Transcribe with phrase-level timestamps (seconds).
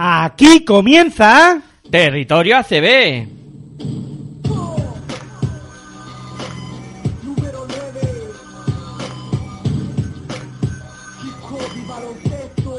[0.00, 1.60] Aquí comienza
[1.90, 3.26] Territorio ACB.
[7.24, 8.30] Número 9
[11.24, 12.76] Hip hop y baloncesto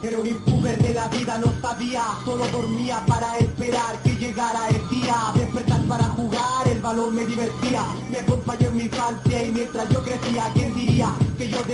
[0.00, 4.88] Pero un impuber de la vida no sabía Solo dormía para esperar que llegara el
[4.88, 5.14] día.
[5.34, 7.84] Despertar para jugar, el balón me divertía.
[8.10, 11.14] Me acompañó en mi infancia y mientras yo crecía ¿Quién diría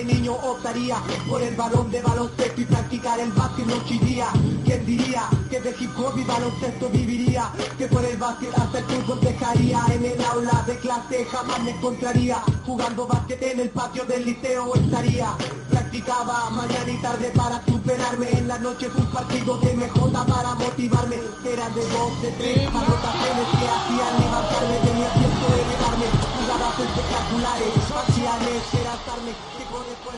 [0.06, 0.96] niño optaría
[1.28, 4.28] Por el balón de baloncesto y practicar el básquet noche y día.
[4.64, 8.84] ¿Quién diría que de hip hop y baloncesto viviría Que por el básquet hasta el
[8.84, 9.80] fútbol dejaría.
[9.92, 12.42] En el aula de clase jamás me encontraría.
[12.64, 15.28] Jugando básquet en el patio del liceo estaría.
[15.70, 18.30] Practicaba mañana y tarde para superarme.
[18.30, 21.16] En las noches un partido de MJ para motivarme.
[21.44, 26.35] Era de dos, de tres anotaciones que hacían levantarme Tenía tiempo de elevarme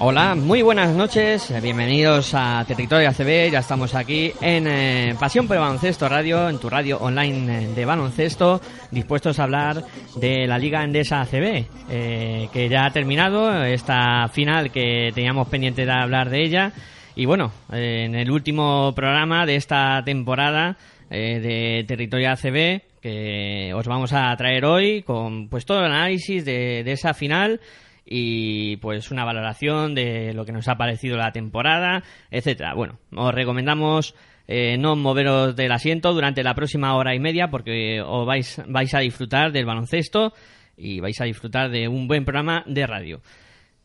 [0.00, 5.56] Hola, muy buenas noches, bienvenidos a Territorio ACB, ya estamos aquí en eh, Pasión por
[5.56, 9.84] Baloncesto Radio, en tu radio online eh, de baloncesto, dispuestos a hablar
[10.16, 15.86] de la Liga Endesa ACB, eh, que ya ha terminado, esta final que teníamos pendiente
[15.86, 16.72] de hablar de ella,
[17.14, 20.76] y bueno, en el último programa de esta temporada
[21.10, 26.80] de Territorio ACB, que os vamos a traer hoy con pues todo el análisis de,
[26.90, 27.60] esa final
[28.04, 32.74] y pues una valoración de lo que nos ha parecido la temporada, etcétera.
[32.74, 34.14] Bueno, os recomendamos
[34.46, 38.94] eh, no moveros del asiento durante la próxima hora y media porque os vais, vais
[38.94, 40.32] a disfrutar del baloncesto
[40.76, 43.20] y vais a disfrutar de un buen programa de radio.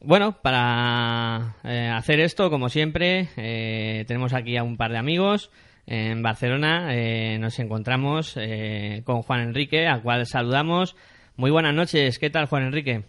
[0.06, 5.50] Bueno, para eh, hacer esto, como siempre, eh, tenemos aquí a un par de amigos.
[5.86, 10.95] En Barcelona eh, nos encontramos eh, con Juan Enrique, al cual saludamos.
[11.36, 13.03] Muy buenas noches, ¿qué tal Juan Enrique?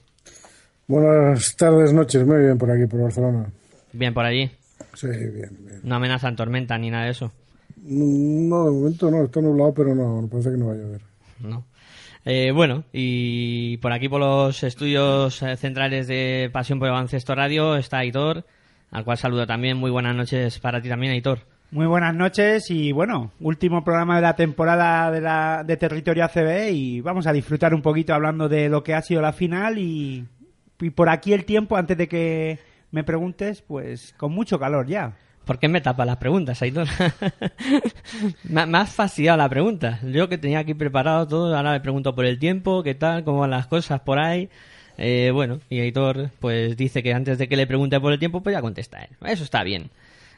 [0.86, 3.46] Buenas tardes, noches, muy bien por aquí, por Barcelona.
[3.92, 4.50] Bien por allí.
[4.94, 5.80] Sí, bien, bien.
[5.82, 7.32] No amenazan tormenta ni nada de eso.
[7.76, 11.00] No, de momento no, está nublado, pero no, no parece que no va a llover.
[11.40, 11.64] No.
[12.24, 17.34] Eh, bueno, y por aquí por los estudios eh, centrales de Pasión por el Baloncesto
[17.34, 18.46] Radio está Aitor,
[18.90, 19.76] al cual saludo también.
[19.76, 21.40] Muy buenas noches para ti también, Aitor.
[21.70, 26.70] Muy buenas noches y bueno, último programa de la temporada de, la, de Territorio ACB
[26.70, 30.24] y vamos a disfrutar un poquito hablando de lo que ha sido la final y,
[30.80, 32.60] y por aquí el tiempo, antes de que
[32.92, 35.16] me preguntes, pues con mucho calor ya.
[35.44, 36.86] ¿Por qué me tapas las preguntas, Aitor?
[38.44, 39.98] me, me has fastidiado la pregunta.
[40.04, 43.40] Yo que tenía aquí preparado todo, ahora le pregunto por el tiempo, qué tal, cómo
[43.40, 44.48] van las cosas por ahí.
[44.96, 48.42] Eh, bueno, y Aitor pues dice que antes de que le pregunte por el tiempo,
[48.42, 49.10] pues ya contesta él.
[49.26, 49.90] Eso está bien.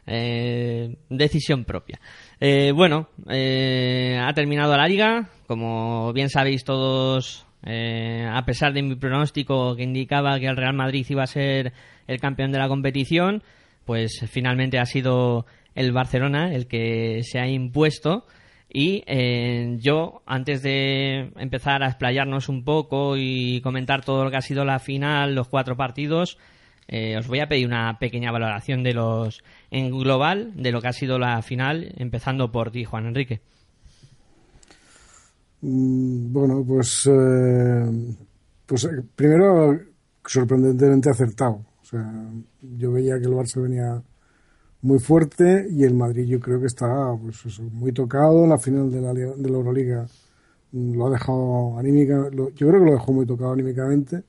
[0.07, 2.01] Eh, decisión propia.
[2.41, 5.29] Eh, bueno, eh, ha terminado la liga.
[5.47, 10.75] Como bien sabéis todos, eh, a pesar de mi pronóstico que indicaba que el Real
[10.75, 11.73] Madrid iba a ser
[12.07, 13.43] el campeón de la competición,
[13.85, 18.27] pues finalmente ha sido el Barcelona el que se ha impuesto.
[18.69, 24.37] Y eh, yo, antes de empezar a explayarnos un poco y comentar todo lo que
[24.37, 26.37] ha sido la final, los cuatro partidos,
[26.89, 30.89] eh, os voy a pedir una pequeña valoración de los en global de lo que
[30.89, 33.41] ha sido la final, empezando por ti, Juan Enrique.
[35.63, 38.17] Mm, Bueno, pues, eh,
[38.67, 39.79] pues eh, primero
[40.25, 41.65] sorprendentemente acertado.
[41.83, 42.05] O sea,
[42.77, 44.03] yo veía que el Barça venía
[44.83, 48.91] muy fuerte y el Madrid yo creo que está pues eso, muy tocado la final
[48.91, 50.07] de la, de la Euroliga.
[50.73, 54.23] Mm, Lo ha dejado anímica, lo- yo creo que lo dejó muy tocado anímicamente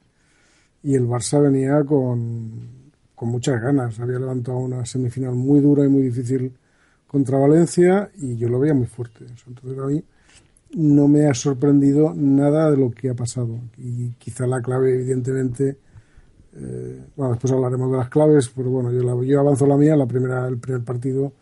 [0.90, 4.00] y el Barça venía con, con muchas ganas.
[4.00, 6.54] Había levantado una semifinal muy dura y muy difícil
[7.08, 9.26] contra Valencia y yo lo veía muy fuerte.
[9.48, 10.04] Entonces a mí
[10.76, 13.60] no me ha sorprendido nada de lo que ha pasado.
[13.78, 15.78] Y quizá la clave, evidentemente,
[16.56, 19.96] eh, bueno, después hablaremos de las claves, pero bueno, yo, la- yo avanzo la mía,
[19.96, 21.34] la primera, el primer partido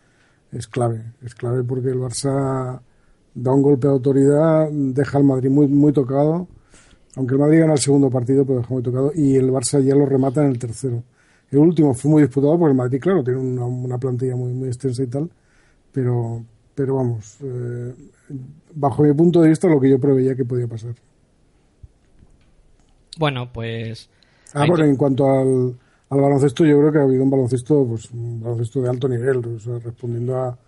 [0.52, 1.02] es clave.
[1.22, 2.80] Es clave porque el Barça
[3.34, 6.48] da un golpe de autoridad, deja al Madrid muy, muy tocado,
[7.16, 9.94] aunque el Madrid gana el segundo partido, pero deja muy tocado, y el Barça ya
[9.96, 11.02] lo remata en el tercero.
[11.50, 14.68] El último fue muy disputado porque el Madrid, claro, tiene una, una plantilla muy, muy
[14.68, 15.30] extensa y tal,
[15.92, 17.94] pero, pero vamos, eh,
[18.74, 20.94] bajo mi punto de vista, lo que yo preveía que podía pasar.
[23.18, 24.08] Bueno, pues
[24.54, 25.76] Ah, bueno, en cuanto al,
[26.10, 29.38] al baloncesto, yo creo que ha habido un baloncesto, pues un baloncesto de alto nivel,
[29.38, 30.58] o sea, respondiendo a,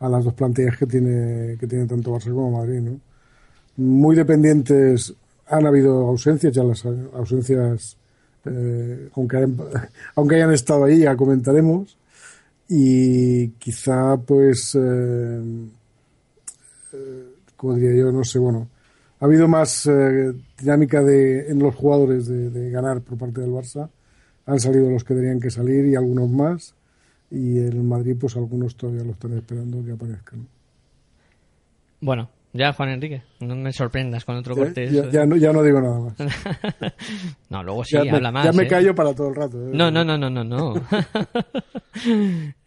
[0.00, 3.00] a las dos plantillas que tiene, que tiene tanto Barça como Madrid, ¿no?
[3.76, 5.14] Muy dependientes,
[5.46, 7.96] han habido ausencias, ya las ausencias,
[8.44, 9.56] eh, aunque, hayan,
[10.16, 11.96] aunque hayan estado ahí, ya comentaremos,
[12.68, 15.42] y quizá, pues, eh,
[16.94, 17.24] eh,
[17.56, 18.68] como diría yo, no sé, bueno,
[19.20, 23.50] ha habido más eh, dinámica de, en los jugadores de, de ganar por parte del
[23.50, 23.88] Barça.
[24.46, 26.74] Han salido los que tenían que salir y algunos más.
[27.30, 30.46] y el Madrid, pues algunos todavía lo están esperando que aparezcan.
[32.00, 34.88] Bueno, ya, Juan Enrique, no me sorprendas con otro corte.
[34.90, 36.14] Ya, ya, no, ya no digo nada más.
[37.50, 38.44] no, luego sí, ya habla me, más.
[38.44, 38.68] Ya me ¿eh?
[38.68, 39.56] callo para todo el rato.
[39.56, 39.70] ¿eh?
[39.72, 40.44] No, no, no, no, no.
[40.44, 40.74] no.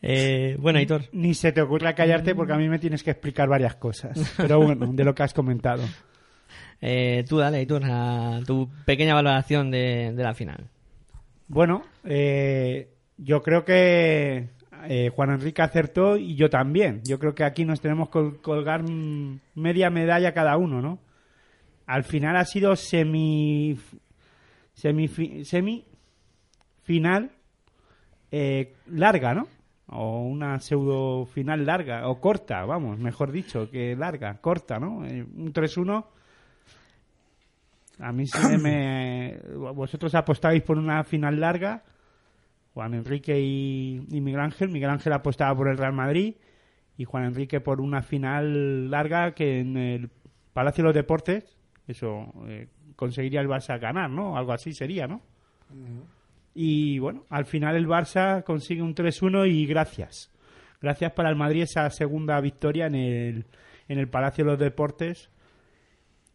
[0.01, 1.03] eh, bueno, Hitor.
[1.11, 4.33] Ni se te ocurra callarte porque a mí me tienes que explicar varias cosas.
[4.37, 5.83] Pero bueno, de lo que has comentado.
[6.81, 10.67] Eh, tú dale, Hitor, a tu pequeña valoración de, de la final.
[11.47, 14.49] Bueno, eh, yo creo que
[14.87, 17.01] eh, Juan Enrique acertó y yo también.
[17.03, 18.83] Yo creo que aquí nos tenemos que colgar
[19.53, 20.99] media medalla cada uno, ¿no?
[21.85, 23.77] Al final ha sido semi
[24.75, 25.07] semi,
[25.45, 25.85] semi
[26.83, 27.31] final
[28.31, 29.47] eh, larga, ¿no?
[29.87, 35.05] O una pseudo final larga, o corta, vamos, mejor dicho, que larga, corta, ¿no?
[35.05, 36.05] Eh, un 3-1.
[37.99, 39.37] A mí se me.
[39.73, 41.83] Vosotros apostabais por una final larga.
[42.75, 44.67] Juan Enrique y, Miguel Ángel.
[44.67, 46.35] Miguel Ángel apostaba por el Real Madrid
[46.97, 50.09] y Juan Enrique por una final larga que en el
[50.51, 51.57] Palacio de los Deportes,
[51.87, 52.67] eso, eh,
[52.97, 54.37] conseguiría el Barça ganar, ¿no?
[54.37, 55.21] Algo así sería, ¿no?
[56.53, 60.29] Y bueno, al final el Barça consigue un 3-1 y gracias.
[60.81, 63.45] Gracias para el Madrid esa segunda victoria en el,
[63.87, 65.29] en el Palacio de los Deportes.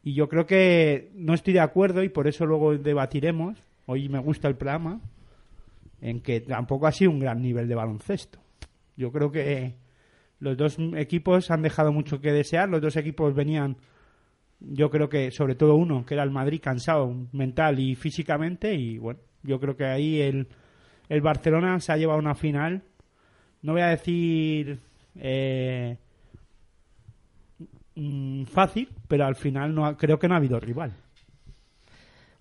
[0.02, 3.58] Y yo creo que no estoy de acuerdo y por eso luego debatiremos.
[3.84, 5.02] Hoy me gusta el programa
[6.00, 8.38] en que tampoco ha sido un gran nivel de baloncesto.
[8.96, 9.74] Yo creo que
[10.40, 12.68] los dos equipos han dejado mucho que desear.
[12.68, 13.76] Los dos equipos venían,
[14.60, 18.74] yo creo que sobre todo uno, que era el Madrid, cansado mental y físicamente.
[18.74, 20.48] Y bueno, yo creo que ahí el,
[21.08, 22.82] el Barcelona se ha llevado una final.
[23.62, 24.78] No voy a decir
[25.16, 25.96] eh,
[28.46, 30.94] fácil, pero al final no ha, creo que no ha habido rival.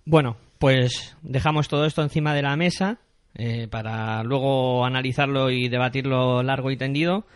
[0.06, 2.98] Bueno, pues dejamos todo esto encima de la mesa
[3.34, 7.26] eh, para luego analizarlo y debatirlo largo y tendido.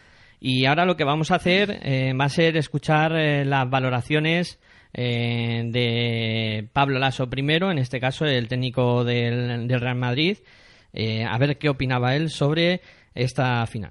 [0.40, 4.58] Y ahora lo que vamos a hacer eh, va a ser escuchar eh, las valoraciones
[4.96, 10.38] de Pablo Lasso primero, en este caso el técnico del, Real Madrid,
[11.28, 12.80] a ver qué opinaba él sobre
[13.12, 13.90] esta final.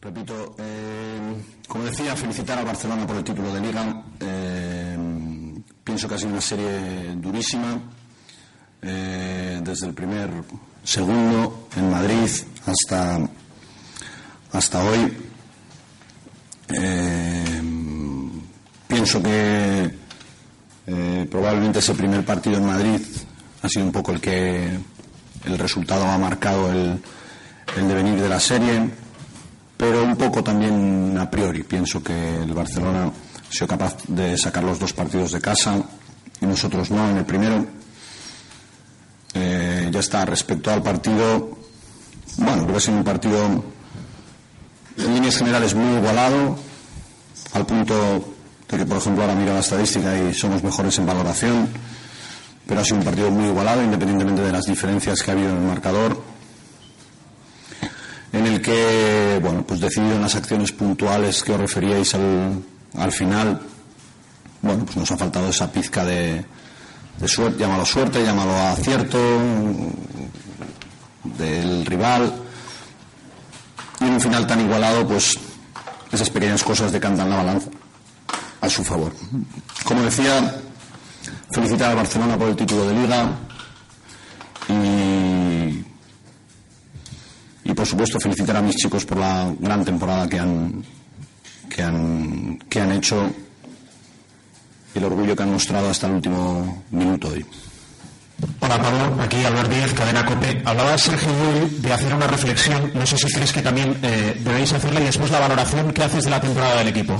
[0.00, 0.54] Repito,
[1.66, 4.04] como decía, felicitar a Barcelona por el título de liga
[5.86, 7.78] pienso que ha sido una serie durísima
[8.82, 10.28] eh, desde el primer
[10.82, 12.28] segundo en Madrid
[12.66, 13.20] hasta
[14.50, 15.16] hasta hoy.
[16.68, 17.62] Eh,
[18.88, 19.90] pienso que
[20.88, 23.00] eh, probablemente ese primer partido en Madrid
[23.62, 24.68] ha sido un poco el que
[25.44, 27.00] el resultado ha marcado el,
[27.76, 28.90] el devenir de la serie
[29.76, 31.62] pero un poco también a priori.
[31.62, 33.12] Pienso que el Barcelona
[33.50, 35.82] sido capaz de sacar los dos partidos de casa
[36.40, 37.66] y nosotros no en el primero.
[39.34, 41.58] Eh, ya está, respecto al partido,
[42.38, 43.64] bueno, creo que sido un partido
[44.96, 46.58] en líneas generales muy igualado,
[47.52, 48.34] al punto
[48.68, 51.68] de que, por ejemplo, ahora miro la estadística y somos mejores en valoración,
[52.66, 55.56] pero ha sido un partido muy igualado, independientemente de las diferencias que ha habido en
[55.58, 56.22] el marcador,
[58.32, 62.62] en el que, bueno, pues decidido en las acciones puntuales que os referíais al,
[62.94, 63.60] al final,
[64.62, 66.44] bueno, pues nos ha faltado esa pizca de,
[67.18, 69.18] de suerte, llámalo suerte, llámalo acierto
[71.24, 72.32] del rival.
[74.00, 75.38] Y en un final tan igualado, pues
[76.12, 77.68] esas pequeñas cosas decantan la balanza
[78.60, 79.12] a su favor.
[79.84, 80.54] Como decía,
[81.50, 83.30] felicitar a Barcelona por el título de liga
[84.68, 85.84] y,
[87.70, 90.84] y por supuesto felicitar a mis chicos por la gran temporada que han,
[91.68, 93.30] que han, que han hecho
[94.94, 97.44] y el orgullo que han mostrado hasta el último minuto hoy.
[98.60, 100.62] Hola Pablo, aquí Albert Díez, Cadena Cope.
[100.64, 104.72] Hablaba Sergio Llull de hacer una reflexión, no sé si crees que también eh, debéis
[104.72, 107.18] hacerla y después la valoración que haces de la temporada del equipo.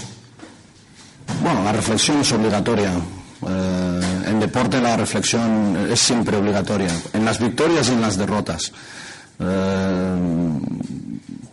[1.43, 2.93] Bueno, la reflexión es obligatoria.
[3.47, 8.73] Eh, en deporte la reflexión es siempre obligatoria, en las victorias y en las derrotas.
[9.39, 10.17] Eh,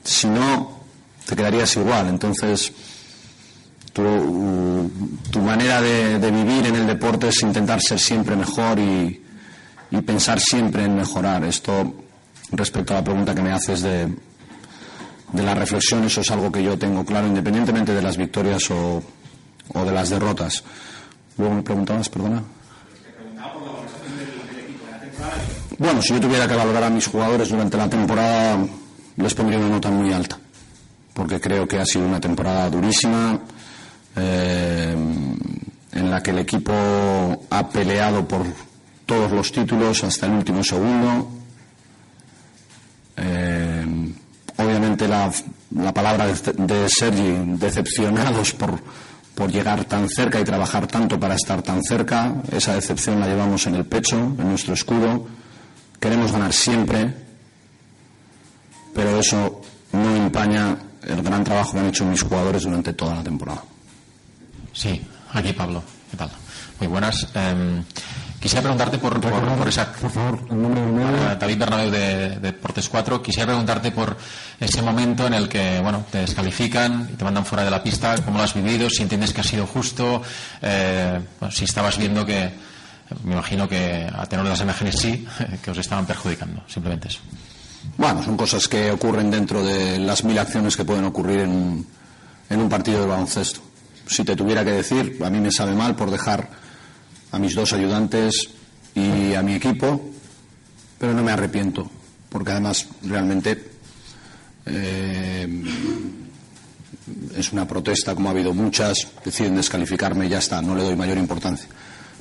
[0.03, 0.72] si no,
[1.25, 2.07] te quedarías igual.
[2.09, 2.71] Entonces,
[3.91, 4.91] tu,
[5.31, 9.21] tu manera de, vivir en el deporte es intentar ser siempre mejor y,
[9.91, 11.43] y, pensar siempre en mejorar.
[11.43, 11.93] Esto,
[12.51, 14.07] respecto a la pregunta que me haces de,
[15.31, 19.03] de la reflexión, eso es algo que yo tengo claro, independientemente de las victorias o,
[19.73, 20.63] o de las derrotas.
[21.37, 22.43] Luego me preguntabas, perdona.
[25.77, 28.57] Bueno, si yo tuviera que valorar a mis jugadores durante la temporada,
[29.17, 30.37] les pondría una nota muy alta,
[31.13, 33.39] porque creo que ha sido una temporada durísima,
[34.15, 34.95] eh,
[35.91, 36.73] en la que el equipo
[37.49, 38.45] ha peleado por
[39.05, 41.29] todos los títulos hasta el último segundo.
[43.17, 43.85] Eh,
[44.57, 45.31] obviamente la,
[45.75, 48.79] la palabra de, de Sergi, decepcionados por,
[49.35, 52.33] por llegar tan cerca y trabajar tanto para estar tan cerca.
[52.51, 55.27] Esa decepción la llevamos en el pecho, en nuestro escudo.
[55.99, 57.13] Queremos ganar siempre,
[58.93, 63.23] pero eso no empaña el gran trabajo que han hecho mis jugadores durante toda la
[63.23, 63.63] temporada.
[64.73, 65.01] Sí,
[65.33, 65.83] aquí Pablo.
[66.09, 66.29] ¿Qué tal?
[66.79, 67.27] Muy buenas.
[67.33, 67.83] Eh,
[68.39, 69.91] quisiera preguntarte por, por, por esa.
[69.93, 73.21] Por favor, nombre David Bernabéu de, de Deportes 4.
[73.21, 74.17] Quisiera preguntarte por
[74.59, 78.15] ese momento en el que bueno te descalifican y te mandan fuera de la pista.
[78.23, 78.89] ¿Cómo lo has vivido?
[78.89, 80.21] Si entiendes que ha sido justo.
[80.61, 82.51] Eh, bueno, si estabas viendo que.
[83.23, 85.27] Me imagino que a tenor de las imágenes sí,
[85.63, 86.63] que os estaban perjudicando.
[86.67, 87.19] Simplemente eso.
[87.97, 91.85] Bueno, son cosas que ocurren dentro de las mil acciones que pueden ocurrir en,
[92.49, 93.61] un partido de baloncesto.
[94.07, 96.49] Si te tuviera que decir, a mí me sabe mal por dejar
[97.31, 98.49] a mis dos ayudantes
[98.95, 100.01] y a mi equipo,
[100.99, 101.89] pero no me arrepiento,
[102.29, 103.71] porque además realmente
[104.65, 105.63] eh,
[107.35, 110.95] es una protesta, como ha habido muchas, deciden descalificarme y ya está, no le doy
[110.95, 111.67] mayor importancia.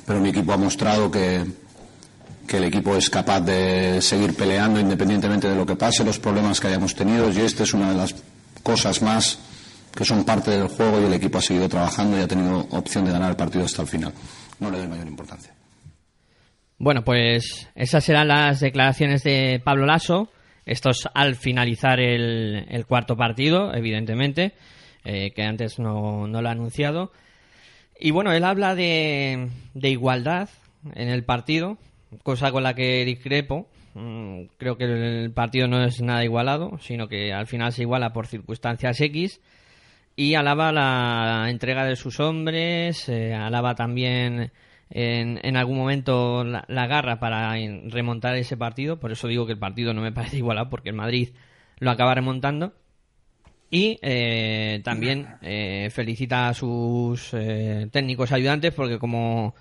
[0.05, 1.45] Pero mi equipo ha mostrado que,
[2.47, 6.59] que el equipo es capaz de seguir peleando independientemente de lo que pase, los problemas
[6.59, 8.15] que hayamos tenido, y esta es una de las
[8.61, 9.39] cosas más
[9.95, 13.05] que son parte del juego y el equipo ha seguido trabajando y ha tenido opción
[13.05, 14.13] de ganar el partido hasta el final.
[14.59, 15.53] No le doy mayor importancia.
[16.77, 20.29] Bueno, pues esas serán las declaraciones de Pablo Lasso.
[20.65, 24.53] Estos al finalizar el, cuarto partido, evidentemente,
[25.03, 27.11] eh, que antes no, no lo ha anunciado.
[27.99, 30.49] Y bueno, él habla de, de igualdad
[30.95, 31.77] en el partido,
[32.23, 33.69] cosa con la que discrepo.
[33.93, 38.13] Mm, Creo que el partido no es nada igualado, sino que al final se iguala
[38.13, 39.41] por circunstancias X.
[40.15, 44.51] Y alaba la entrega de sus hombres, eh, alaba también
[44.91, 47.55] en, en algún momento la, la garra para
[47.87, 48.99] remontar ese partido.
[48.99, 51.29] Por eso digo que el partido no me parece igualado, porque el Madrid
[51.79, 52.73] lo acaba remontando.
[53.71, 59.55] Y eh, también eh, felicita a sus eh, técnicos ayudantes porque como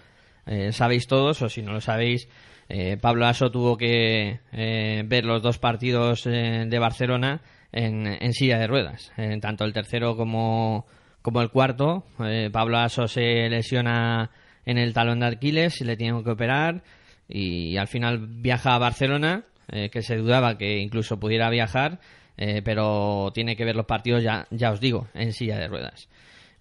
[0.46, 2.28] eh, sabéis todos, o si no lo sabéis,
[2.74, 8.58] eh, Pablo Aso tuvo que eh, ver los dos partidos eh, de Barcelona en, silla
[8.58, 9.12] de ruedas.
[9.18, 10.86] Eh, tanto el tercero como,
[11.20, 12.04] como el cuarto.
[12.50, 14.30] Pablo Aso se lesiona
[14.64, 16.82] en el talón de Aquiles y le tienen que operar.
[17.28, 21.98] Y al final viaja a Barcelona, que se dudaba que incluso pudiera viajar,
[22.36, 26.08] pero tiene que ver los partidos, ya, ya os digo, en silla de ruedas.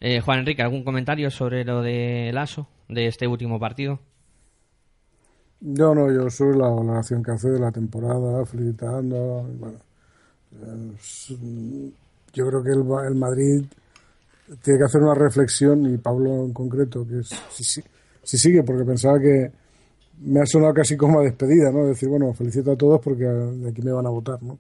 [0.02, 4.00] Eh, Juan Enrique, ¿algún comentario sobre lo de Lasso, de este último partido?
[5.62, 9.44] No, no, yo sobre la valoración que hace de la temporada, felicitando.
[9.60, 9.78] Bueno,
[11.00, 11.34] es-
[12.34, 13.64] yo creo que el, el Madrid
[14.64, 17.22] tiene que hacer una reflexión, y Pablo en concreto, que
[18.24, 19.52] si sigue, porque pensaba que
[20.24, 21.86] me ha sonado casi como a despedida, ¿no?
[21.88, 24.60] Decir, bueno, felicito a todos porque de aquí me van a votar, ¿no?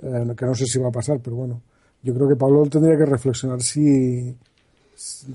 [0.00, 1.62] Eh, que no sé si va a pasar, pero bueno,
[2.02, 4.36] yo creo que Pablo tendría que reflexionar si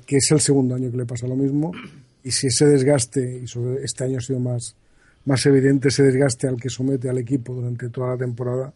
[0.05, 1.71] que es el segundo año que le pasa lo mismo
[2.23, 4.75] y si ese desgaste, y sobre este año ha sido más,
[5.25, 8.73] más evidente ese desgaste al que somete al equipo durante toda la temporada,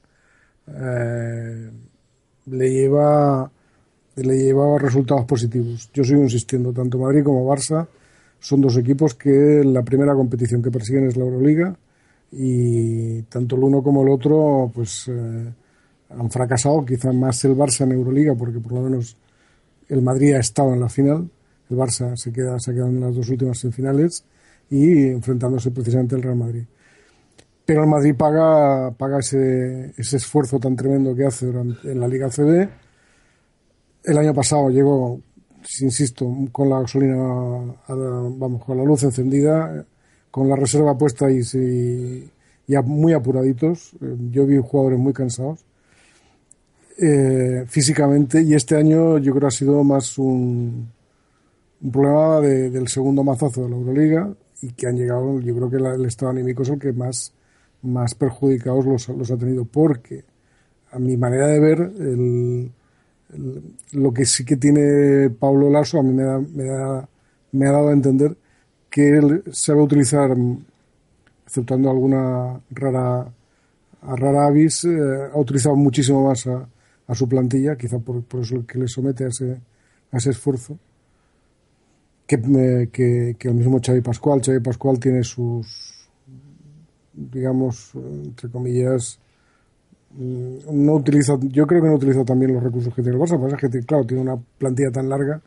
[0.67, 1.69] eh,
[2.47, 3.51] le lleva
[4.15, 5.89] le lleva resultados positivos.
[5.93, 7.87] Yo sigo insistiendo, tanto Madrid como Barça
[8.39, 11.75] son dos equipos que la primera competición que persiguen es la Euroliga
[12.31, 15.51] y tanto el uno como el otro pues eh,
[16.09, 19.17] han fracasado, quizá más el Barça en Euroliga porque por lo menos
[19.89, 21.29] el Madrid ha estado en la final,
[21.69, 24.23] el Barça se queda se ha quedado en las dos últimas semifinales
[24.69, 26.63] y enfrentándose precisamente al Real Madrid.
[27.65, 32.07] Pero el Madrid paga, paga ese, ese esfuerzo tan tremendo que hace durante, en la
[32.07, 32.69] Liga CB.
[34.03, 35.19] El año pasado llegó,
[35.81, 37.15] insisto, con la gasolina,
[37.87, 39.83] vamos, con la luz encendida,
[40.29, 42.29] con la reserva puesta y, sí,
[42.67, 43.93] ya muy apuraditos.
[43.99, 45.65] Eh, Yo vi jugadores muy cansados
[46.97, 50.89] eh, físicamente y este año yo creo que ha sido más un,
[51.91, 55.77] problema de- del segundo mazazo de la Euroliga y que han llegado, yo creo que
[55.79, 57.33] la- el estado anímico es el que más,
[57.83, 60.23] más perjudicados los, los ha tenido porque
[60.91, 62.71] a mi manera de ver el,
[63.93, 67.09] lo que sí que tiene Pablo Lasso a mí me, da, me, da-
[67.51, 68.35] me ha dado a entender
[68.89, 70.35] que él sabe utilizar
[71.45, 73.27] exceptuando alguna rara
[74.01, 74.97] rara avis eh,
[75.33, 76.67] ha utilizado muchísimo más a,
[77.07, 79.61] a su plantilla, quizá por, por eso que le somete a ese,
[80.11, 80.77] a ese esfuerzo,
[82.27, 82.89] que, eh,
[83.37, 84.41] que, el mismo Xavi Pascual.
[84.43, 86.09] Xavi Pascual tiene sus,
[87.13, 89.19] digamos, entre comillas,
[90.11, 93.39] mm, no utiliza, yo creo que no utiliza también los recursos que tiene el Barça,
[93.39, 95.41] pasa que, claro, tiene una plantilla tan larga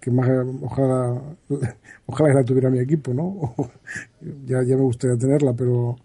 [0.00, 0.28] que más
[0.62, 1.20] ojalá
[2.06, 3.54] ojalá la tuviera mi equipo no
[4.46, 5.96] ya ya me gustaría tenerla pero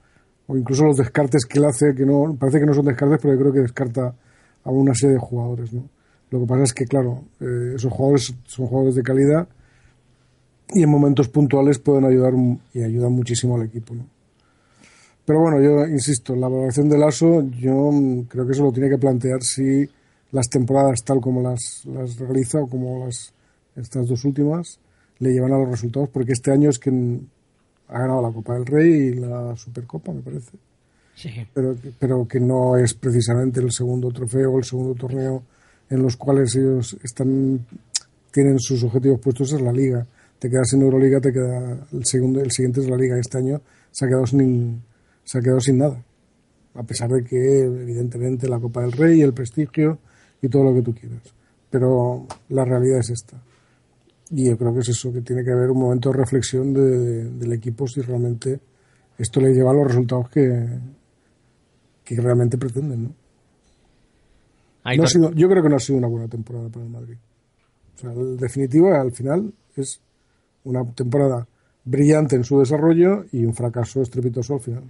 [0.47, 3.33] o incluso los descartes que él hace que no parece que no son descartes pero
[3.35, 4.15] yo creo que descarta
[4.63, 5.89] a una serie de jugadores no
[6.29, 9.48] lo que pasa es que claro eh, esos jugadores son jugadores de calidad
[10.74, 12.34] y en momentos puntuales pueden ayudar
[12.74, 13.96] y ayudan muchísimo al equipo
[15.25, 17.91] pero bueno, yo insisto, la valoración del ASO, yo
[18.27, 19.88] creo que eso lo tiene que plantear si
[20.32, 23.34] las temporadas tal como las, las realiza o como las
[23.75, 24.79] estas dos últimas
[25.20, 26.89] le llevan a los resultados, porque este año es que
[27.88, 30.58] ha ganado la Copa del Rey y la Supercopa, me parece,
[31.15, 31.29] Sí.
[31.53, 35.43] pero, pero que no es precisamente el segundo trofeo o el segundo torneo
[35.89, 37.65] en los cuales ellos están
[38.32, 40.05] tienen sus objetivos puestos es la Liga.
[40.39, 43.17] Te quedas en Euroliga, te queda el segundo, el siguiente es la Liga.
[43.20, 44.82] Este año se ha quedado sin,
[45.24, 46.03] se ha quedado sin nada.
[46.74, 50.00] A pesar de que, evidentemente, la Copa del Rey, el prestigio
[50.41, 51.22] y todo lo que tú quieras.
[51.70, 53.39] Pero la realidad es esta.
[54.32, 57.25] Y yo creo que es eso, que tiene que haber un momento de reflexión de-
[57.29, 58.60] del equipo si realmente
[59.20, 60.67] esto le lleva a los resultados que,
[62.03, 63.03] que realmente pretenden.
[63.03, 63.10] ¿no?
[64.98, 67.17] No ha sido- yo creo que no ha sido una buena temporada para el Madrid.
[67.95, 70.01] O sea, en definitiva, al final, es
[70.65, 71.48] una temporada
[71.86, 74.83] brillante en su desarrollo y un fracaso estrepitoso al final.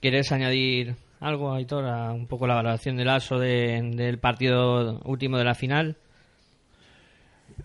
[0.00, 5.38] ¿Quieres añadir algo, Aitor, a un poco la valoración del ASO de- del partido último
[5.38, 5.96] de la final?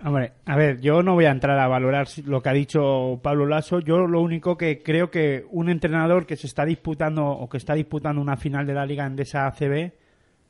[0.04, 3.48] Hombre, a ver, yo no voy a entrar a valorar lo que ha dicho Pablo
[3.48, 3.80] Lasso.
[3.80, 7.74] Yo lo único que creo que un entrenador que se está disputando o que está
[7.74, 9.92] disputando una final de la Liga Endesa ACB,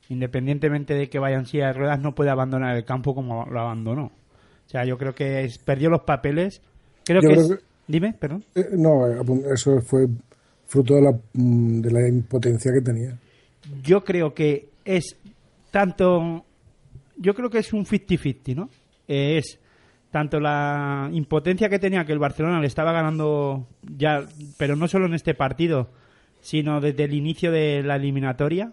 [0.10, 3.60] independientemente de que vaya en silla de ruedas, no puede abandonar el campo como lo
[3.60, 4.06] abandonó.
[4.66, 6.62] O sea, yo creo que es- perdió los papeles.
[7.06, 8.44] Creo Yo que, creo es- que- Dime, perdón.
[8.54, 9.22] Eh, no, eh,
[9.54, 10.08] eso fue
[10.66, 13.18] fruto de la, mm, de la impotencia que tenía.
[13.82, 15.16] yo creo que es
[15.72, 16.44] tanto
[17.18, 18.70] yo creo que es un 50-50 ¿no?
[19.08, 19.60] Es
[20.12, 24.26] tanto la impotencia que tenía que el Barcelona le estaba ganando ya
[24.58, 25.90] pero no solo en este partido
[26.42, 28.72] sino desde el inicio de la eliminatoria.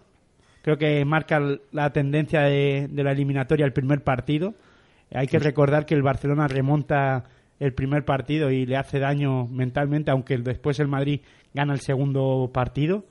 [0.61, 4.53] Creo que marca la tendencia de, de la eliminatoria el primer partido.
[5.13, 7.25] Hay que recordar que el Barcelona remonta
[7.59, 11.21] el primer partido y le hace daño mentalmente aunque después el Madrid
[11.53, 13.05] gana el segundo partido.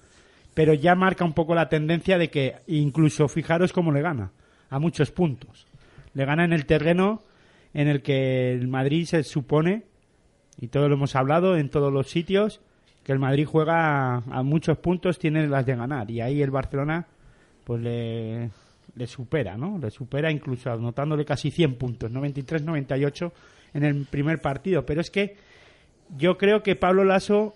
[0.55, 4.31] Pero ya marca un poco la tendencia de que incluso fijaros cómo le gana,
[4.71, 5.67] a muchos puntos.
[6.15, 7.23] Le gana en el terreno
[7.75, 9.83] en el que el Madrid se supone,
[10.61, 12.61] y todo lo hemos hablado en todos los sitios,
[13.03, 17.07] que el Madrid juega a, muchos puntos, tiene las de ganar, y ahí el Barcelona
[17.65, 18.51] pues le,
[18.95, 19.79] le supera, ¿no?
[19.79, 23.33] Le supera incluso anotándole casi 100 puntos, 93-98
[23.75, 25.37] en el primer partido, pero es que
[26.17, 27.55] yo creo que Pablo Lasso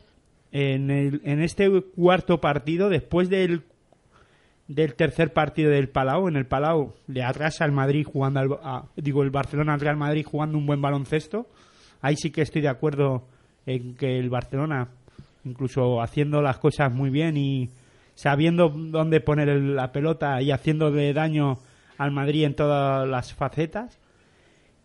[0.53, 3.63] en, el, en este cuarto partido, después del,
[4.69, 8.85] del tercer partido del Palau, en el Palau le atrasa al Madrid jugando, al, a-
[8.97, 11.47] digo, el Barcelona al Madrid jugando un buen baloncesto.
[12.03, 13.25] Ahí sí que estoy de acuerdo
[13.67, 14.89] en que el Barcelona,
[15.45, 17.71] incluso haciendo las cosas muy bien y
[18.15, 21.59] sabiendo dónde poner el- la pelota y haciéndole daño
[21.97, 23.99] al Madrid en todas las facetas,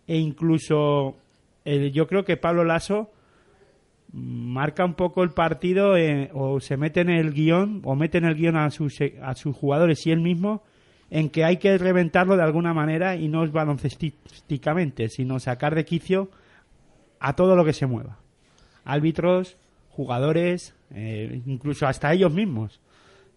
[0.06, 1.16] e incluso
[1.64, 3.10] eh, yo creo que Pablo Lasso
[4.14, 8.24] marca un poco el partido eh, o se mete en el guion o mete en
[8.24, 10.62] el guion a sus, eh, a sus jugadores y él mismo
[11.10, 15.84] en que hay que reventarlo de alguna manera y no es baloncestísticamente, sino sacar de
[15.84, 16.30] quicio
[17.18, 18.18] a todo lo que se mueva.
[18.84, 19.56] Árbitros,
[19.90, 22.80] jugadores, eh, incluso hasta ellos mismos.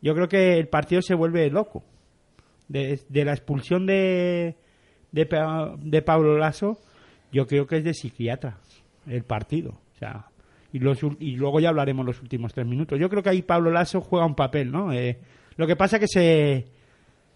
[0.02, 1.84] Yo creo que el partido se vuelve loco.
[2.68, 4.58] De, la expulsión de,
[5.12, 6.80] de, de Pablo Lasso,
[7.32, 8.58] yo creo que es de psiquiatra
[9.08, 9.72] el partido.
[9.72, 10.28] O sea,
[10.72, 13.00] y, los, y luego ya hablaremos los últimos tres minutos.
[13.00, 14.92] Yo creo que ahí Pablo Lasso juega un papel, ¿no?
[14.94, 15.18] Eh,
[15.56, 16.66] lo que pasa que se,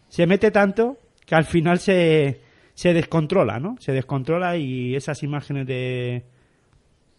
[0.09, 2.41] se mete tanto que al final se,
[2.73, 3.77] se descontrola, ¿no?
[3.79, 6.23] Se descontrola y esas imágenes de...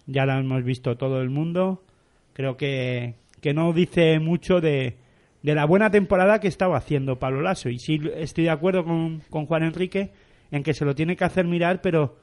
[0.06, 1.84] Ya las hemos visto todo el mundo.
[2.32, 4.96] Creo que, que no dice mucho de,
[5.42, 7.68] de la buena temporada que estaba haciendo Pablo Lasso.
[7.68, 10.12] Y sí estoy de acuerdo con, con Juan Enrique
[10.50, 12.16] en que se lo tiene que hacer mirar, pero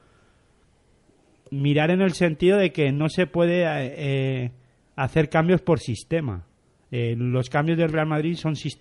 [1.50, 4.50] mirar en el sentido de que no se puede eh,
[4.96, 6.44] hacer cambios por sistema.
[6.90, 8.78] Eh, los cambios del Real Madrid son si-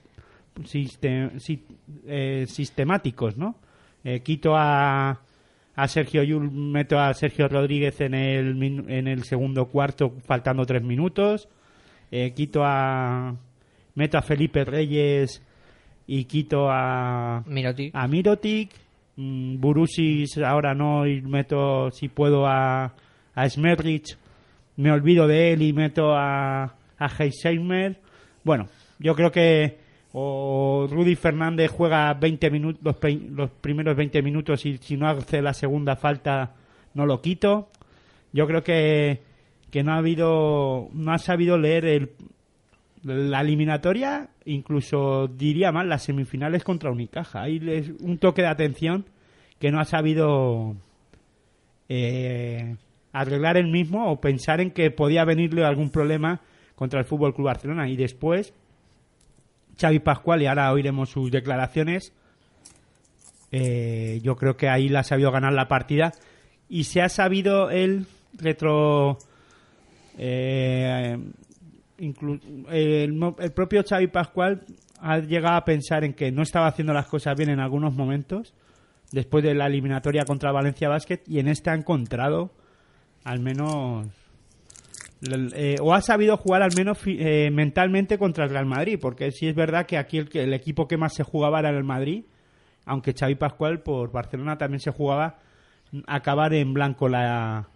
[2.08, 3.56] eh, sistemáticos, ¿no?
[4.04, 5.22] Eh, quito a,
[5.76, 10.84] a Sergio Yul, meto a Sergio Rodríguez en el, en el segundo cuarto faltando tres
[10.84, 11.48] minutos.
[12.12, 13.36] Eh, quito a...
[13.96, 15.44] Meto a Felipe Reyes
[16.08, 17.44] y quito a
[17.94, 18.72] a Mirotic,
[19.20, 22.94] mm, Burusis ahora no y meto si puedo a,
[23.36, 23.48] a
[24.78, 26.64] me olvido de él y meto a,
[26.98, 28.00] a Heisheimer.
[28.44, 29.78] Bueno, yo creo que
[30.14, 32.96] o Rudy Fernández juega 20 minutos los,
[33.30, 36.56] los primeros 20 minutos y si no hace la segunda falta
[36.94, 37.70] no lo quito.
[38.32, 39.22] Yo creo que,
[39.70, 42.12] que no ha habido no ha sabido leer el,
[43.04, 47.44] la eliminatoria, incluso diría más las semifinales contra Unicaja.
[47.44, 49.06] Hay les- un toque de atención
[49.60, 50.76] que no ha sabido
[51.90, 52.76] eh,
[53.14, 56.42] arreglar el mismo o pensar en que podía venirle algún problema
[56.76, 58.54] contra el Fútbol Club Barcelona y después
[59.80, 62.14] Xavi Pascual y ahora oiremos sus declaraciones
[63.52, 66.12] eh, yo creo que ahí la ha sabido ganar la partida
[66.70, 68.06] y se ha sabido él
[68.38, 69.18] retro
[70.18, 71.18] eh,
[72.00, 74.66] inclu- el, el propio Xavi Pascual
[75.02, 78.54] ha llegado a pensar en que no estaba haciendo las cosas bien en algunos momentos
[79.12, 82.52] después de la eliminatoria contra Valencia Basket y en este ha encontrado
[83.24, 84.08] al menos
[85.56, 89.48] eh, o ha sabido jugar al menos eh, mentalmente contra el Real Madrid porque sí
[89.48, 92.24] es verdad que aquí el, el equipo que más se jugaba era el Madrid
[92.86, 95.40] aunque Xavi Pascual por Barcelona también se jugaba
[96.08, 97.68] acabar en blanco la,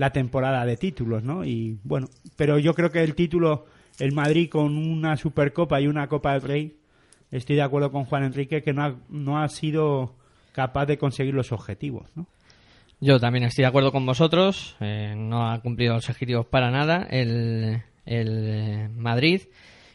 [0.00, 1.44] la temporada de títulos, ¿no?
[1.44, 3.66] Y bueno, pero yo creo que el título,
[3.98, 6.76] el Madrid con una Supercopa y una Copa del Rey,
[7.30, 10.14] estoy de acuerdo con Juan Enrique que no ha, no ha sido
[10.52, 12.26] capaz de conseguir los objetivos, ¿no?
[12.98, 14.74] Yo también estoy de acuerdo con vosotros.
[14.80, 19.42] eh, no ha cumplido los objetivos para nada el, el eh, Madrid.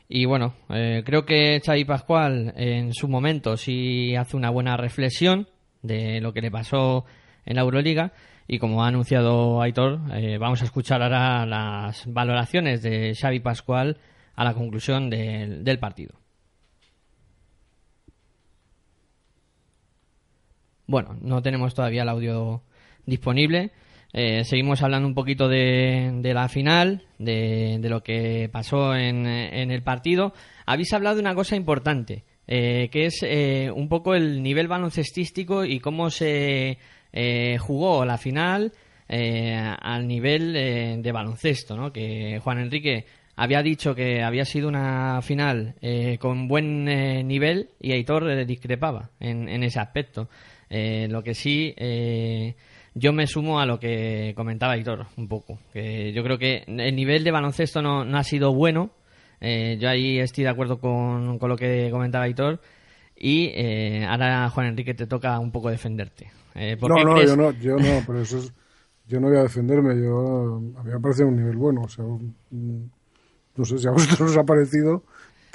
[0.07, 5.47] Y bueno, eh, creo que Xavi Pascual en su momento sí hace una buena reflexión
[5.81, 7.05] de lo que le pasó
[7.43, 8.13] en la Euroliga.
[8.47, 13.97] Y como ha anunciado Aitor, eh, vamos a escuchar ahora las valoraciones de Xavi Pascual
[14.35, 16.13] a la conclusión del- partido.
[20.87, 22.61] Bueno, no tenemos todavía el audio
[23.05, 23.71] disponible.
[24.13, 29.71] Eh, seguimos hablando un poquito de, la final, de, de lo que pasó en, en
[29.71, 30.33] el partido.
[30.65, 35.65] Habéis hablado de una cosa importante, eh, que es eh, un poco el nivel baloncestístico
[35.65, 36.77] y cómo se
[37.15, 38.71] eh, jugó la final
[39.09, 41.91] eh, al nivel eh, de baloncesto, ¿no?
[41.91, 43.05] Que Juan Enrique
[43.37, 48.45] había dicho que había sido una final eh, con buen eh, nivel y Aitor eh,
[48.45, 50.29] discrepaba en, en ese aspecto.
[50.69, 51.73] Lo que sí,
[52.95, 55.59] yo me sumo a lo que comentaba Aitor un poco.
[55.71, 58.91] Que yo creo que el nivel de baloncesto no, no ha sido bueno.
[59.39, 62.59] Eh, yo ahí estoy de acuerdo con, con lo que comentaba Aitor.
[63.17, 66.31] Y eh, ahora, Juan Enrique, te toca un poco defenderte.
[66.55, 68.53] Eh, ¿por No, qué no, crees- yo no, yo no, pero eso es,
[69.07, 72.05] yo no voy a defenderme, yo, a mí me parece un nivel bueno, o sea,
[72.05, 72.91] un-
[73.55, 75.03] no sé si a vosotros os ha parecido,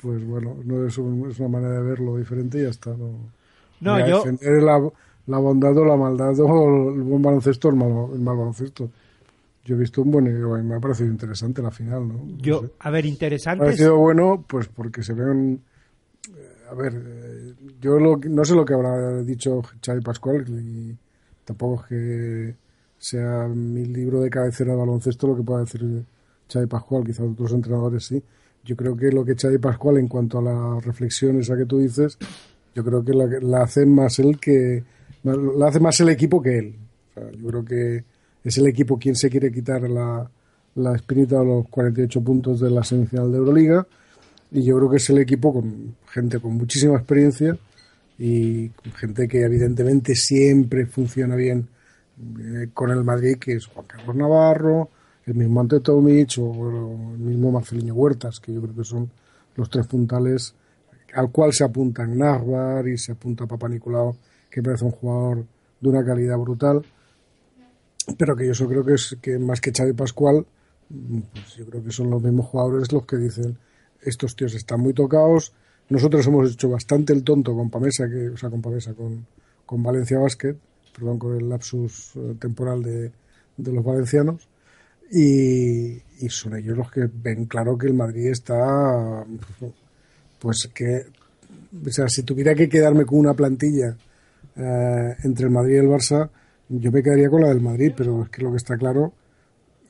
[0.02, 3.32] pues bueno, no es, un- es una manera de verlo diferente y ya está, no.
[3.80, 4.80] No, yo- defender la,
[5.26, 8.90] la bondad o la maldad o el buen baloncesto o el mal, el mal baloncesto.
[9.64, 12.14] Yo he visto un buen nivel, me ha parecido interesante la final, ¿no?
[12.24, 12.70] No Yo, sé.
[12.80, 13.64] a ver, Me ha interesante.
[13.66, 15.62] parecido bueno, pues porque se ven.
[16.70, 20.96] A ver, eh, yo lo, no sé lo que habrá dicho Xavi Pascual y
[21.44, 22.54] tampoco es que
[22.96, 26.04] sea mi libro de cabecera de baloncesto lo que pueda decir
[26.52, 28.22] Xavi Pascual, quizás otros entrenadores sí.
[28.64, 31.78] Yo creo que lo que Xavi Pascual en cuanto a la reflexión esa que tú
[31.78, 32.16] dices,
[32.72, 34.84] yo creo que la, la hace más él que
[35.24, 36.76] la hace más el equipo que él.
[37.10, 38.04] O sea, yo creo que
[38.44, 40.30] es el equipo quien se quiere quitar la,
[40.76, 43.86] la espinita de los 48 puntos de la semifinal de Euroliga
[44.52, 47.56] y yo creo que es el equipo con gente con muchísima experiencia
[48.18, 51.68] y gente que evidentemente siempre funciona bien
[52.18, 54.90] eh, con el Madrid, que es Juan Carlos Navarro,
[55.26, 59.10] el mismo Ante Tomic o el mismo Marceliño Huertas, que yo creo que son
[59.56, 60.54] los tres puntales
[61.14, 64.16] al cual se apuntan Nagbar y se apunta Papa Nicolau,
[64.50, 65.44] que parece un jugador
[65.80, 66.84] de una calidad brutal,
[68.18, 70.46] pero que yo creo que es que más que Xavi Pascual,
[70.88, 73.56] pues yo creo que son los mismos jugadores los que dicen
[74.02, 75.52] estos tíos están muy tocados.
[75.88, 79.26] Nosotros hemos hecho bastante el tonto con Pamesa, que, o sea, con Pamesa, con,
[79.66, 80.56] con Valencia Basket,
[80.94, 83.10] perdón, con el lapsus eh, temporal de,
[83.56, 84.48] de los valencianos.
[85.10, 89.24] Y, son ellos los que ven claro que el Madrid está,
[90.38, 91.06] pues que,
[91.84, 93.96] o sea, si tuviera que quedarme con una plantilla
[94.54, 96.30] eh, entre el Madrid y el Barça,
[96.68, 99.12] yo me quedaría con la del Madrid, pero es que lo que está claro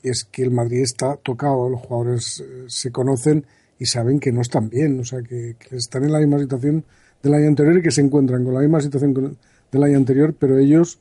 [0.02, 3.44] es que el Madrid está tocado, los jugadores eh, se conocen
[3.80, 6.84] y saben que no están bien, o sea, que, están en la misma situación
[7.22, 9.38] del año anterior y que se encuentran con la misma situación
[9.72, 10.98] del año anterior, pero ellos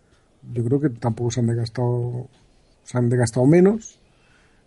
[0.53, 2.29] yo creo que tampoco se han desgastado,
[2.85, 3.99] se han desgastado menos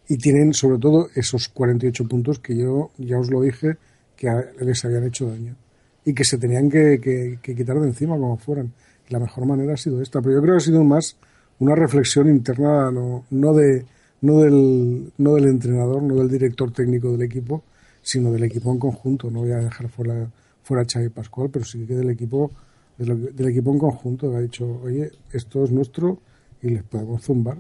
[0.09, 3.79] y tienen sobre todo esos 48 puntos que yo ya os lo dije
[4.14, 5.57] que les habían hecho daño
[6.05, 8.75] y que se tenían que, quitar de encima como fueran.
[9.09, 11.16] La mejor manera ha sido esta, pero yo creo que ha sido más
[11.61, 13.87] una reflexión interna, no, de,
[14.20, 17.62] no, del, no del entrenador, no del director técnico del equipo,
[18.03, 19.31] sino del equipo en conjunto.
[19.31, 20.31] No voy a dejar fuera,
[20.62, 22.51] fuera Xavi Pascual, pero sí que del equipo,
[22.99, 26.19] del, equipo en conjunto, ha dicho, oye, esto es nuestro
[26.61, 27.59] y les podemos zumbar.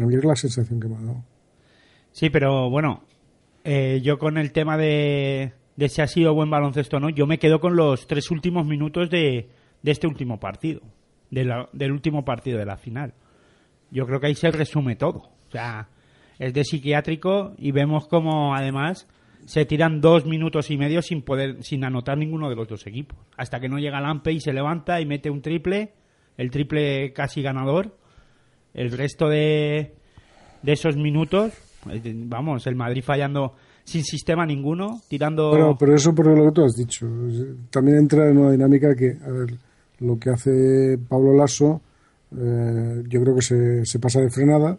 [0.00, 1.22] A mí es la sensación que me ha dado.
[2.12, 3.02] Sí, pero bueno,
[3.62, 7.26] eh, yo con el tema de, de si ha sido buen baloncesto o no, yo
[7.26, 9.48] me quedo con los tres últimos minutos de,
[9.82, 10.80] de este último partido,
[11.30, 13.14] del último partido de la final.
[13.90, 15.30] Yo creo que ahí se resume todo.
[15.48, 15.88] O sea,
[16.38, 19.06] es de psiquiátrico y vemos como además
[19.46, 23.18] se tiran dos minutos y medio sin poder, sin anotar ninguno de los dos equipos.
[23.36, 25.92] Hasta que no llega Lampe y se levanta y mete un triple,
[26.36, 27.96] el triple casi ganador.
[28.72, 29.94] El resto de,
[30.62, 31.52] de esos minutos,
[31.90, 33.54] eh, vamos, el Madrid fallando
[33.84, 35.50] sin sistema ninguno, tirando...
[35.52, 37.06] Pero, pero eso por lo que tú has dicho.
[37.70, 39.16] También entra en una dinámica que,
[40.00, 41.82] lo que hace Pablo Lasso,
[42.36, 44.76] eh, yo creo que se, se pasa de frenada,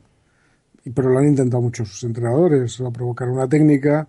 [0.94, 4.08] pero lo han intentado muchos entrenadores, a provocar una técnica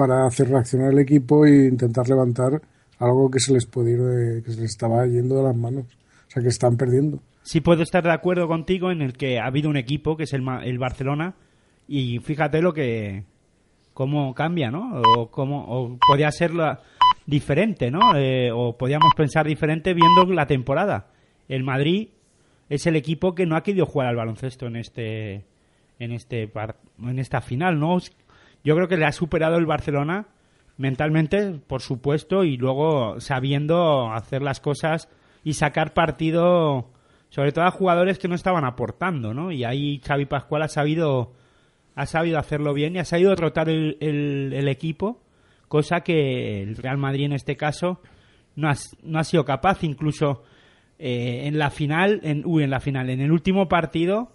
[0.00, 2.62] para hacer reaccionar el equipo e intentar levantar
[2.98, 5.84] algo que se les puede que se les estaba yendo de las manos.
[5.84, 7.20] O sea, que están perdiendo.
[7.42, 10.32] Sí puedo estar de acuerdo contigo en el que ha habido un equipo que es
[10.32, 11.34] el, el Barcelona
[11.86, 13.24] y fíjate lo que
[13.92, 15.02] cómo cambia, ¿no?
[15.02, 16.52] O cómo o podría ser
[17.26, 18.16] diferente, ¿no?
[18.16, 21.08] Eh, o podríamos pensar diferente viendo la temporada.
[21.46, 22.08] El Madrid
[22.70, 25.44] es el equipo que no ha querido jugar al baloncesto en este
[25.98, 26.50] en este
[27.02, 27.98] en esta final, ¿no?
[28.64, 30.26] Yo creo que le ha superado el Barcelona
[30.76, 35.08] mentalmente, por supuesto, y luego sabiendo hacer las cosas
[35.44, 36.90] y sacar partido,
[37.28, 39.52] sobre todo a jugadores que no estaban aportando, ¿no?
[39.52, 41.32] Y ahí Xavi Pascual ha sabido,
[41.94, 45.22] ha sabido hacerlo bien y ha sabido rotar el, el- el equipo,
[45.68, 48.00] cosa que el Real Madrid en este caso
[48.56, 50.42] no ha, no ha sido capaz, incluso
[50.98, 54.32] eh, en la final, en, uy, en la final, en el último partido,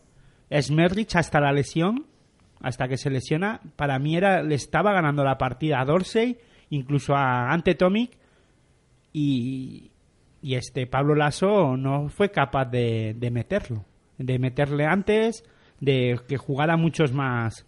[0.51, 2.05] Smerrich hasta la lesión,
[2.61, 6.37] hasta que se lesiona, para mí era, le estaba ganando la partida a Dorsey,
[6.69, 8.17] incluso a Ante Tomic,
[9.13, 9.91] y,
[10.41, 13.85] y este Pablo Lasso no fue capaz de, de meterlo,
[14.17, 15.43] de meterle antes,
[15.79, 17.65] de que jugara muchos más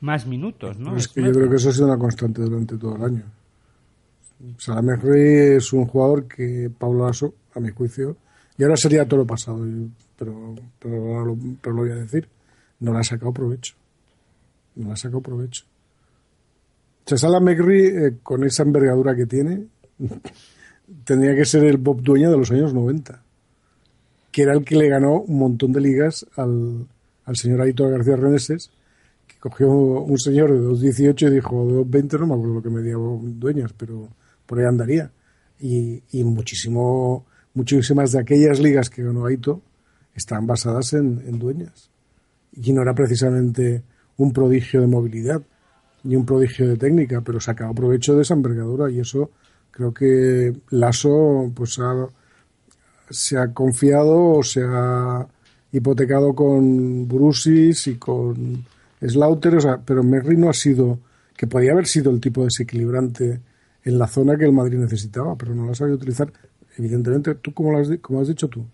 [0.00, 0.96] más minutos, ¿no?
[0.96, 3.22] Es que yo creo que eso ha sido una constante durante todo el año.
[4.58, 8.18] Salameh Rey es un jugador que Pablo Lasso, a mi juicio,
[8.58, 9.64] y ahora sería todo lo pasado,
[10.16, 12.28] pero, pero, pero lo voy a decir,
[12.80, 13.74] no le ha sacado provecho.
[14.76, 15.64] No ha sacado provecho.
[17.06, 19.66] Salah McRae, eh, con esa envergadura que tiene,
[21.04, 23.22] tendría que ser el Bob Dueña de los años 90,
[24.32, 26.86] que era el que le ganó un montón de ligas al,
[27.24, 28.70] al señor Aitor García Reneses,
[29.26, 32.70] que cogió un señor de 2.18 y dijo, de 2.20 no me acuerdo lo que
[32.70, 34.08] medía Dueñas, pero
[34.46, 35.10] por ahí andaría.
[35.60, 39.62] Y, y muchísimo, muchísimas de aquellas ligas que ganó Aito
[40.14, 41.90] están basadas en, en Dueñas.
[42.52, 43.82] Y no era precisamente
[44.16, 45.42] un prodigio de movilidad
[46.04, 49.30] ni un prodigio de técnica, pero sacaba provecho de esa envergadura y eso
[49.70, 52.06] creo que Lasso pues ha,
[53.10, 55.26] se ha confiado o se ha
[55.72, 58.64] hipotecado con Brusis y con
[59.00, 60.98] Slaughter, o sea, pero Merri no ha sido,
[61.36, 63.40] que podía haber sido el tipo desequilibrante
[63.82, 66.32] en la zona que el Madrid necesitaba, pero no la ha sabido utilizar,
[66.76, 68.64] evidentemente, tú como, has, como has dicho tú,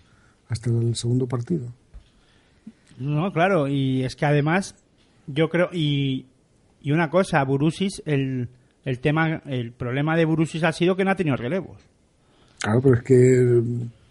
[0.48, 1.66] hasta el segundo partido.
[2.98, 4.74] No, claro, y es que además,
[5.27, 6.27] yo creo, y,
[6.83, 8.49] y una cosa, Burusis, el,
[8.85, 11.79] el tema, el problema de Burusis ha sido que no ha tenido relevos.
[12.61, 13.63] Claro, pero es que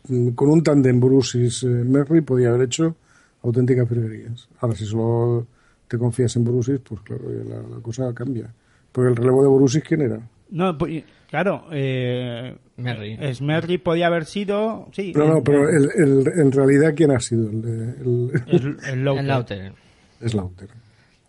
[0.10, 2.96] mm, con un tandem Brusis Merri podía haber hecho
[3.44, 4.48] auténticas virguerías.
[4.60, 5.46] Ahora, si solo
[5.88, 8.54] te confías en Brusis, pues claro, ya la, la cosa cambia.
[8.92, 10.20] Porque el relevo de Brusis, ¿quién era?
[10.52, 13.18] No, pues, claro, eh, Merri.
[13.36, 17.50] Smerri podía haber sido, sí, No, no, pero el, el- en realidad, ¿quién ha sido?
[17.52, 19.74] El, de- el, el, el Lauter.
[20.22, 20.70] El Lauter.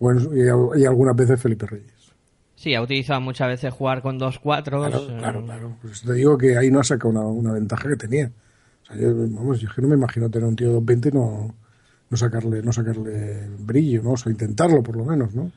[0.01, 2.13] Bueno, y, y algunas veces Felipe Reyes.
[2.57, 4.87] Sí, ha utilizado muchas veces jugar con dos cuatros.
[4.87, 5.77] Claro, eh, claro, claro.
[5.81, 8.31] Pues te digo que ahí no ha sacado una, una ventaja que tenía.
[8.83, 11.09] O sea, yo, vamos, yo es que no me imagino tener un tío de 220
[11.09, 11.55] y no,
[12.11, 14.13] no sacarle, no sacarle brillo, ¿no?
[14.13, 15.51] O sea, intentarlo por lo menos, ¿no?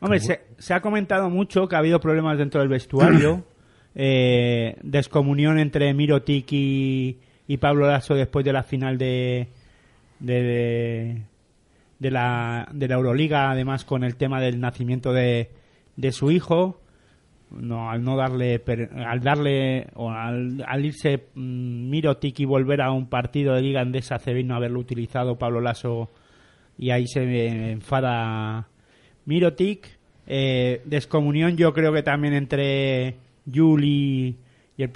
[0.00, 3.44] Hombre, se, se ha comentado mucho que ha habido problemas dentro del vestuario,
[3.94, 9.48] eh, descomunión entre Mirotic y, y Pablo Lasso después de la final de,
[10.20, 11.22] de, de,
[11.98, 15.50] de la, de la Euroliga, además con el tema del nacimiento de,
[15.96, 16.80] de su hijo.
[17.50, 18.62] No, al no darle,
[19.06, 23.80] al darle, o al, al irse mm, Mirotic y volver a un partido de Liga
[23.80, 26.10] Andesa CB y no haberlo utilizado Pablo Lasso
[26.76, 28.68] y ahí se enfada
[29.24, 29.98] Mirotic.
[30.26, 33.16] Eh, descomunión yo creo que también entre
[33.52, 34.36] Juli
[34.76, 34.90] y el,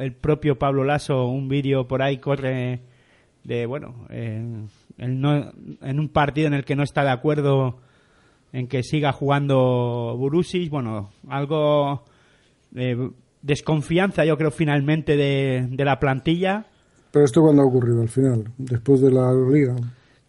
[0.00, 2.80] el propio Pablo Lasso, un vídeo por ahí corre
[3.44, 7.78] de, bueno, en, en no- en un partido en el que no está de acuerdo
[8.52, 12.04] en que siga jugando Burusis, bueno, algo
[12.74, 16.66] eh, desconfianza, yo creo, finalmente de, de la plantilla.
[17.10, 19.74] Pero esto cuando ha ocurrido al final, después de la liga.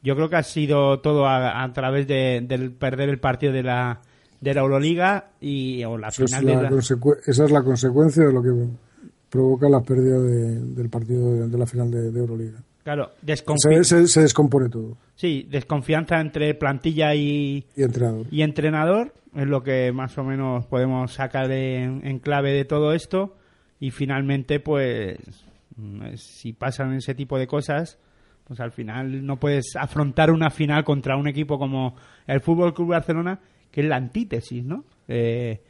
[0.02, 3.63] Yo creo que ha sido todo a, a través de, del perder el partido de
[3.63, 4.02] la,
[4.41, 7.63] de la Euroliga y o la Eso es final de la consecue- esa es la
[7.63, 8.49] consecuencia de lo que
[9.30, 12.60] provoca la pérdida de- del partido de, de la final de, de Euroliga.
[12.84, 14.98] Claro, Se, desconfi- se- se descompone todo.
[15.15, 18.26] sí, desconfianza entre plantilla y, Y entrenador.
[18.30, 22.93] y entrenador es lo que más o menos podemos sacar en, en clave de todo
[22.93, 23.38] esto
[23.80, 25.17] y finalmente pues
[25.78, 27.98] mm, si pasan ese tipo de cosas
[28.43, 31.96] pues al final no puedes afrontar una final contra un equipo como
[32.28, 33.39] el Fútbol Club Barcelona
[33.72, 35.62] que es la antítesis no Eh,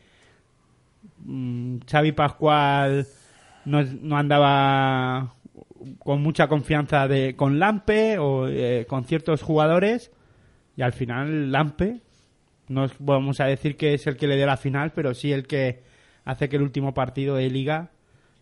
[1.25, 3.05] mm, Xavi Pascual
[3.65, 5.33] no, no andaba
[5.99, 10.11] con mucha confianza de con Lampe o eh, con ciertos jugadores
[10.75, 12.01] y al final Lampe
[12.67, 15.47] no vamos a decir que es el que le dé la final, pero sí el
[15.47, 15.83] que
[16.25, 17.91] hace que el último partido de liga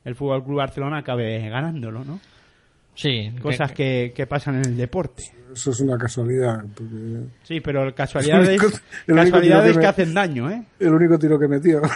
[0.03, 2.19] el Fútbol Club Barcelona acabe ganándolo, ¿no?
[2.93, 5.23] Sí, Cosas que, que pasan en el deporte.
[5.53, 6.63] Eso es una casualidad.
[6.75, 8.77] Porque Sí, pero casualidades, El único-
[9.07, 10.63] el casualidades que que me- hacen daño, ¿eh?
[10.79, 11.81] el único tiro que metió.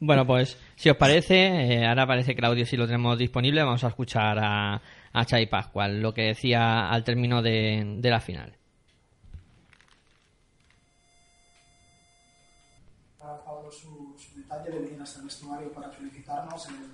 [0.00, 3.62] Bueno, pues si os parece, eh, ahora parece que el audio sí lo tenemos disponible,
[3.62, 4.74] vamos a escuchar a,
[5.12, 8.54] a Xavi Pascual, lo que decía al término de, de la final.
[13.20, 16.93] a Pablo su, su detalle de venir hasta el vestuario para felicitarnos, venido a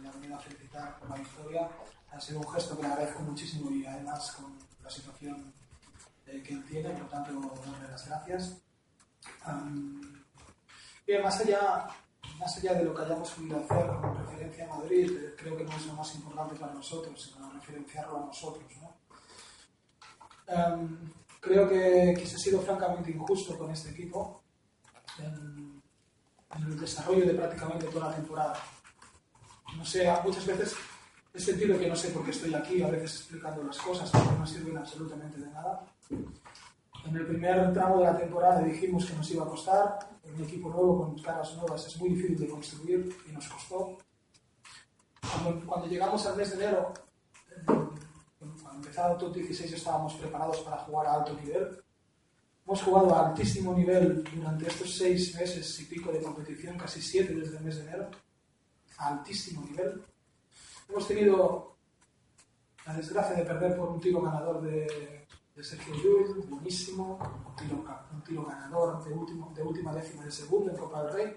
[0.71, 1.69] felicitar por la victoria.
[2.13, 5.53] Ha sido un gesto que le agradezco muchísimo y además con la situación
[6.27, 7.33] eh, que él tiene, por tanto,
[7.65, 8.57] darle las gracias.
[9.45, 10.25] Am,
[11.07, 11.87] bien, más allá,
[12.39, 15.65] más allá de lo que hayamos podido hacer con referencia a Madrid, eh, creo que
[15.65, 18.65] no es lo más importante para nosotros, sino referenciarlo a nosotros.
[18.81, 18.97] ¿no?
[20.55, 24.43] Am, creo que, que se ha sido francamente injusto con este equipo.
[25.19, 25.71] en-
[26.57, 28.55] en el desarrollo de prácticamente toda la temporada.
[29.77, 30.75] No sé, muchas veces
[31.33, 34.39] he sentido que no sé por qué estoy aquí, a veces explicando las cosas, porque
[34.39, 35.85] no sirven absolutamente de nada.
[36.11, 40.69] En el primer tramo de la temporada dijimos que nos iba a costar, un equipo
[40.69, 43.97] nuevo con caras nuevas es muy difícil de construir y nos costó.
[45.21, 46.93] Cuando, cuando llegamos al mes de enero,
[47.51, 51.83] eh, cuando empezaba el top 16 estábamos preparados para jugar a alto nivel,
[52.71, 57.35] Hemos jugado a altísimo nivel durante estos seis meses y pico de competición, casi siete
[57.35, 58.11] desde el mes de enero.
[59.01, 60.05] A altísimo nivel.
[60.89, 61.77] Hemos tenido
[62.87, 67.19] la desgracia de perder por un tiro ganador de, de Sergio Llull, buenísimo.
[67.49, 71.13] Un tiro, un tiro ganador de, último, de última décima de segundo en Copa del
[71.15, 71.37] Rey.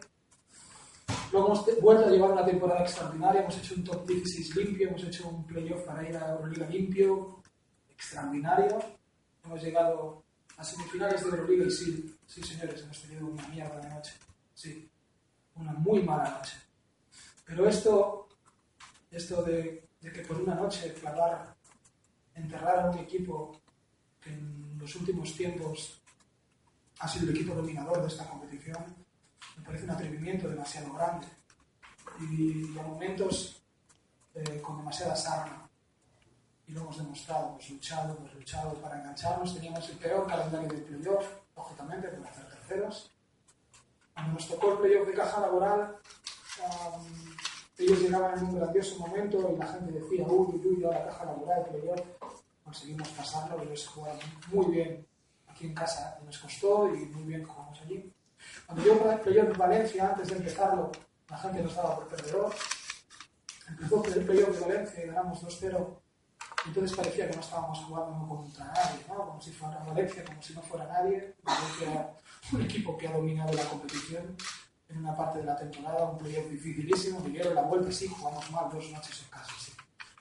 [1.31, 3.41] Luego hemos vuelto a llevar una temporada extraordinaria.
[3.41, 7.41] Hemos hecho un top 16 limpio, hemos hecho un playoff para ir a Euroliga limpio,
[7.89, 8.77] extraordinario.
[9.45, 10.23] Hemos llegado
[10.57, 14.13] a semifinales de Euroliga y sí, sí señores, hemos tenido una mierda de noche.
[14.53, 14.91] Sí,
[15.55, 16.57] una muy mala noche.
[17.45, 18.29] Pero esto,
[19.11, 21.55] esto de, de que por una noche clavar,
[22.35, 23.61] enterrar a un equipo
[24.19, 26.01] que en los últimos tiempos
[26.99, 28.83] ha sido el equipo dominador de esta competición,
[29.57, 31.27] me parece un atrevimiento demasiado grande.
[32.19, 33.63] Y, a momentos
[34.35, 35.69] eh, con demasiada sarna
[36.67, 40.77] y lo hemos demostrado, hemos luchado, hemos luchado para engancharnos, teníamos el peor calendario de
[40.77, 41.25] playoff,
[41.55, 43.11] lógicamente, por hacer terceros.
[44.13, 45.97] Cuando nos tocó el playoff de caja laboral,
[46.61, 47.35] um,
[47.77, 51.25] ellos llegaban en un grandioso momento y la gente decía, uy, uy, uy, ahora caja
[51.25, 52.01] laboral, playoff.
[52.63, 54.19] Conseguimos pasarlo, ellos jugaron
[54.51, 55.07] muy bien
[55.47, 58.11] aquí en casa, nos costó y muy bien jugamos allí.
[58.65, 60.91] Cuando yo playoff de Valencia, antes de empezarlo,
[61.29, 62.53] la gente nos daba por perdedor.
[63.67, 66.03] Empezó el playoff de Valencia y ganamos 2-0
[66.65, 69.15] entonces parecía que no estábamos jugando contra nadie, ¿no?
[69.15, 71.35] como si fuera Valencia, como si no fuera nadie.
[71.43, 72.13] Valencia,
[72.53, 74.35] un equipo que ha dominado la competición
[74.93, 77.19] en una parte de la temporada, un playoff dificilísimo.
[77.21, 79.71] Vinieron la vuelta, sí, jugamos mal dos noches en casa, sí.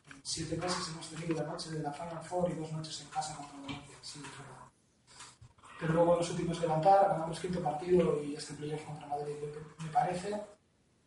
[0.09, 3.09] En siete meses hemos tenido la noche de la Final Four y dos noches en
[3.09, 4.63] casa contra Valencia, sí, es verdad.
[5.79, 9.35] Pero luego nos supimos levantar, ganamos quinto partido y este playoff contra Madrid.
[9.83, 10.41] Me parece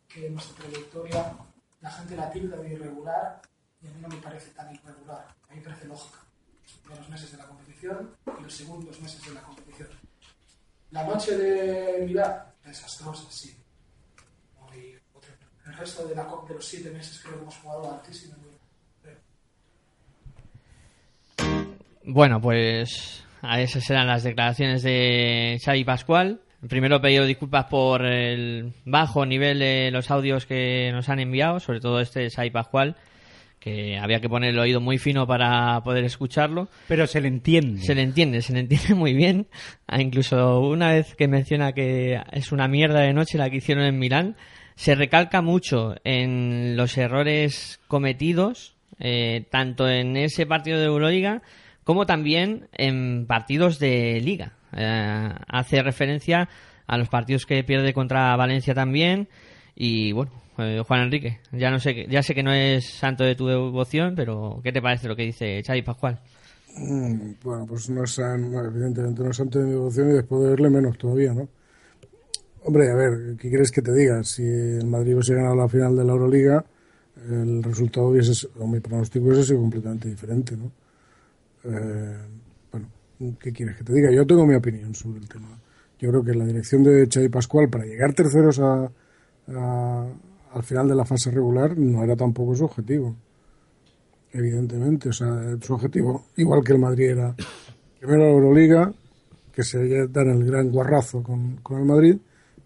[0.06, 1.32] que en nuestra trayectoria
[1.80, 3.42] la gente la tilda de irregular
[3.80, 6.18] y a mí no me parece tan irregular, a mí me parece lógica.
[6.62, 9.88] Los primeros meses de la competición y los segundos meses de la competición.
[10.90, 13.56] La noche de Milán, desastrosa, sí.
[14.60, 14.98] Muy-
[15.66, 18.56] El resto de, la, de los siete meses creo que hemos jugado a altísimo nivel.
[19.02, 19.18] Creo.
[22.04, 26.40] Bueno, pues a esas eran las declaraciones de Xavi Pascual.
[26.68, 31.80] Primero pedido disculpas por el bajo nivel de los audios que nos han enviado, sobre
[31.80, 32.96] todo este de Xavi Pascual,
[33.66, 36.68] que había que poner el oído muy fino para poder escucharlo.
[36.86, 37.80] Pero se le entiende.
[37.80, 39.48] Se le entiende, se le entiende muy bien.
[39.88, 43.82] Ah, Incluso una vez que menciona que es una mierda de noche la que hicieron
[43.82, 44.36] en Milán,
[44.76, 51.42] se recalca mucho en los errores cometidos, eh, tanto en ese partido de Euroliga
[51.82, 54.52] como también en partidos de Liga.
[54.76, 56.48] Eh, hace referencia
[56.86, 59.26] a los partidos que pierde contra Valencia también
[59.76, 63.34] y bueno, eh, Juan Enrique, ya no sé, ya sé que no es santo de
[63.34, 66.18] tu devoción, pero ¿qué te parece lo que dice Xavi Pascual?
[66.78, 70.50] Mm, Bueno, pues no es, evidentemente no es santo de mi devoción y después de
[70.50, 71.48] verle menos todavía, ¿no?
[72.64, 74.24] Hombre, a ver, ¿qué quieres que te diga?
[74.24, 76.64] Si el Madrid hubiese ganado la final de la Euroliga,
[77.30, 80.72] el resultado hubiese, o mi pronóstico hubiese sido completamente diferente, ¿no?
[81.64, 82.16] Eh,
[82.72, 82.88] bueno,
[83.38, 84.10] ¿qué quieres que te diga?
[84.10, 85.48] Yo tengo mi opinión sobre el tema.
[85.98, 88.90] Yo creo que la dirección de Xavi Pascual para llegar terceros a,
[89.48, 90.06] a-
[90.54, 93.14] al final de la fase regular no era tampoco su objetivo
[94.32, 95.08] evidentemente.
[95.08, 97.34] O sea, su objetivo, igual que el Madrid, era
[97.98, 98.92] primero la Euroliga,
[99.52, 102.16] que se dan el gran guarrazo con, con el Madrid,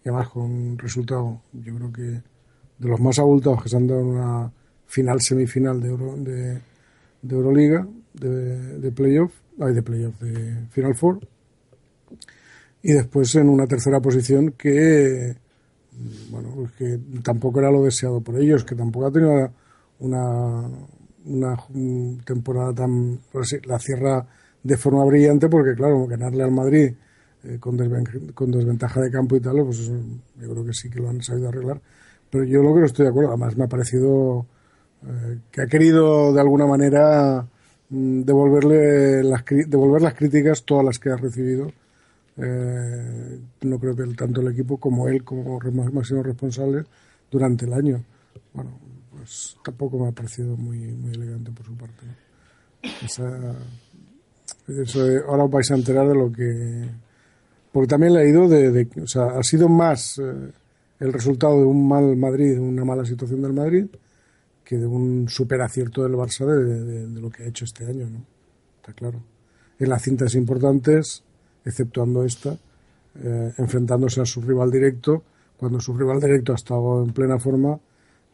[0.04, 3.86] y además con un resultado, yo creo que de los más abultados que se han
[3.86, 4.52] dado en una
[4.86, 6.60] final, semifinal de, Euro- de,
[7.22, 11.20] de Euroliga, de, de playoff, ay, de playoff, de Final Four,
[12.82, 15.36] y después en una tercera posición que
[16.30, 19.51] bueno, que tampoco era lo deseado por ellos, que tampoco ha tenido
[20.01, 20.68] una,
[21.24, 21.57] una
[22.24, 23.18] temporada tan...
[23.64, 24.26] la cierra
[24.62, 26.92] de forma brillante porque, claro, ganarle al Madrid
[27.44, 29.94] eh, con, desven- con desventaja de campo y tal, pues eso
[30.40, 31.80] yo creo que sí que lo han sabido arreglar.
[32.30, 34.46] Pero yo lo que no estoy de acuerdo, además me ha parecido
[35.07, 37.46] eh, que ha querido de alguna manera
[37.88, 41.72] mm, devolverle las, devolver las críticas, todas las que ha recibido,
[42.43, 45.59] eh, no creo que el- tanto el equipo como él como
[45.93, 46.84] máximo responsable
[47.30, 48.03] durante el año.
[48.53, 48.70] Bueno,
[49.11, 52.07] pues tampoco me ha parecido muy, muy elegante por su parte.
[54.68, 56.88] eso ahora os vais a enterar de lo que...
[57.72, 60.51] Porque también le ha ido de, O sea, ha sido más eh,
[61.01, 63.86] el resultado de un mal Madrid, una mala situación del Madrid,
[64.64, 68.09] que de un super acierto del Barça de- de lo que ha hecho este año,
[68.09, 68.24] ¿no?
[68.76, 69.22] Está claro.
[69.78, 71.22] En las cintas importantes,
[71.64, 72.56] exceptuando esta,
[73.22, 75.22] eh, enfrentándose a su rival directo,
[75.56, 77.78] cuando su rival directo ha estado en plena forma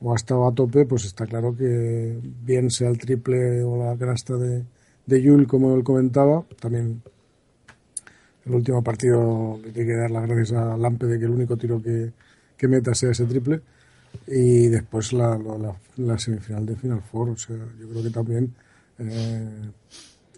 [0.01, 3.97] o ha estado a tope, pues está claro que bien sea el triple o la
[3.97, 4.63] canasta de,
[5.07, 7.03] de Yul, como él comentaba, también
[8.45, 11.83] el último partido tiene que dar las gracias a Lampe de que el único tiro
[11.83, 12.13] que,
[12.57, 13.61] que meta sea ese triple.
[14.29, 15.37] Y después la-
[15.97, 17.31] la semifinal de Final Four.
[17.31, 18.55] O sea, yo creo que también
[18.99, 19.71] eh,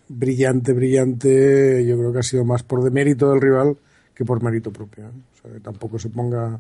[0.09, 1.85] brillante, brillante.
[1.87, 3.77] Yo creo que ha sido más por demérito del rival
[4.15, 5.05] que por mérito propio.
[5.05, 5.11] ¿eh?
[5.33, 6.59] O sea, que tampoco se ponga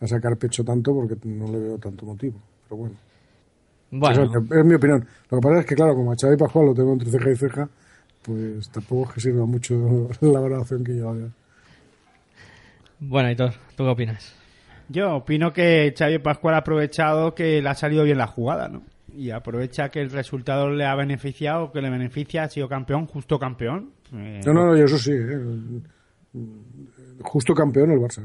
[0.00, 2.40] a sacar pecho tanto porque no le veo tanto motivo.
[2.68, 2.94] Pero bueno.
[3.90, 5.06] Bueno, Eso es, es mi opinión.
[5.30, 7.36] Lo que pasa es que, claro, como a Xavi Pascual lo tengo entre ceja y
[7.36, 7.68] ceja,
[8.22, 11.28] pues tampoco es que sirva mucho la valoración que yo haga.
[13.00, 14.34] bueno, Hitor, ¿tú qué opinas?
[14.90, 18.82] Yo opino que Xavi Pascual ha aprovechado que le ha salido bien la jugada, ¿no?
[19.18, 23.38] Y aprovecha que el resultado le ha beneficiado, que le beneficia, ha sido campeón, justo
[23.38, 23.90] campeón.
[24.14, 25.12] Eh, No, no, eso sí.
[25.12, 25.38] ¿eh?
[27.22, 28.22] Justo campeón el Barça.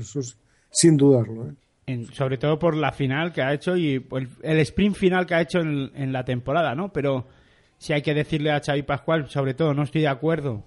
[0.00, 0.20] Eso
[0.70, 1.48] sin dudarlo.
[1.50, 1.54] ¿eh?
[1.86, 5.34] en- sobre todo por la final que ha hecho y el, el sprint final que
[5.34, 6.90] ha hecho en, en la temporada, ¿no?
[6.92, 7.26] Pero
[7.76, 10.64] si hay que decirle a Xavi Pascual, sobre todo no estoy de acuerdo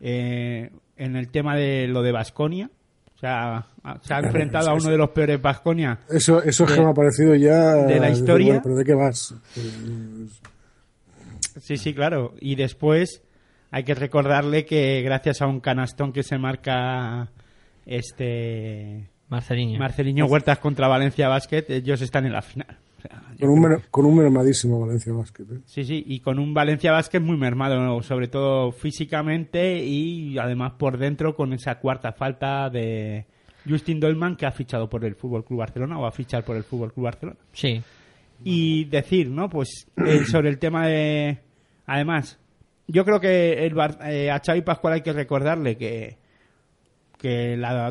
[0.00, 2.68] eh, en el tema de lo de Basconia.
[3.18, 3.66] O sea,
[4.02, 5.98] se ha enfrentado a uno de los peores Basconia.
[6.08, 7.74] Eso, eso es De- que me ha parecido ya.
[7.74, 8.46] de la historia.
[8.46, 9.34] bueno, ¿Pero de qué vas?
[11.60, 12.34] Sí, sí, claro.
[12.40, 13.22] Y después
[13.70, 17.28] hay que recordarle que gracias a un canastón que se marca
[17.86, 19.78] este Marceliño.
[19.78, 22.78] Marceliño Huertas contra Valencia Basket, ellos están en la final.
[23.40, 25.42] Con un, con un mermadísimo Valencia Basket.
[25.44, 25.58] ¿eh?
[25.64, 28.02] Sí, sí, y con un Valencia Basket muy mermado, ¿no?
[28.02, 33.26] sobre todo físicamente y además por dentro con esa cuarta falta de
[33.68, 36.64] Justin Dolman que ha fichado por el Fútbol Club Barcelona o a fichar por el
[36.64, 37.38] Fútbol Club Barcelona.
[37.52, 37.80] Sí.
[38.44, 39.48] Y decir, ¿no?
[39.48, 41.38] Pues eh, sobre el tema de.
[41.86, 42.38] Además,
[42.86, 46.16] yo creo que el Bar- eh, a Xavi Pascual hay que recordarle que,
[47.18, 47.90] que la,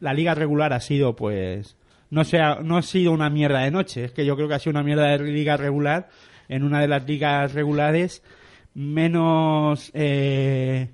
[0.00, 1.76] la liga regular ha sido, pues.
[2.10, 4.58] No, sea, no ha sido una mierda de noche, es que yo creo que ha
[4.58, 6.08] sido una mierda de liga regular
[6.48, 8.22] en una de las ligas regulares
[8.74, 9.90] menos.
[9.94, 10.90] eh,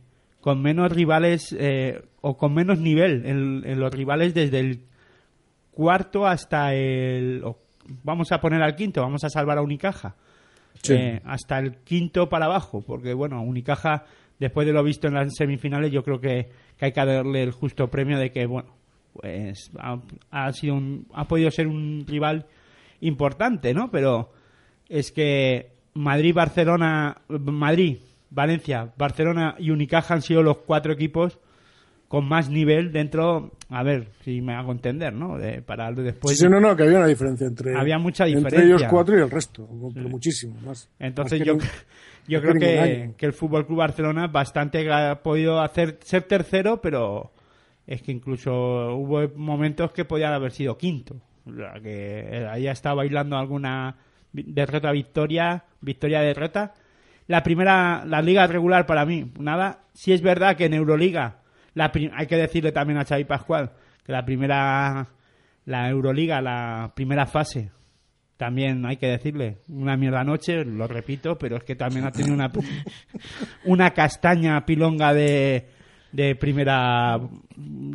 [0.46, 4.84] con menos rivales eh, o con menos nivel en, en los rivales desde el
[5.72, 7.42] cuarto hasta el.
[8.04, 10.14] vamos a poner al quinto, vamos a salvar a Unicaja.
[10.80, 10.92] Sí.
[10.92, 14.04] Eh, hasta el quinto para abajo, porque bueno, Unicaja,
[14.38, 17.50] después de lo visto en las semifinales, yo creo que, que hay que darle el
[17.50, 18.76] justo premio de que, bueno,
[19.20, 19.98] pues ha,
[20.30, 22.46] ha sido un, ha podido ser un rival
[23.00, 23.90] importante, ¿no?
[23.90, 24.30] Pero
[24.88, 27.98] es que Madrid, Barcelona, Madrid,
[28.30, 31.38] Valencia, Barcelona y Unicaja han sido los cuatro equipos
[32.08, 35.38] con más nivel dentro, a ver si me hago entender, ¿no?
[35.38, 36.36] De, para después.
[36.36, 37.76] Sí, sí, no, no, que había una diferencia entre.
[37.76, 38.76] Había mucha Entre diferencia.
[38.76, 40.88] ellos cuatro y el resto, pero muchísimo más.
[41.00, 41.58] Entonces Más yo,
[42.28, 47.32] yo creo que que el Fútbol Club Barcelona bastante ha podido hacer ser tercero, pero
[47.87, 51.16] es que incluso hubo momentos que podían haber sido quinto.
[51.82, 53.97] Que eh, ahí ha estado bailando alguna
[54.32, 56.74] derrota victoria, victoria derrota.
[57.28, 59.84] La primera, la liga regular para mí, nada.
[59.93, 61.39] Si es verdad que en Euroliga,
[61.74, 63.72] la hay que decirle también a Xavi Pascual
[64.05, 65.09] que la primera,
[65.64, 67.70] la Euroliga, la primera fase,
[68.37, 72.34] también hay que decirle, una mierda noche, lo repito, pero es que también ha tenido
[72.34, 72.53] una,
[73.64, 75.68] una castaña pilonga de,
[76.16, 77.20] de primera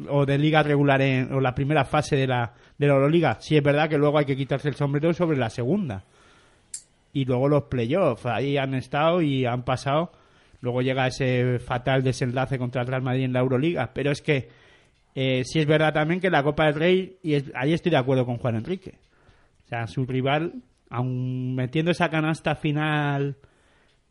[0.09, 3.37] o de liga regular en, o la primera fase de la, de la Euroliga.
[3.41, 6.03] Sí es verdad que luego hay que quitarse el sombrero sobre la segunda.
[7.13, 10.11] Y luego los playoffs, ahí han estado y han pasado.
[10.61, 13.91] Luego llega ese fatal desenlace contra el Real Madrid en la Euroliga.
[13.91, 14.49] Pero es que
[15.15, 17.97] eh, sí es verdad también que la Copa del Rey, y es- ahí estoy de
[17.97, 18.99] acuerdo con Juan Enrique.
[19.65, 20.53] O sea, su rival,
[20.91, 23.35] aun metiendo esa canasta final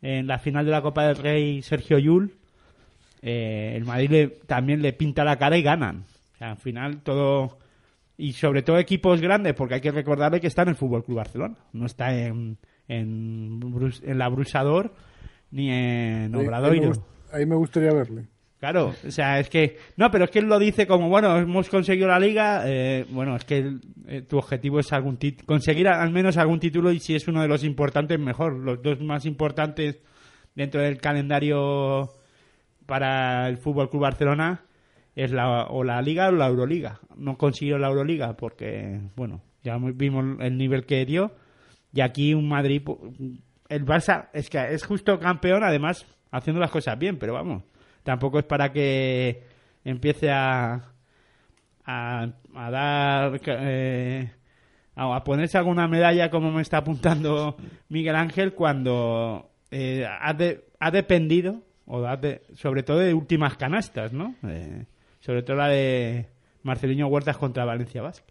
[0.01, 2.35] en la final de la Copa del Rey, Sergio Yul,
[3.21, 6.05] eh, el Madrid le- también le pinta la cara y ganan.
[6.33, 7.57] O sea, al final todo...
[8.17, 11.17] Y sobre todo equipos grandes, porque hay que recordarle que está en el Fútbol Club
[11.17, 11.55] Barcelona.
[11.73, 12.57] No está en,
[12.87, 13.59] en,
[14.05, 14.93] la Brusador
[15.49, 16.91] ni en Ahí- ahí, me Obradoiro.
[17.31, 18.25] ahí me gustaría verle.
[18.59, 19.77] Claro, o sea, es que...
[19.97, 23.35] No, pero es que él lo dice como, bueno, hemos conseguido la liga, eh, bueno,
[23.35, 26.99] es que el- eh, tu objetivo es algún tit- conseguir al menos algún título y
[26.99, 28.53] si es uno de los importantes, mejor.
[28.59, 29.99] Los dos más importantes
[30.53, 32.11] dentro del calendario
[32.85, 34.61] para el Fútbol Club Barcelona
[35.15, 36.99] es la, o la Liga o la Euroliga.
[37.17, 41.31] No consiguió la Euroliga porque, bueno, ya vimos el nivel que dio.
[41.93, 42.81] Y aquí un Madrid,
[43.69, 47.63] el Barça es que es justo campeón, además haciendo las cosas bien, pero vamos,
[48.03, 49.43] tampoco es para que
[49.83, 50.87] empiece a
[51.85, 52.27] a,
[52.71, 54.31] dar eh,
[54.95, 57.57] a ponerse alguna medalla como me está apuntando
[57.89, 64.13] Miguel Ángel cuando eh, ha, de- ha dependido o de- sobre todo de últimas canastas,
[64.13, 64.35] ¿no?
[64.47, 64.85] Eh,
[65.19, 66.27] sobre todo la de
[66.63, 68.25] Marcelino Huertas contra Valencia Basket.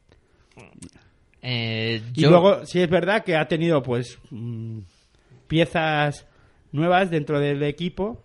[1.43, 4.81] Eh, Y yo- luego, sí es verdad que ha tenido, pues, mm,
[5.47, 6.27] piezas
[6.73, 8.23] nuevas dentro del equipo,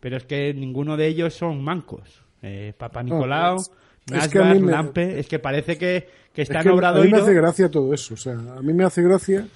[0.00, 2.22] pero es que ninguno de ellos son mancos.
[2.42, 3.70] Eh, Papa Nicolau, es-
[4.12, 6.68] es que a Nasbar, mí me- Lampe, es que parece que, que Es está que
[6.68, 8.14] en a mí me hace gracia todo eso.
[8.14, 9.46] O sea, a mí me hace gracia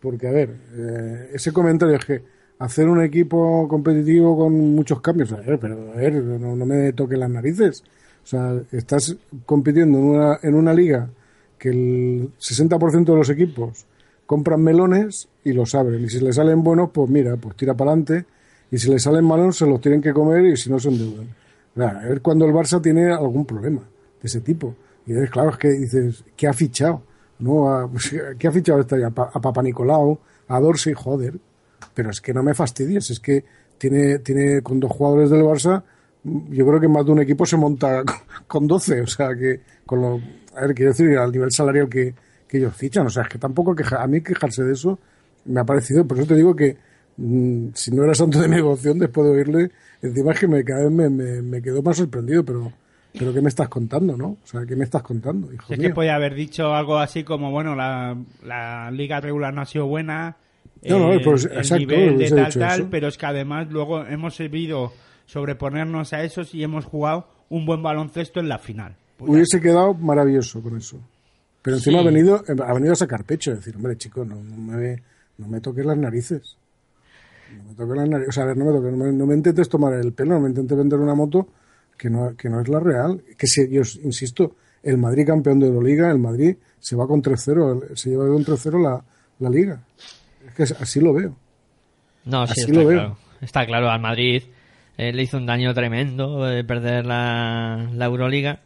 [0.00, 2.22] porque, a ver, eh, ese comentario es que
[2.58, 6.92] hacer un equipo competitivo con muchos cambios, a ver, pero a ver, no, no me
[6.92, 7.82] toques las narices.
[8.22, 11.10] O sea, estás compitiendo en una, en una liga
[11.58, 13.86] que el 60% de los equipos
[14.26, 16.04] compran melones y los abren.
[16.04, 18.24] Y si le salen buenos, pues mira, pues tira para adelante.
[18.70, 21.28] Y si le salen malos, se los tienen que comer y si no, se endeudan.
[21.76, 24.74] A ver cuando el Barça tiene algún problema de ese tipo.
[25.06, 27.02] Y es claro, es que dices, ¿qué ha fichado?
[27.38, 27.90] ¿No?
[28.38, 28.96] ¿Qué ha fichado esta?
[29.06, 31.34] A Papa Nicolau, a Dorsey, joder.
[31.92, 33.44] Pero es que no me fastidies, es que
[33.78, 35.82] tiene, tiene con dos jugadores del Barça,
[36.24, 38.16] yo creo que más de un equipo se monta con,
[38.46, 40.20] con 12, o sea que con lo,
[40.56, 42.14] a ver, quiero decir, al nivel salarial que,
[42.48, 44.98] que ellos fichan, o sea, es que tampoco queja, a mí quejarse de eso
[45.44, 46.76] me ha parecido, por eso te digo que
[47.16, 49.70] mm, si no era santo de devoción después de oírle,
[50.02, 52.72] encima es que me, cada vez me, me, me quedo más sorprendido, pero,
[53.12, 54.38] pero ¿qué me estás contando, no?
[54.42, 57.24] O sea, ¿qué me estás contando, hijo Si es que podía haber dicho algo así
[57.24, 60.36] como, bueno, la, la liga regular no ha sido buena,
[60.90, 62.88] No, no, eh, pues, el exacto, nivel de tal, dicho tal, eso.
[62.90, 64.92] pero es que además luego hemos sabido
[65.26, 68.96] sobreponernos a esos y hemos jugado un buen baloncesto en la final.
[69.16, 70.98] Pues ya Hubiese quedado maravilloso con eso.
[71.62, 72.06] Pero encima Sí.
[72.06, 75.02] ha venido ha venido a sacar pecho, a decir, hombre, chico, no, no me,
[75.38, 76.56] no me toques las narices.
[77.56, 78.28] No me toques las narices.
[78.28, 80.34] O sea, a ver, no me toques, no me, no me intentes tomar el pelo,
[80.34, 81.48] no me intentes vender una moto
[81.96, 83.22] que no, que no es la real.
[83.38, 87.94] Que si, yo insisto, el Madrid campeón de Euroliga, el Madrid se va con 3-0,
[87.96, 89.02] se lleva con 3-0 la,
[89.38, 89.82] la liga.
[90.56, 91.36] Que así lo veo.
[92.24, 92.98] No, sí, Así está lo veo.
[92.98, 93.16] claro.
[93.40, 94.42] Está claro, al Madrid
[94.96, 98.60] eh, le hizo un daño tremendo de perder la, la Euroliga.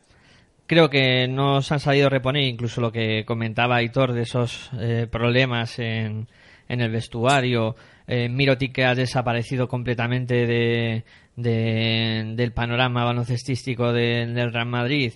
[0.67, 5.07] Creo que no se han sabido reponer, incluso lo que comentaba Aitor de esos eh,
[5.11, 6.29] problemas en,
[6.69, 7.75] en el vestuario.
[8.07, 11.05] Eh, Mirotic que ha desaparecido completamente de,
[11.37, 15.15] de- del panorama baloncestístico de- del Real Madrid.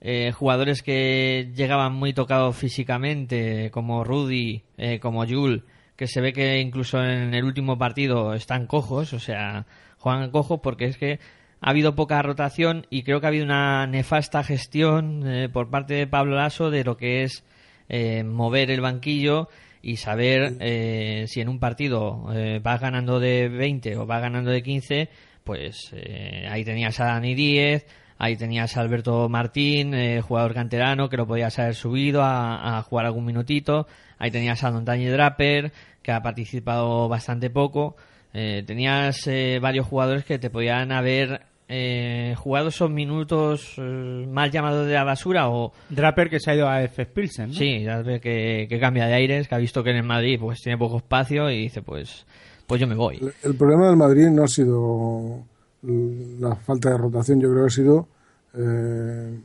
[0.00, 5.64] Eh, jugadores que llegaban muy tocados físicamente, como Rudy, eh, como Jul,
[6.02, 9.66] que se ve que incluso en el último partido están cojos, o sea,
[9.98, 11.20] juegan cojos porque es que
[11.60, 15.94] ha habido poca rotación y creo que ha habido una nefasta gestión eh, por parte
[15.94, 17.44] de Pablo Lasso de lo que es
[17.88, 19.48] eh, mover el banquillo
[19.80, 24.50] y saber eh, si en un partido eh, vas ganando de 20 o vas ganando
[24.50, 25.08] de 15,
[25.44, 27.86] pues eh, ahí tenías a Dani 10,
[28.18, 32.82] Ahí tenías a Alberto Martín, eh, jugador canterano, que lo podías haber subido a, a
[32.82, 33.86] jugar algún minutito.
[34.18, 37.96] Ahí tenías a Dani Draper, que ha participado bastante poco.
[38.34, 44.50] Eh, tenías eh, varios jugadores que te podían haber eh, jugado esos minutos eh, mal
[44.50, 47.06] llamados de la basura o Draper que se ha ido a F.
[47.06, 47.54] Pilsen, ¿no?
[47.54, 50.38] sí, ya ves que, que cambia de aires, que ha visto que en el Madrid
[50.40, 52.26] pues tiene poco espacio y dice pues
[52.66, 53.16] pues yo me voy.
[53.16, 55.44] El, el problema del Madrid no ha sido
[55.82, 58.08] la falta de rotación, yo creo que ha sido
[58.54, 59.40] eh,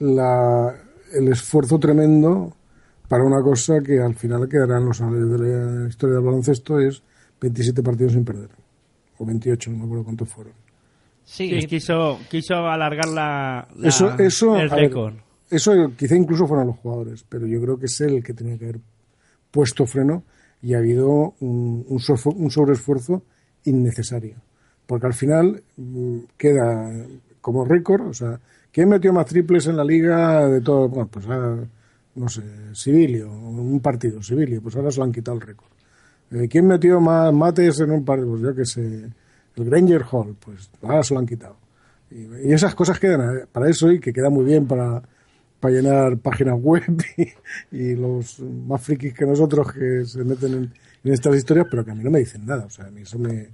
[0.00, 0.74] la,
[1.12, 2.54] el esfuerzo tremendo
[3.08, 6.78] para una cosa que al final quedará en los anales de la historia del baloncesto
[6.80, 7.02] es
[7.40, 8.50] 27 partidos sin perder.
[9.18, 10.52] O 28, no me acuerdo cuántos fueron.
[11.24, 15.14] Sí, Sí, quiso, quiso alargar la, la- Eso, eso, el ver, récord.
[15.50, 18.58] eso quizá incluso fueron los jugadores, pero yo creo que es él el que tenía
[18.58, 18.80] que haber
[19.50, 20.24] puesto freno
[20.62, 21.08] y ha habido
[21.40, 22.00] un, un,
[22.36, 23.22] un sobreesfuerzo
[23.64, 24.36] innecesario.
[24.88, 26.90] Porque al final mm, queda
[27.42, 28.40] como récord, o sea,
[28.72, 30.88] ¿quién metió más triples en la liga de todo?
[30.88, 31.58] Bueno, pues ah,
[32.14, 35.68] no sé, Sibilio, un partido, Sibilio, pues ahora se lo han quitado el récord.
[36.30, 38.30] Eh, ¿Quién metió más mates en un partido?
[38.30, 39.10] Pues yo que sé,
[39.56, 41.56] el Granger Hall, pues ahora se lo han quitado.
[42.10, 45.02] Y, esas cosas quedan eh, para eso y que queda muy bien para,
[45.60, 46.96] para llenar páginas web
[47.70, 50.72] y, y los más frikis que nosotros que se meten en,
[51.04, 52.64] en estas historias, pero que a mí no me dicen nada.
[52.64, 53.48] O sea, a mí eso me,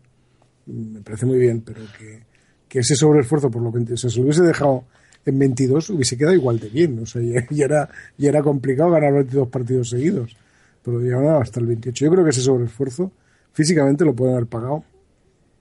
[0.67, 2.23] me parece muy bien, pero que,
[2.69, 4.85] que ese sobreesfuerzo por los 20, o sea, si lo hubiese dejado
[5.27, 6.99] en 22 hubiese quedado igual de bien.
[6.99, 7.89] O sea, ya, ya era,
[8.19, 10.37] ya era complicado ganar 22 partidos seguidos,
[10.83, 12.05] pero llegaron hasta el 28.
[12.05, 13.11] Yo creo que ese sobreesfuerzo
[13.53, 14.85] físicamente lo pueden haber pagado,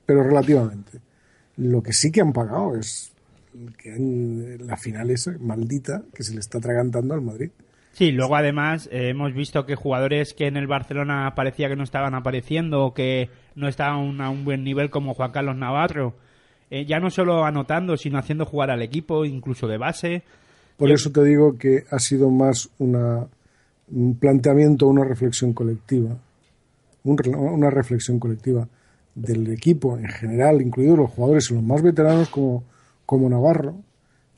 [0.06, 0.99] pero relativamente.
[1.58, 3.12] Lo que sí que han pagado es
[3.78, 7.51] que han- la final esa maldita que se le está atragantando al Madrid.
[7.93, 11.84] Sí, luego además eh, hemos visto que jugadores que en el Barcelona parecía que no
[11.84, 16.16] estaban apareciendo o que no estaban a un buen nivel como Juan Carlos Navarro,
[16.70, 20.24] eh, ya no solo anotando, sino haciendo jugar al equipo, incluso de base.
[20.78, 23.28] Por eso te digo que ha sido más una,
[23.91, 26.18] un planteamiento, una reflexión colectiva,
[27.04, 28.68] un una reflexión colectiva
[29.14, 32.64] del equipo en general, incluidos los jugadores y los más veteranos como,
[33.06, 33.76] como Navarro,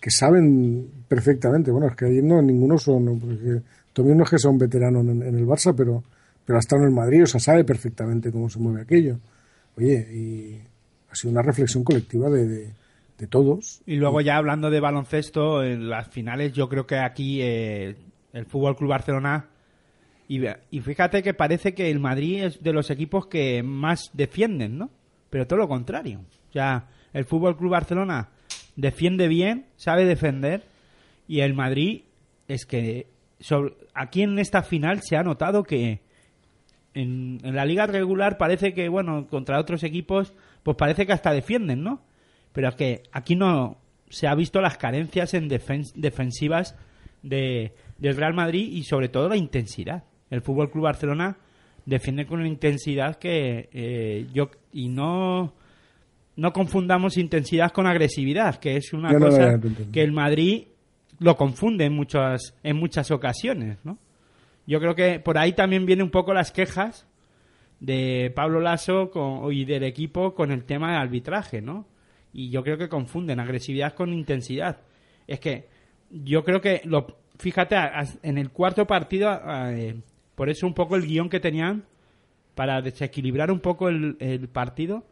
[0.02, 3.62] que saben perfectamente, bueno, es que ahí no ninguno son, porque
[3.94, 6.04] Tommy no es que sea un veterano en, en el Barça, pero,
[6.46, 9.18] pero ha estado en el Madrid, o sea, sabe perfectamente cómo se mueve aquello.
[9.78, 10.62] Oye, y
[11.12, 12.74] ha sido una reflexión colectiva de, de,
[13.18, 13.82] de todos.
[13.86, 17.96] Y luego ya hablando de baloncesto, en las finales yo creo que aquí eh,
[18.34, 19.48] el Fútbol Club Barcelona
[20.28, 24.90] y, fíjate que parece que el Madrid es de los equipos que más defienden, ¿no?
[25.30, 26.22] Pero todo lo contrario.
[26.50, 28.30] O sea, el Fútbol Club Barcelona
[28.76, 30.64] defiende bien, sabe defender
[31.28, 32.02] y el Madrid
[32.48, 33.06] es que
[33.40, 36.00] sobre- aquí en esta final se ha notado que
[36.96, 40.34] en, en la liga regular parece que, bueno, contra otros equipos,
[40.64, 42.02] pues parece que hasta defienden, ¿no?
[42.54, 43.78] Pero es que aquí no
[44.10, 46.76] se ha visto las carencias en defen- defensivas
[47.22, 50.04] de, del Real Madrid y sobre todo la intensidad.
[50.30, 51.38] El Fútbol Club Barcelona
[51.86, 55.54] defiende con una intensidad que eh, yo y no
[56.38, 60.64] no confundamos intensidad con agresividad, que es una cosa no, que el Madrid
[61.20, 63.98] lo confunde en muchas en muchas ocasiones, ¿no?
[64.68, 67.08] Yo creo que por ahí también vienen un poco las quejas
[67.80, 71.86] de Pablo Lasso con- y del equipo con el tema del arbitraje, ¿no?
[72.34, 74.82] Y yo creo que confunden agresividad con intensidad.
[75.28, 75.68] Es que
[76.10, 77.08] yo creo que, lo,
[77.38, 77.76] fíjate,
[78.24, 79.40] en el cuarto partido,
[79.70, 79.96] eh,
[80.36, 81.86] por eso un poco el guion que tenían
[82.56, 85.06] para desequilibrar un poco el, el partido,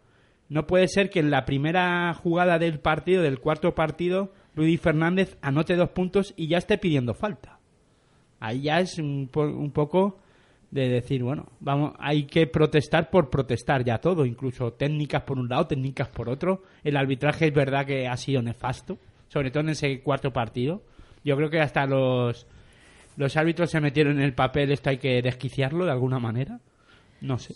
[0.50, 5.38] no puede ser que en la primera jugada del partido, del cuarto partido, Rudy Fernández
[5.42, 7.60] anote dos puntos y ya esté pidiendo falta
[8.46, 10.20] ahí ya es un, un poco
[10.72, 15.48] de decir, bueno, vamos, hay que protestar por protestar ya todo, incluso técnicas por un
[15.48, 16.64] lado, técnicas por otro.
[16.84, 18.98] El arbitraje es verdad que ha sido nefasto,
[19.30, 20.82] sobre todo en ese cuarto partido.
[21.24, 22.48] Yo creo que hasta los
[23.16, 26.60] los árbitros se metieron en el papel, esto hay que desquiciarlo de alguna manera.
[27.22, 27.54] No sé.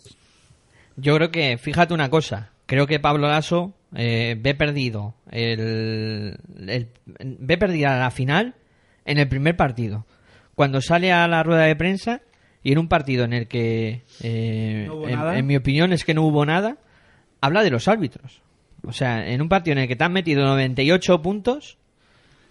[0.95, 6.89] Yo creo que, fíjate una cosa, creo que Pablo Lasso eh, ve perdido el, el-
[7.19, 8.53] ve perdida la final
[9.05, 10.05] en el primer partido.
[10.58, 12.22] Cuando sale a la rueda de prensa
[12.64, 16.24] y en un partido en el que, eh, No en, mi opinión es que no
[16.24, 16.78] hubo nada,
[17.41, 18.41] habla de los árbitros.
[18.84, 21.78] O sea, en un partido en el que te han metido 98 puntos,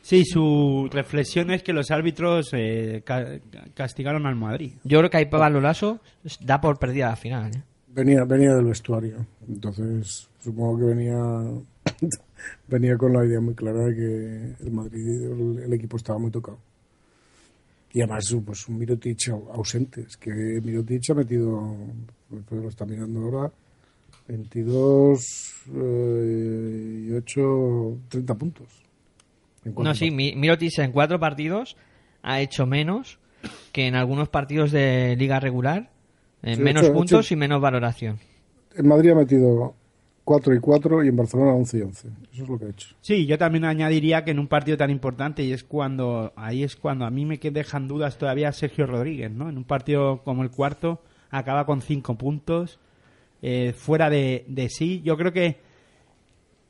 [0.02, 3.26] Sí, su reflexión es que los árbitros eh, ca-
[3.74, 4.74] castigaron al Madrid.
[4.84, 5.98] yo creo que ahí Pablo Lasso
[6.42, 7.50] da por perdida la final.
[7.56, 7.62] ¿eh?
[7.88, 11.18] Venía, venía del vestuario, entonces supongo que venía
[12.68, 16.30] venía con la idea muy clara de que el Madrid, el, el equipo estaba muy
[16.30, 16.58] tocado.
[17.96, 20.30] Y además, pues un Mirotic au- ausente, es que
[20.62, 21.74] Mirotic ha metido,
[22.46, 23.50] pues lo está mirando ahora,
[24.28, 28.66] 22 eh, y 8, 30 puntos.
[29.64, 31.78] No, sí, Mi- Mirotic en cuatro partidos
[32.22, 33.18] ha hecho menos
[33.72, 35.90] que en algunos partidos de liga regular.
[36.42, 38.18] En Sí, menos ocho- puntos ocho- y menos valoración.
[38.76, 39.74] En Madrid ha metido
[40.26, 42.08] 4 y 4 y en Barcelona 11 y 11.
[42.32, 42.88] Eso es lo que ha hecho.
[43.00, 46.74] Sí, yo también añadiría que en un partido tan importante y es cuando ahí es
[46.74, 49.48] cuando a mí me dejan dudas todavía Sergio Rodríguez, ¿no?
[49.48, 51.00] En un partido como el cuarto
[51.30, 52.80] acaba con cinco puntos
[53.40, 55.00] eh, fuera de, de sí.
[55.04, 55.58] Yo creo que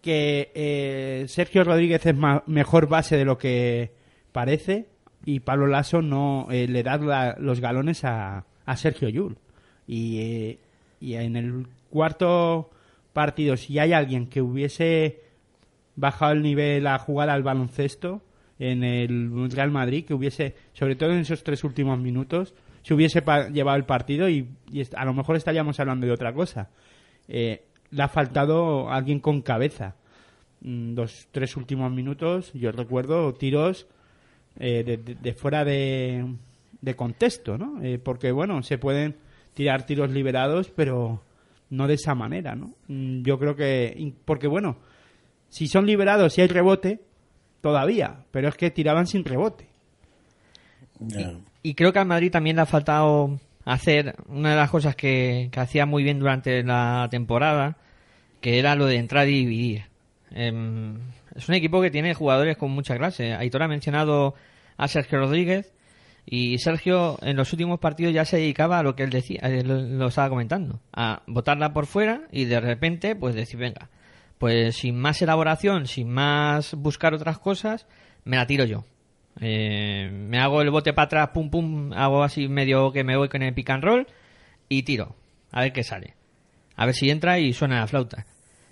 [0.03, 3.91] que eh, Sergio Rodríguez es ma- mejor base de lo que
[4.33, 4.87] parece
[5.25, 9.39] y Pablo Lasso no eh, le da los galones a, a Sergio Yul
[9.89, 10.59] y,
[11.01, 12.71] y en el cuarto
[13.17, 15.23] partido si hay alguien que hubiese
[15.97, 18.21] bajado el nivel a jugar al baloncesto
[18.59, 23.23] en el Real Madrid, que hubiese, sobre todo en esos tres últimos minutos, se hubiese
[23.53, 24.47] llevado el partido y,
[24.95, 26.69] a lo mejor estaríamos hablando de otra cosa.
[27.29, 29.95] Eh, le ha faltado alguien con cabeza.
[30.61, 33.87] Mm, Los tres últimos minutos, yo recuerdo tiros
[34.59, 36.25] eh, de, de- de fuera de,
[36.83, 37.83] de contexto, ¿no?
[37.83, 39.17] Eh, porque, bueno, se pueden
[39.55, 41.23] tirar tiros liberados, pero
[41.71, 42.75] no de esa manera, ¿no?
[42.89, 44.13] Mm, Yo creo que...
[44.25, 44.79] Porque, bueno,
[45.49, 47.01] si son liberados y hay rebote,
[47.61, 49.69] todavía, pero es que tiraban sin rebote.
[51.63, 55.49] Y creo que al Madrid también le ha faltado hacer una de las cosas que,
[55.51, 57.77] que hacía muy bien durante la temporada,
[58.41, 59.85] que era lo de entrar y dividir.
[60.31, 60.99] Em,
[61.35, 63.35] es un equipo que tiene jugadores con mucha clase.
[63.35, 64.35] Aitor ha mencionado
[64.77, 65.73] a Sergio Rodríguez
[66.27, 69.81] y Sergio en los últimos partidos ya se dedicaba a lo que él decía, lo,
[69.81, 73.89] lo estaba comentando, a botarla por fuera y de repente pues decir, venga,
[74.39, 77.87] pues sin más elaboración, sin más buscar otras cosas,
[78.25, 78.85] me la tiro yo.
[79.41, 83.29] Eh, me hago el bote para atrás, pum pum, hago así medio que me voy
[83.29, 84.07] con el pick and roll
[84.69, 85.15] y tiro.
[85.53, 86.15] A ver qué sale.
[86.75, 88.27] A ver si entra y suena la flauta.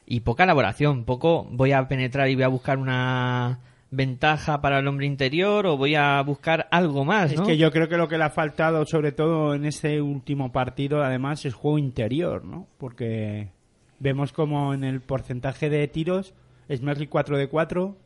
[0.06, 3.60] Y poca elaboración, poco voy a penetrar y voy a buscar una
[3.94, 7.88] ventaja para el hombre interior o voy a buscar algo más, Es que yo creo
[7.88, 11.78] que lo que le ha faltado, sobre todo en ese último partido, además, es juego
[11.78, 12.66] interior, ¿no?
[12.78, 13.50] Porque
[13.98, 16.34] vemos como en el porcentaje de tiros,
[16.74, 17.96] Smerly 4 de 4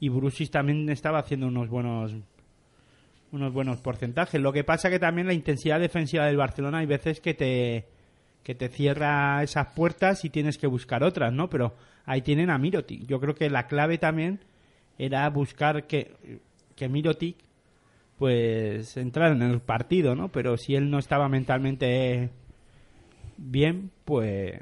[0.00, 2.14] y Brusis también estaba haciendo unos buenos
[3.30, 4.40] unos buenos porcentajes.
[4.40, 7.86] Lo que pasa que también la intensidad defensiva del Barcelona hay veces que te
[8.42, 11.48] que te cierra esas puertas y tienes que buscar otras, ¿no?
[11.48, 13.06] Pero ahí tienen a Mirotic.
[13.06, 14.40] Yo creo que la clave también
[15.04, 16.40] era buscar que,
[16.76, 17.36] que Mirotic
[18.18, 20.28] pues entrar en el partido, ¿no?
[20.28, 22.30] Pero si él no estaba mentalmente
[23.36, 24.60] bien, pues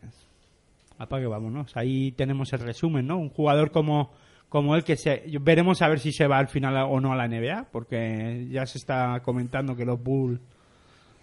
[0.96, 1.76] apague vámonos.
[1.76, 3.18] Ahí tenemos el resumen, ¿no?
[3.18, 4.12] Un jugador como
[4.48, 7.16] como él que se veremos a ver si se va al final o no a
[7.16, 10.40] la NBA, porque ya se está comentando que los Bulls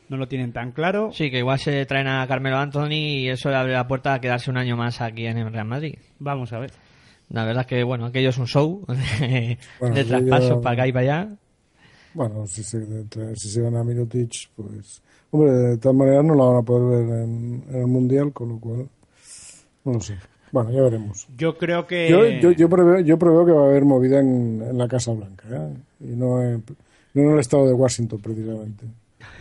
[0.10, 1.12] no lo tienen tan claro.
[1.12, 4.22] Sí, que igual se traen a Carmelo Anthony y eso le abre la puerta a
[4.22, 5.96] quedarse un año más aquí en el Real Madrid.
[6.20, 6.72] Vamos a ver.
[7.30, 8.86] La verdad es que, bueno, aquello es un show
[9.20, 11.30] de, Bueno, de yo- traspasos para acá y para allá.
[12.14, 12.84] Bueno, si se,
[13.36, 15.02] si se gana Mirotic, pues...
[15.30, 18.50] Hombre, de todas maneras no lo van a poder ver en, en el Mundial, con
[18.50, 18.88] lo cual...
[19.84, 20.16] No lo sé.
[20.52, 21.28] Bueno, ya veremos.
[21.38, 24.62] Yo creo que Yo, yo, yo, preveo, yo preveo que va a haber movida en,
[24.68, 25.74] en la Casa Blanca, ¿eh?
[26.00, 26.64] Y no en,
[27.14, 28.86] no en el estado de Washington, precisamente.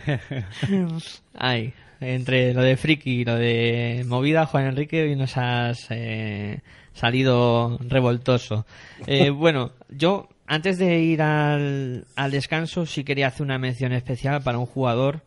[1.33, 6.59] Ay, entre lo de Friki y lo de Movida, Juan Enrique, hoy nos has eh,
[6.97, 8.65] salido revoltoso.
[9.05, 14.41] Eh, bueno, yo antes de ir al, al descanso sí quería hacer una mención especial
[14.41, 15.21] para un jugador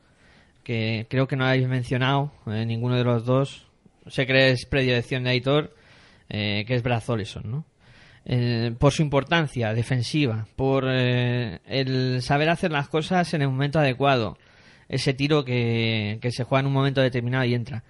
[0.64, 3.66] que creo que no habéis mencionado, eh, ninguno de los dos.
[4.06, 5.74] Sé que es predilección de Aitor,
[6.28, 7.64] eh, que es Brazoleson, ¿no?
[8.24, 13.78] Eh, por su importancia defensiva, por eh, el saber hacer las cosas en el momento
[13.78, 14.36] adecuado,
[14.88, 17.82] ese tiro que, que se juega en un momento determinado y entra.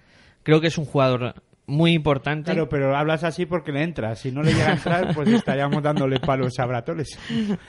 [0.43, 1.35] Creo que es un jugador
[1.67, 2.51] muy importante.
[2.51, 4.19] Claro, pero hablas así porque le entras.
[4.19, 7.17] Si no le llega a entrar, pues estaríamos dándole palos a Bratoles.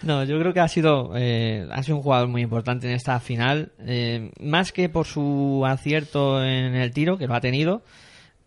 [0.03, 3.19] No, yo creo que ha sido, eh, ha sido un jugador muy importante en esta
[3.21, 7.83] final, eh, más que por su acierto en el tiro, que lo ha tenido,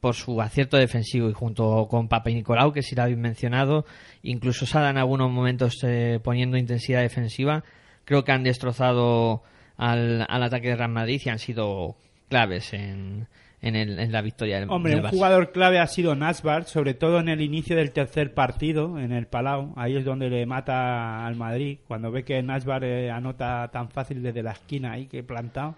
[0.02, 3.86] por su acierto defensivo y junto con Papa y Nicolau, que sí lo habéis mencionado,
[4.24, 7.64] incluso Sada en algunos momentos eh, poniendo intensidad defensiva,
[8.04, 9.44] creo que han destrozado
[9.78, 11.96] al, al ataque de Real Madrid y han sido
[12.30, 13.28] claves en,
[13.62, 15.12] en, el- en la victoria del Hombre, del un Barça.
[15.12, 19.26] jugador clave ha sido Nasbar, sobre todo en el inicio del tercer partido, en el
[19.28, 19.74] Palau.
[19.76, 21.80] Ahí es donde le mata al Madrid.
[21.88, 25.76] Cuando ve que Nasbar eh, anota tan fácil desde la esquina ahí que plantado,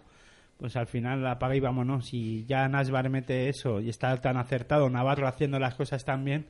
[0.57, 2.13] pues al final apaga y vámonos.
[2.13, 6.47] Y ya Nasbar mete eso y está tan acertado, Navarro haciendo las cosas tan bien,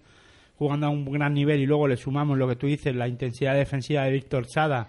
[0.58, 3.54] jugando a un gran nivel y luego le sumamos lo que tú dices, la intensidad
[3.54, 4.88] defensiva de Víctor Sada,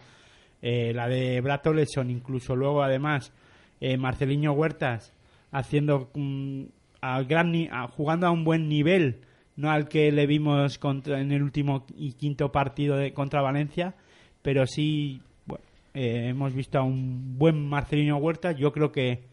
[0.63, 3.33] eh, la de Brad Oleson, incluso luego además
[3.81, 5.13] eh, Marceliño Huertas
[5.51, 6.63] haciendo mm,
[7.01, 9.21] al gran ni- a- jugando a un buen nivel
[9.57, 13.95] no al que le vimos contra, en el último y quinto partido de, contra Valencia,
[14.41, 18.53] pero sí bueno, eh, hemos visto a un buen Marcelino Huerta.
[18.53, 19.25] Yo creo que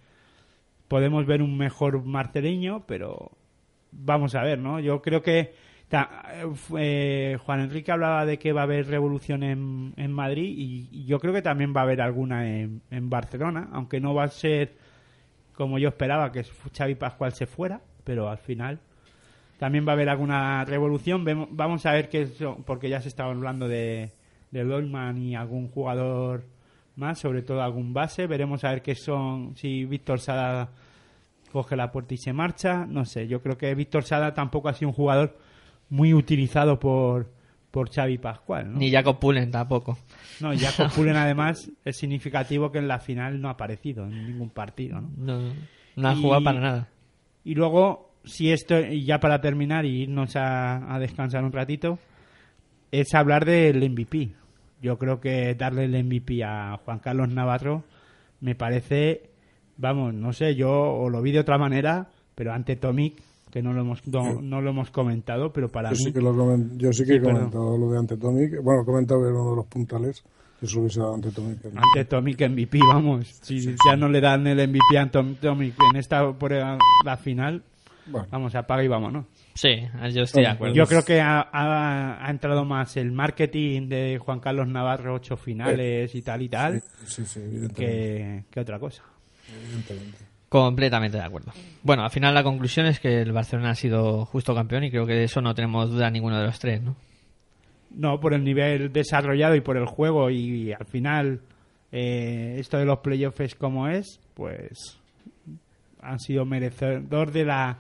[0.87, 3.31] podemos ver un mejor Marcelino, pero
[3.91, 4.79] vamos a ver, ¿no?
[4.79, 5.53] Yo creo que
[5.89, 6.23] ta-
[6.79, 11.05] eh, Juan Enrique hablaba de que va a haber revolución en, en Madrid y, y
[11.05, 14.29] yo creo que también va a haber alguna en, en Barcelona, aunque no va a
[14.29, 14.73] ser
[15.57, 18.79] como yo esperaba que Xavi Pascual se fuera, pero al final
[19.57, 21.25] también va a haber alguna revolución.
[21.51, 24.11] Vamos a ver qué son, porque ya se estaba hablando de,
[24.51, 26.43] de Dolman y algún jugador
[26.95, 28.27] más, sobre todo algún base.
[28.27, 30.69] Veremos a ver qué son, si Víctor Sada
[31.51, 32.85] coge la puerta y se marcha.
[32.85, 35.37] No sé, yo creo que Víctor Sada tampoco ha sido un jugador
[35.89, 37.29] muy utilizado por,
[37.75, 38.71] por Xavi Pascual.
[38.71, 38.79] ¿no?
[38.79, 39.97] Ni Jacob Pullen tampoco.
[40.39, 44.49] No, Jacob Pullen además es significativo que en la final no ha aparecido en ningún
[44.49, 45.01] partido.
[45.01, 45.09] ¿no?
[45.17, 45.53] No,
[45.97, 46.87] no ha Y- jugado para nada.
[47.43, 51.99] Y luego, si esto, y ya para terminar y irnos a, a descansar un ratito,
[52.91, 54.29] es hablar del MVP.
[54.81, 57.83] Yo creo que darle el MVP a Juan Carlos Navarro
[58.39, 59.29] me parece,
[59.77, 63.15] vamos, no sé, yo o lo vi de otra manera, pero ante Tomic,
[63.55, 66.03] que no lo hemos, no, no lo hemos comentado, pero para Yo mí...
[66.03, 67.35] sí que, lo comen- yo sí que Sí, he perdón.
[67.51, 68.61] comentado lo de Antetomic.
[68.61, 70.21] Bueno, he comentado que era uno de los puntales.
[70.61, 71.59] Solo hubiese dado Antetomic.
[71.73, 73.27] Ante Tomic MVP, vamos.
[73.41, 77.63] Si ya no le dan el MVP a Tom- Tomic en esta por la final,
[78.07, 79.25] Bueno, vamos, apaga y vámonos.
[79.53, 79.69] Sí,
[80.13, 80.75] yo estoy de acuerdo.
[80.75, 85.37] Yo creo que ha, ha- ha entrado más el marketing de Juan Carlos Navarro, ocho
[85.37, 87.75] finales y tal y tal, sí, sí, evidentemente.
[87.85, 89.01] que, que otra cosa.
[89.47, 90.24] evidentemente.
[90.55, 91.51] Completamente de acuerdo.
[91.83, 95.05] Bueno, al final la conclusión es que el Barcelona ha sido justo campeón y creo
[95.05, 96.95] que de eso no tenemos duda ninguno de los tres, ¿no?
[97.91, 101.41] No, por el nivel desarrollado y por el juego y, al final
[101.91, 104.97] eh, esto de los playoffs como es, pues
[106.01, 107.79] han sido merecedor de la,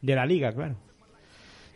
[0.00, 0.76] de la liga, claro.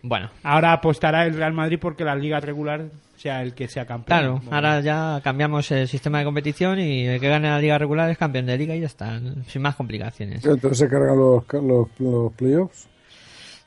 [0.03, 2.87] Bueno, Ahora apostará el Real Madrid porque la liga regular
[3.17, 4.07] sea el que sea campeón.
[4.19, 7.77] claro, Bueno, ahora ya cambiamos el sistema de competición y el que gane la liga
[7.77, 10.45] regular es campeón de liga y ya está, sin más complicaciones.
[10.45, 12.89] Entonces se cargan los, los, los playoffs.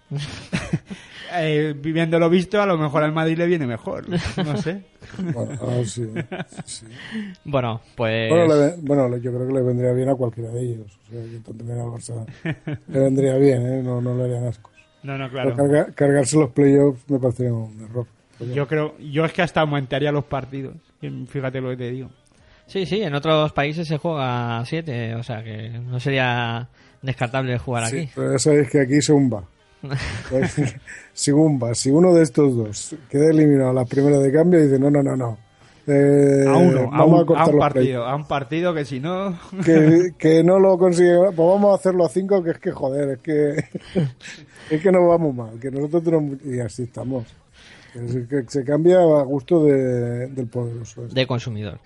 [1.35, 4.05] eh, viviendo lo visto, a lo mejor al Madrid le viene mejor.
[4.09, 4.83] No sé.
[5.17, 6.07] Bueno, ah, sí,
[6.65, 6.85] sí.
[7.45, 8.29] Bueno, pues...
[8.29, 10.99] Bueno, le ve- bueno, yo creo que le vendría bien a cualquiera de ellos.
[11.07, 12.25] O sea, que también al Barça
[12.87, 13.81] le vendría bien, ¿eh?
[13.83, 14.72] No, no le harían ascos.
[15.03, 15.55] No, no, claro.
[15.55, 18.05] carga- cargarse los playoffs me parecería un error.
[18.53, 20.75] Yo creo, yo es que hasta aumentaría los partidos.
[21.29, 22.09] Fíjate lo que te digo.
[22.65, 26.67] Sí, sí, en otros países se juega a 7, o sea que no sería
[27.01, 28.09] descartable jugar Sí, aquí.
[28.15, 28.99] pero ya sabéis que aquí
[29.29, 29.43] va.
[31.13, 31.73] según va.
[31.75, 35.03] Si uno de estos dos queda eliminado a la primera de cambio, dice: No, no,
[35.03, 35.37] no, no.
[35.85, 38.05] Eh, A uno, a vamos un, cortar a un partido.
[38.05, 39.37] A un partido que si no.
[39.65, 43.09] que, que no lo consigue, pues vamos a hacerlo a cinco, que es que joder,
[43.09, 43.55] es que
[44.75, 47.25] es que nos vamos mal, que nosotros tenemos y así estamos.
[47.93, 51.03] Que, que se cambia a gusto de- del poderoso.
[51.07, 51.79] de consumidor.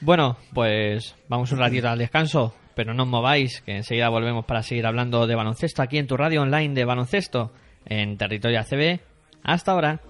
[0.00, 4.62] Bueno, pues vamos un ratito al descanso, pero no os mováis, que enseguida volvemos para
[4.62, 7.50] seguir hablando de baloncesto aquí en tu radio online de baloncesto
[7.86, 9.00] en territorio ACB.
[9.42, 10.00] Hasta ahora.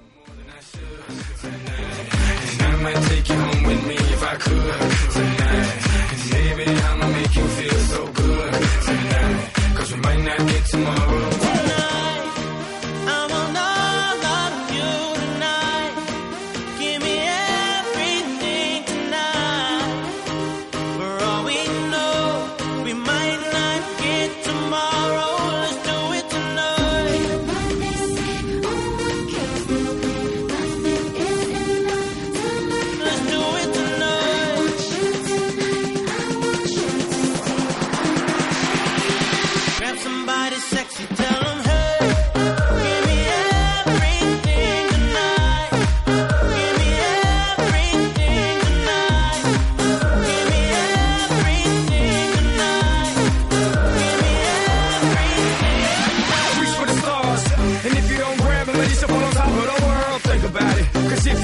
[2.83, 4.81] might take you home with me if I could
[5.13, 5.69] tonight.
[6.11, 8.53] Cause baby, I'ma make you feel so good
[8.85, 9.51] tonight.
[9.77, 11.58] Cause we might not get tomorrow.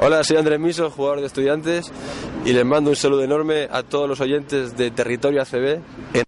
[0.00, 1.90] Hola, soy Andrés Miso, jugador de estudiantes,
[2.44, 5.80] y les mando un saludo enorme a todos los oyentes de Territorio ACB.
[6.14, 6.27] En-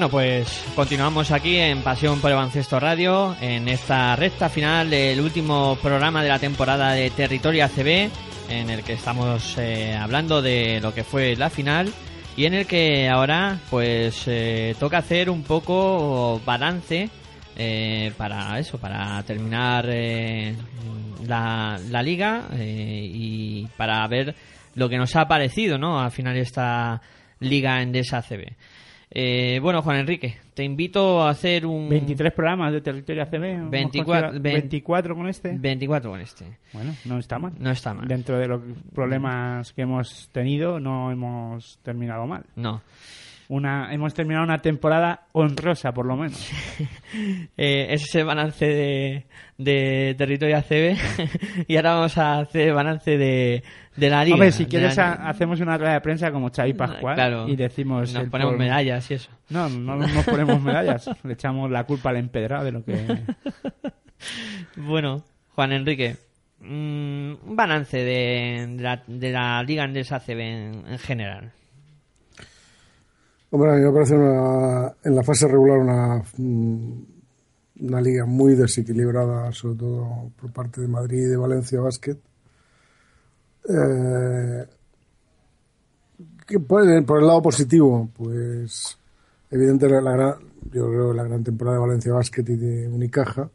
[0.00, 5.76] Bueno, pues continuamos aquí en Pasión por Baloncesto Radio, en esta recta final del último
[5.82, 8.08] programa de la temporada de Territorio ACB,
[8.48, 11.92] en el que estamos eh, hablando de lo que fue la final
[12.34, 17.10] y en el que ahora pues eh, toca hacer un poco balance
[17.54, 20.54] eh, para eso, para terminar eh,
[21.26, 24.34] la, liga y para ver
[24.76, 26.00] lo que nos ha parecido, ¿no?
[26.00, 27.02] Al final esta
[27.38, 28.54] liga Endesa ACB.
[29.12, 33.44] Eh, bueno, Juan Enrique, te invito a hacer un 23 programas de territorio ACB.
[33.44, 35.52] hemos 24 considerado- ve- 24 con este.
[35.58, 36.44] 24 con este.
[36.72, 37.52] Bueno, no está mal.
[37.58, 38.06] No está mal.
[38.06, 38.60] Dentro de los
[38.94, 42.44] problemas que hemos tenido, no hemos terminado mal.
[42.54, 42.82] No.
[43.48, 46.48] Una, hemos terminado una temporada honrosa, por lo menos.
[47.56, 49.26] Eh, ese es el balance de,
[49.58, 50.96] de territorio ACB
[51.68, 53.64] y ahora vamos a hacer balance de,
[54.00, 54.34] de la liga.
[54.34, 57.46] Hombre, si quieres, hacemos una rueda de prensa como Xavi Pascual Claro.
[57.48, 58.12] y decimos...
[58.12, 59.30] Nos el ponemos por- medallas y eso.
[59.50, 61.08] No, no nos ponemos medallas.
[61.24, 62.96] Le echamos la culpa al empedrado de lo que...
[64.76, 65.22] Bueno,
[65.54, 66.16] Juan Enrique,
[66.60, 66.64] mm,
[67.46, 71.52] un balance de, de la, de la liga Andesa ACB en, en general.
[73.50, 77.02] Hombre, a mí me parece una- en la fase regular una, mm,
[77.80, 82.16] una liga muy desequilibrada, sobre todo por parte de Madrid y de Valencia Basket.
[83.68, 84.66] Eh,
[86.46, 88.98] que puede, por el lado positivo, pues
[89.50, 90.34] evidentemente la gran,
[90.72, 93.48] yo creo la gran temporada de Valencia Basket y de Unicaja.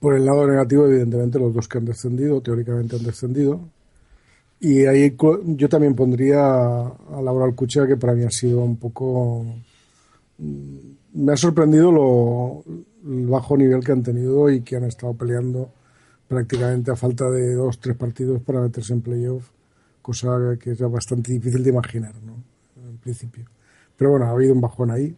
[0.00, 3.60] Por el lado negativo, evidentemente, los dos que han descendido, teóricamente han descendido.
[4.60, 5.16] Y ahí
[5.56, 9.44] yo también pondría a Laura Alcucha, que para mí ha sido un poco.
[10.38, 10.78] mm,
[11.14, 12.64] Me ha sorprendido lo
[13.04, 15.70] el bajo nivel que han tenido y que han estado peleando
[16.28, 19.48] prácticamente a falta de dos, tres partidos para meterse en playoff,
[20.02, 22.34] cosa que es bastante difícil de imaginar, ¿no?
[22.76, 23.46] En principio.
[23.96, 25.16] Pero bueno, ha habido un bajón ahí.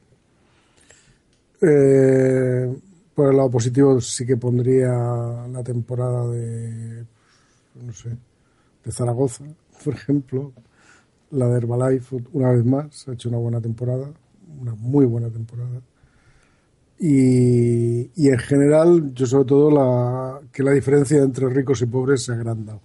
[1.61, 2.75] Eh,
[3.15, 7.05] por el lado positivo sí que pondría la temporada de,
[7.75, 8.17] no sé,
[8.85, 9.45] de Zaragoza,
[9.85, 10.53] por ejemplo.
[11.33, 14.11] La de Herbalife, una vez más, ha hecho una buena temporada,
[14.61, 15.81] una muy buena temporada.
[17.03, 22.25] Y, y en general, yo sobre todo, la, que la diferencia entre ricos y pobres
[22.25, 22.83] se ha agrandado.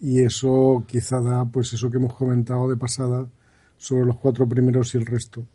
[0.00, 3.28] Y eso quizá da, pues eso que hemos comentado de pasada
[3.76, 5.46] sobre los cuatro primeros y el resto,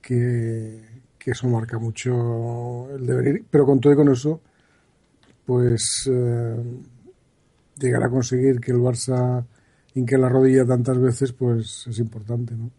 [0.00, 0.80] que,
[1.18, 3.44] que eso marca mucho el devenir.
[3.50, 4.40] Pero con todo y con eso,
[5.44, 6.62] pues eh,
[7.76, 9.44] llegar a conseguir que el Barça
[9.94, 12.70] hinque la rodilla tantas veces, pues es importante, ¿no?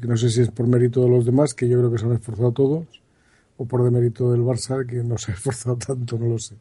[0.00, 2.06] Que no sé si es por mérito de los demás, que yo creo que se
[2.06, 3.02] han esforzado todos,
[3.56, 6.56] o por demérito del Barça, que no se ha esforzado tanto, no lo sé.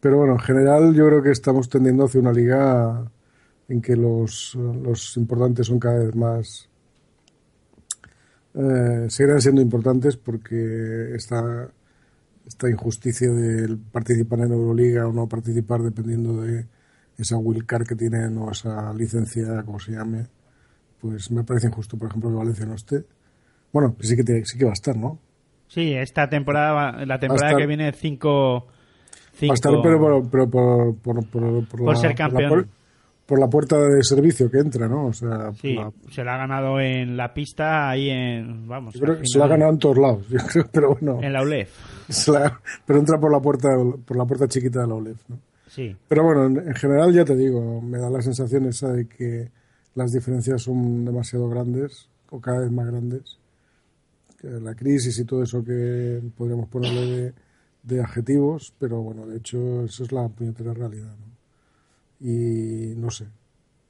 [0.00, 3.10] Pero bueno, en general yo creo que estamos tendiendo hacia una liga
[3.68, 6.68] en que los, los importantes son cada vez más
[8.54, 11.68] eh, seguirán siendo importantes porque esta,
[12.46, 16.66] esta injusticia del participar en Euroliga o no participar dependiendo de
[17.16, 20.26] esa wildcard que tienen o esa licencia, como se llame,
[21.00, 23.04] pues me parece injusto, por ejemplo, que Valencia no esté.
[23.72, 25.18] Bueno, sí que, sí que va a estar, ¿no?
[25.66, 28.66] Sí, esta temporada, la temporada estar- que viene, cinco.
[29.42, 32.68] Va a estar, pero, por, pero por, por, por, por la- ser la campeón.
[33.26, 35.06] por la puerta de servicio que entra, ¿no?
[35.06, 38.66] O sea, Sí, la- se la ha ganado en la pista, ahí en.
[38.66, 38.94] Vamos.
[38.94, 41.22] yo creo al que se lo ha ganado en todos lados, yo creo, pero bueno.
[41.22, 41.70] En la ULEF.
[42.32, 43.68] La- pero entra por la puerta
[44.06, 45.38] por la puerta chiquita de la OLED, ¿no?
[45.68, 45.94] Sí.
[46.08, 49.50] Pero bueno, en, en general ya te digo, me da la sensación esa de que
[49.98, 53.38] las diferencias son demasiado grandes o cada vez más grandes.
[54.42, 57.34] La crisis y todo eso que podríamos ponerle de,
[57.82, 61.16] de adjetivos, pero bueno, de hecho eso es la puñetera realidad.
[61.18, 62.26] ¿no?
[62.28, 63.26] Y no sé,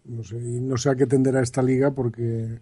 [0.06, 2.59] no sé, y no sé a qué tenderá esta liga porque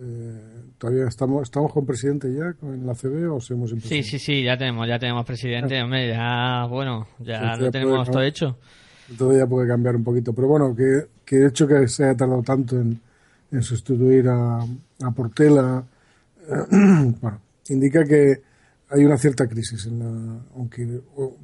[0.00, 4.18] eh, todavía estamos estamos con presidente ya en la CB o seguimos sin Sí, sí,
[4.18, 8.12] sí, ya tenemos, ya tenemos presidente, hombre, ya, bueno, ya lo ya tenemos ¿no?
[8.12, 8.58] todo hecho.
[9.18, 10.32] Todo ya puede cambiar un poquito.
[10.32, 13.00] Pero bueno, que, que el hecho que se haya tardado tanto en,
[13.50, 15.84] en sustituir a, a Portela,
[16.48, 16.66] eh,
[17.20, 18.42] bueno, indica que
[18.90, 21.36] hay una cierta crisis, en la, aunque o,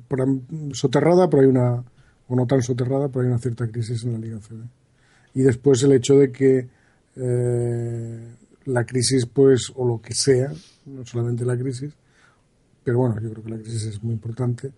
[0.72, 1.82] soterrada, pero hay una,
[2.28, 4.62] o no tan soterrada, pero hay una cierta crisis en la Liga CB.
[5.34, 6.68] Y después el hecho de que
[7.16, 8.34] eh,
[8.66, 10.52] la crisis, pues, o lo que sea,
[10.86, 11.92] no solamente la crisis,
[12.84, 14.72] pero bueno, yo creo que la crisis es muy importante,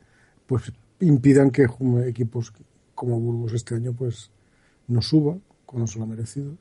[0.47, 1.67] pues impidan que
[2.07, 2.53] equipos
[3.03, 4.31] como Burgos este año pues
[4.89, 6.53] no suban, como se lo ha merecido,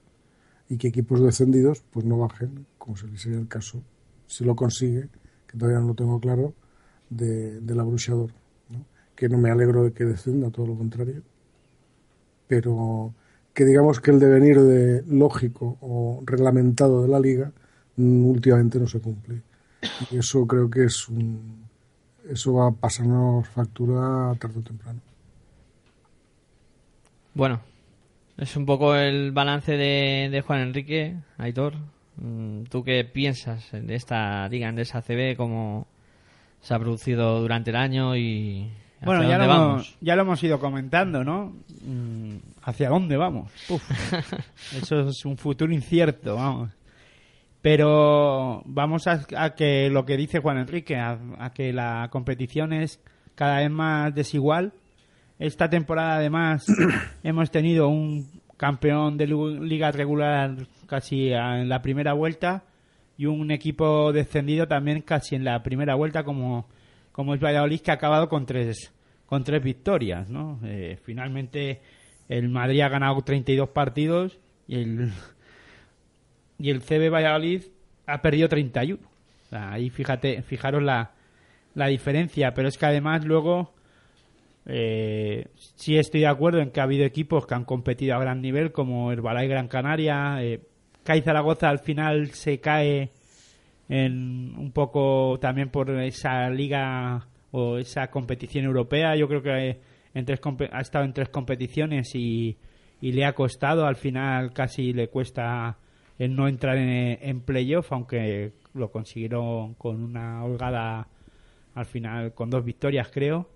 [0.70, 3.84] y que equipos descendidos pues no bajen, como se- sería el caso,
[4.28, 5.10] si lo consigue,
[5.48, 6.56] que todavía no lo tengo claro,
[7.10, 8.32] de, del abruchador,
[8.70, 8.86] ¿no?
[9.16, 11.24] que no me alegro de que descienda, todo lo contrario,
[12.48, 13.16] pero
[13.54, 17.52] que digamos que el devenir de lógico o reglamentado de la liga
[17.98, 19.44] mm, últimamente no se cumple.
[20.00, 21.70] Y eso creo que es un,
[22.30, 25.02] eso va a pasarnos factura tarde o temprano.
[27.34, 27.62] Bueno,
[28.38, 31.76] es un poco el balance de, de Juan Enrique, Aitor.
[32.18, 35.88] Mm, ¿Tú qué piensas de esta Liga Endesa CB, cómo
[36.60, 39.72] se ha producido durante el año y hacia Bueno, ya dónde lo, vamos?
[39.88, 41.56] hemos, ya lo hemos ido comentando, ¿no?
[41.86, 43.52] Mm, ¿Hacia dónde vamos?
[44.76, 46.72] Eso es un futuro incierto, vamos.
[47.62, 52.74] Pero vamos a, a que lo que dice Juan Enrique, a, a que la competición
[52.74, 53.00] es
[53.36, 54.74] cada vez más desigual.
[55.42, 56.64] Esta temporada, además,
[57.24, 58.28] hemos tenido un
[58.58, 60.56] campeón de liga regular
[60.86, 62.64] casi en la primera vuelta
[63.18, 66.68] y un equipo descendido también casi en la primera vuelta como,
[67.12, 68.94] como es Valladolid que ha acabado con tres
[69.26, 70.60] con tres victorias ¿no?
[70.64, 71.82] Eh, finalmente
[72.30, 75.12] el Madrid ha ganado 32 partidos y el
[76.60, 77.64] y el CB Valladolid
[78.06, 81.14] ha perdido 31 O sea, ahí fíjate fijaros la,
[81.74, 83.74] la diferencia pero es que además luego
[84.66, 88.42] eh, sí estoy de acuerdo en que ha habido equipos que han competido a gran
[88.42, 90.44] nivel como Herbalife Gran Canaria.
[90.44, 90.62] Eh,
[91.04, 93.10] CAI Zaragoza al final se cae
[93.90, 99.16] en un poco también por esa liga o esa competición europea.
[99.16, 99.80] Yo creo que
[100.14, 100.40] en tres
[100.72, 102.58] ha estado en tres competiciones y,
[103.02, 103.86] y le ha costado.
[103.86, 105.78] Al final casi le cuesta
[106.20, 111.08] el no entrar en, en playoff aunque lo consiguieron con una holgada
[111.74, 113.50] al final con dos victorias creo.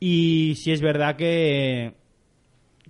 [0.00, 1.94] Y si es verdad que,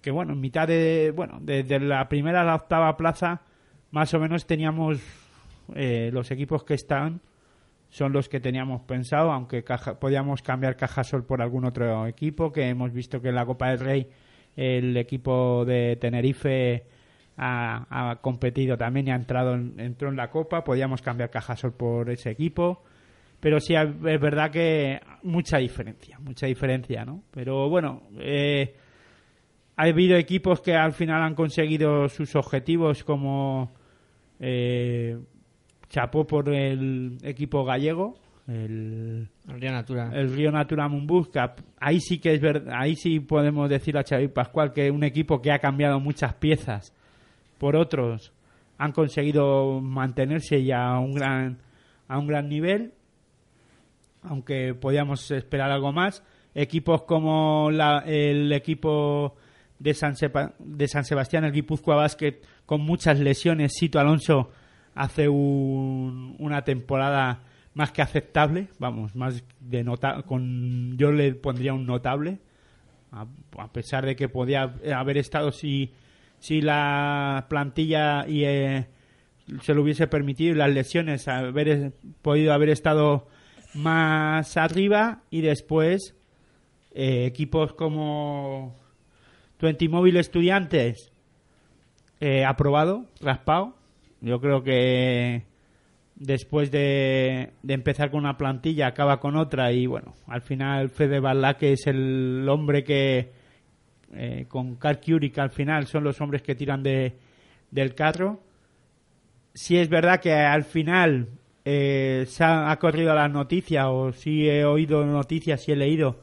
[0.01, 3.43] que bueno, en mitad de, bueno, desde la primera a la octava plaza,
[3.91, 5.01] más o menos teníamos
[5.75, 7.21] eh, los equipos que están
[7.91, 12.69] son los que teníamos pensado, aunque caja, podíamos cambiar Cajasol por algún otro equipo, que
[12.69, 14.07] hemos visto que en la Copa del Rey
[14.57, 16.85] el equipo de Tenerife
[17.37, 22.11] ha, competido también y ha entrado en, entró en la Copa, podíamos cambiar Cajasol por
[22.11, 22.85] ese equipo,
[23.41, 27.23] pero sí es verdad que mucha diferencia, mucha diferencia, ¿no?
[27.31, 28.75] Pero bueno, eh,
[29.77, 33.73] ha habido equipos que al final han conseguido sus objetivos como
[34.39, 35.19] eh,
[35.89, 38.15] chapó por el equipo gallego
[38.47, 43.21] el, el Río Natura el Río Natura Mumbusca ahí sí que es verdad ahí sí
[43.21, 46.95] podemos decir a Xavi Pascual que un equipo que ha cambiado muchas piezas
[47.59, 48.33] por otros
[48.79, 51.59] han conseguido mantenerse ya a un gran
[52.09, 52.93] a un gran nivel
[54.23, 56.23] aunque podíamos esperar algo más
[56.55, 59.37] equipos como la, el equipo
[59.79, 63.73] de San, Sepa, de San Sebastián, el Guipúzcoa Basket, con muchas lesiones.
[63.75, 64.51] Sito Alonso
[64.95, 67.43] hace un, una temporada
[67.75, 72.39] más que aceptable, vamos, más de nota, con yo le pondría un notable,
[73.13, 73.27] a,
[73.73, 75.93] pesar de que podía haber estado si
[76.39, 78.87] si la plantilla y eh,
[79.63, 81.93] se lo hubiese permitido y las lesiones haber
[82.23, 83.29] podido haber estado
[83.75, 86.15] más arriba y después
[86.93, 88.75] eh, equipos como
[89.59, 91.13] Twenty Móvil Estudiantes
[92.21, 93.77] eh, aprobado, raspado.
[94.21, 95.45] Yo creo que
[96.17, 101.21] después de, de, empezar con una plantilla acaba con otra y bueno, al final Fede
[101.59, 103.33] que es el hombre que
[104.13, 107.17] eh, con Carl Curie que al final son los hombres que tiran de,
[107.71, 108.41] del carro.
[109.55, 111.29] Si es verdad que al final
[111.65, 116.21] eh, se ha, corrido la noticia o si he oído noticias, si he leído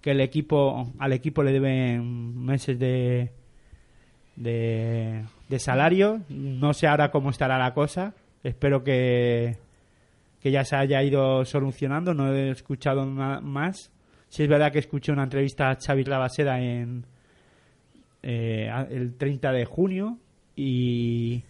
[0.00, 3.32] que el equipo al equipo le deben meses de,
[4.36, 6.20] de, salario.
[6.28, 8.14] No sé ahora cómo estará la cosa.
[8.44, 9.58] Espero que,
[10.40, 12.14] que ya se haya ido solucionando.
[12.14, 13.92] No he escuchado nada más.
[14.28, 17.06] Si es verdad que escuché una entrevista a Xavi Rabaseda en
[18.22, 20.18] eh, el 30 de junio
[20.54, 21.42] y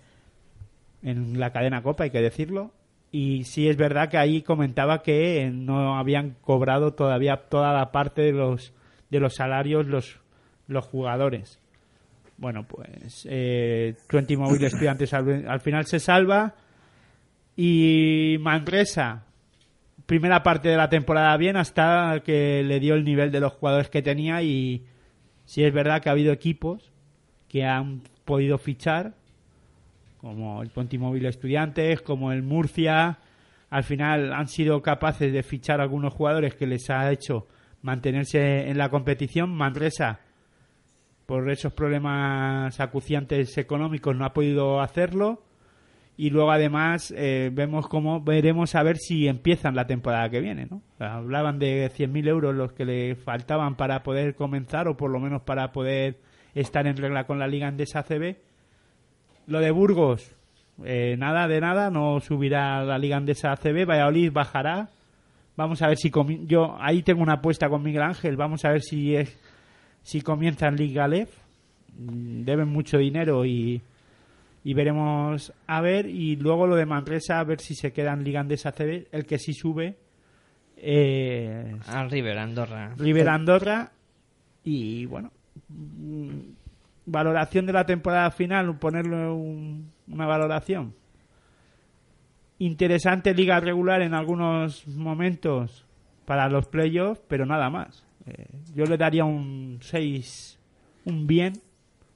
[1.03, 2.73] en la cadena Copa, hay que decirlo.
[3.19, 8.21] Y sí es verdad que ahí comentaba que no habían cobrado todavía toda la parte
[8.21, 8.75] de los
[9.09, 10.21] de los salarios los
[10.67, 11.59] los jugadores.
[12.37, 16.57] Bueno, pues eh, Twenty Mobile Estudiantes al, al, final se salva
[17.57, 19.25] y Manresa
[20.05, 23.89] primera parte de la temporada bien hasta que le dio el nivel de los jugadores
[23.89, 24.85] que tenía y
[25.47, 26.93] sí es verdad que ha habido equipos
[27.49, 29.15] que han podido fichar
[30.27, 33.19] como el Pontimóvil Estudiantes, como el Murcia,
[33.70, 37.47] al final han sido capaces de fichar algunos jugadores que les ha hecho
[37.82, 39.55] mantenerse en la competición.
[39.55, 40.19] Manresa,
[41.27, 45.44] por esos problemas acuciantes económicos, no ha podido hacerlo.
[46.16, 50.66] Y luego además eh, vemos cómo veremos a ver si empiezan la temporada que viene,
[50.66, 50.82] ¿no?
[50.98, 55.43] Hablaban de 100.000 euros los que le faltaban para poder comenzar o por lo menos
[55.43, 56.19] para poder
[56.55, 58.45] estar en regla con la Liga Andesa CB
[59.47, 60.35] lo de Burgos,
[60.85, 64.89] eh, nada de nada, no subirá la Liga Andesa ACB, Valladolid bajará.
[65.56, 66.10] Vamos a ver si
[66.47, 69.35] yo ahí tengo una apuesta con Miguel Ángel, vamos a ver si es
[70.02, 71.31] si comienza en Liga Lef.
[71.98, 73.81] Deben mucho dinero y,
[74.62, 78.23] y veremos a ver y luego lo de Manresa a ver si se queda en
[78.23, 79.97] Liga Andesa ACB, el que sí sube
[80.77, 82.94] eh, a River Andorra.
[82.98, 83.90] River Andorra
[84.62, 85.31] y bueno,
[87.07, 90.95] valoración de la temporada final, ponerle un, una valoración.
[92.59, 95.87] Interesante liga regular en algunos momentos
[96.24, 98.05] para los playoffs, pero nada más.
[98.27, 100.59] Eh, yo le daría un 6,
[101.05, 101.55] un bien,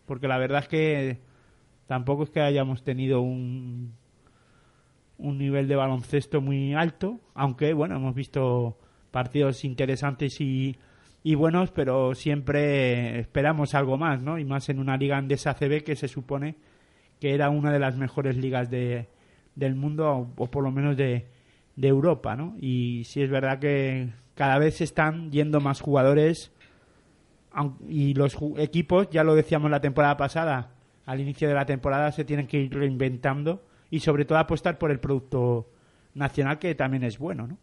[0.07, 1.19] porque la verdad es que
[1.87, 3.95] tampoco es que hayamos tenido un,
[5.19, 8.77] un nivel de baloncesto muy alto, aunque bueno, hemos visto
[9.11, 10.77] partidos interesantes y
[11.23, 14.39] y buenos, pero siempre esperamos algo más, ¿no?
[14.39, 16.57] Y más en una liga andesa CB que se supone
[17.21, 19.09] que era una de las mejores ligas de,
[19.55, 21.27] del mundo, o, por lo menos de,
[21.77, 22.57] de Europa, ¿no?
[22.59, 26.53] Y sí es verdad que cada vez están yendo más jugadores
[27.89, 30.71] y los equipos, ya lo decíamos la temporada pasada,
[31.05, 34.91] al inicio de la temporada se tienen que ir reinventando y sobre todo apostar por
[34.91, 35.69] el producto
[36.15, 37.59] nacional que también es bueno, ¿no?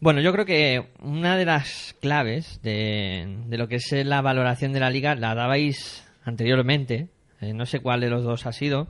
[0.00, 4.72] Bueno, yo creo que una de las claves de, de, lo que es la valoración
[4.72, 7.08] de la liga la dabais anteriormente.
[7.40, 8.88] Eh, no sé cuál de los dos ha sido,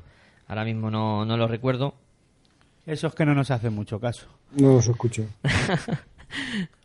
[0.49, 1.95] ahora mismo no, no lo recuerdo.
[2.87, 4.27] Esos que no nos hacen mucho caso.
[4.53, 5.27] No los escucho.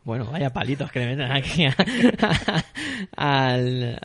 [0.03, 1.76] Bueno, vaya palitos que le meten aquí a-
[3.18, 3.99] al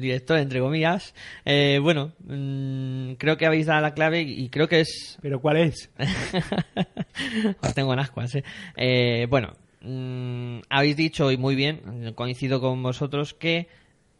[0.00, 1.14] director, entre comillas.
[1.44, 5.18] Eh, bueno, mm, creo que habéis dado la clave y creo que es...
[5.20, 5.90] ¿Pero cuál es?
[7.62, 8.44] Os tengo en ascuas, ¿eh?
[8.76, 9.52] Eh, bueno,
[9.82, 13.68] mm, habéis dicho, y muy bien, coincido con vosotros, que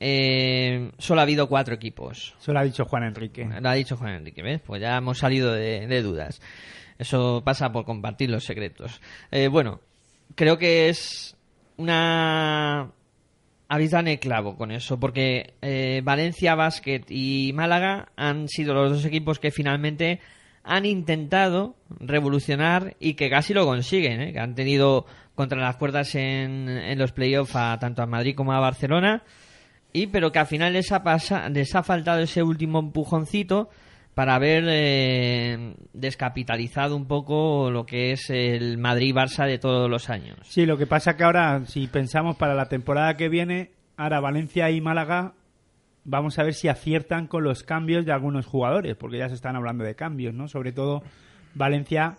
[0.00, 2.34] eh, solo ha habido cuatro equipos.
[2.40, 3.48] Eso lo ha dicho Juan Enrique.
[3.60, 4.60] Lo ha dicho Juan Enrique, ¿ves?
[4.64, 6.40] Pues ya hemos salido de, de dudas.
[6.98, 9.00] Eso pasa por compartir los secretos.
[9.30, 9.80] Eh, bueno,
[10.34, 11.34] creo que es
[11.76, 12.92] una...
[13.72, 18.90] Habéis dado el clavo con eso, porque eh, Valencia Basket y Málaga han sido los
[18.90, 20.18] dos equipos que finalmente
[20.64, 24.32] han intentado revolucionar y que casi lo consiguen, ¿eh?
[24.32, 25.06] que han tenido
[25.36, 29.22] contra las cuerdas en, en los playoffs tanto a Madrid como a Barcelona
[29.92, 33.70] y pero que al final les ha, pasa, les ha faltado ese último empujoncito
[34.14, 40.38] para haber eh, descapitalizado un poco lo que es el Madrid-Barça de todos los años.
[40.44, 44.70] Sí, lo que pasa que ahora, si pensamos para la temporada que viene, ahora Valencia
[44.70, 45.34] y Málaga,
[46.04, 49.56] vamos a ver si aciertan con los cambios de algunos jugadores, porque ya se están
[49.56, 50.48] hablando de cambios, ¿no?
[50.48, 51.02] Sobre todo
[51.54, 52.18] Valencia,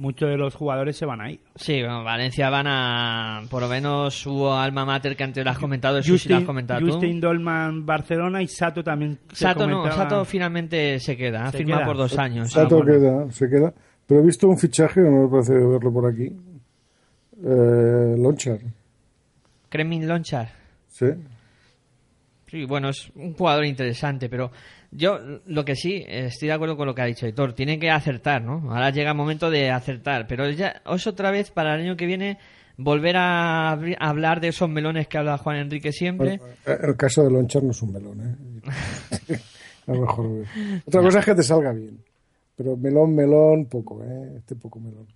[0.00, 1.40] muchos de los jugadores se van a ir.
[1.54, 3.42] Sí, bueno, Valencia van a...
[3.50, 6.44] Por lo menos hubo Alma Mater que antes lo has comentado, eso sí lo has
[6.44, 6.92] comentado tú.
[6.92, 9.18] Justin Dolman, Barcelona y Sato también.
[9.32, 12.50] Sato no, Sato finalmente se queda, ha firmado por dos años.
[12.50, 13.74] Sato queda, se queda.
[14.06, 16.32] Pero he visto un fichaje, no me parece verlo por aquí.
[17.44, 18.58] Eh, Lonchar,
[19.68, 20.48] Kremin Lonchar.
[20.88, 21.06] sí.
[22.50, 24.50] Sí, bueno, es un jugador interesante, pero
[24.90, 27.90] yo lo que sí estoy de acuerdo con lo que ha dicho Héctor, tienen que
[27.90, 28.72] acertar, ¿no?
[28.72, 32.06] Ahora llega el momento de acertar, pero ya es otra vez para el año que
[32.06, 32.38] viene
[32.76, 36.38] volver a, hablar de esos melones que habla Juan Enrique siempre.
[36.38, 39.38] Bueno, el caso de Lonchar no es un melón, ¿eh?
[39.86, 40.44] A lo mejor.
[40.86, 42.02] Otra cosa es que te salga bien.
[42.56, 44.36] Pero melón, melón, poco, ¿eh?
[44.36, 45.06] Este poco melón.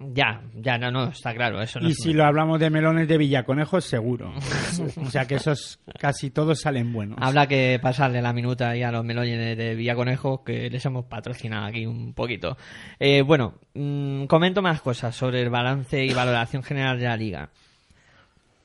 [0.00, 3.06] Ya, ya, no, no, está claro, eso no Y es si lo hablamos de melones
[3.06, 4.34] de Villaconejos, seguro.
[5.00, 7.16] o sea que esos casi todos salen buenos.
[7.20, 11.66] Habrá que pasarle la minuta ahí a los melones de Villaconejo que les hemos patrocinado
[11.66, 12.56] aquí un poquito.
[12.98, 17.50] Eh, bueno, mm, comento más cosas sobre el balance y valoración general de la liga.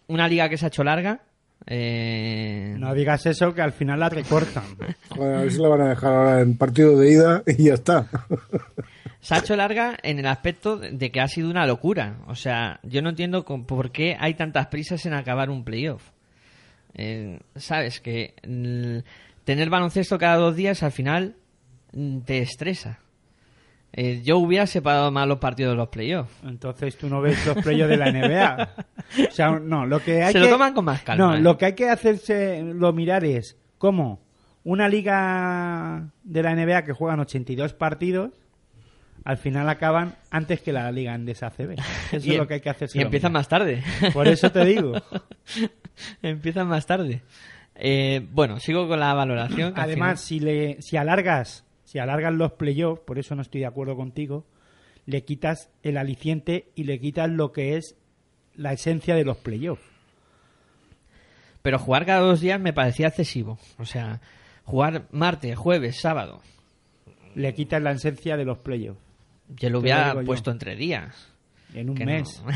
[0.08, 1.22] Una liga que se ha hecho larga.
[1.68, 4.64] Eh, No digas eso que al final la recortan.
[5.10, 7.74] Joder, a ver si la van a dejar ahora en partido de ida y ya
[7.76, 8.08] está.
[9.22, 12.18] se ha hecho larga en el aspecto de que ha sido una locura.
[12.28, 16.04] O sea, yo no entiendo con- por qué hay tantas prisas en acabar un playoff.
[16.96, 19.06] Eh, Sabes que mm,
[19.46, 21.36] tener baloncesto cada dos días al final
[21.94, 23.00] mm, te estresa.
[23.92, 26.32] Eh, yo hubiera separado más los partidos de los playoffs.
[26.44, 28.70] Entonces tú no ves los playoffs de la NBA.
[29.30, 30.46] O sea, no, lo que hay Se que...
[30.46, 31.26] lo toman con más calma.
[31.26, 31.42] No, ¿eh?
[31.42, 34.22] lo que hay que hacerse, lo mirar es cómo
[34.64, 38.32] una liga de la NBA que juegan 82 partidos,
[39.24, 41.76] al final acaban antes que la liga en CB.
[42.12, 42.98] Eso Y es lo em- que hay que hacerse.
[42.98, 43.84] Y empiezan más tarde.
[44.14, 44.94] Por eso te digo.
[46.22, 47.22] empiezan más tarde.
[47.76, 49.74] Eh, bueno, sigo con la valoración.
[49.76, 53.96] Además, si le, si alargas, si alargas los playoffs, por eso no estoy de acuerdo
[53.96, 54.46] contigo,
[55.08, 57.96] le quitas el aliciente y le quitas lo que es
[58.54, 59.82] la esencia de los playoffs.
[61.64, 63.58] Pero jugar cada dos días me parecía excesivo.
[63.80, 64.22] O sea,
[64.66, 66.44] jugar martes, jueves, sábado.
[67.34, 69.02] Le quitas la esencia de los playoffs.
[69.48, 70.26] Yo lo hubiera yo.
[70.26, 71.29] puesto entre días.
[71.74, 72.42] En un Que mes.
[72.46, 72.52] no.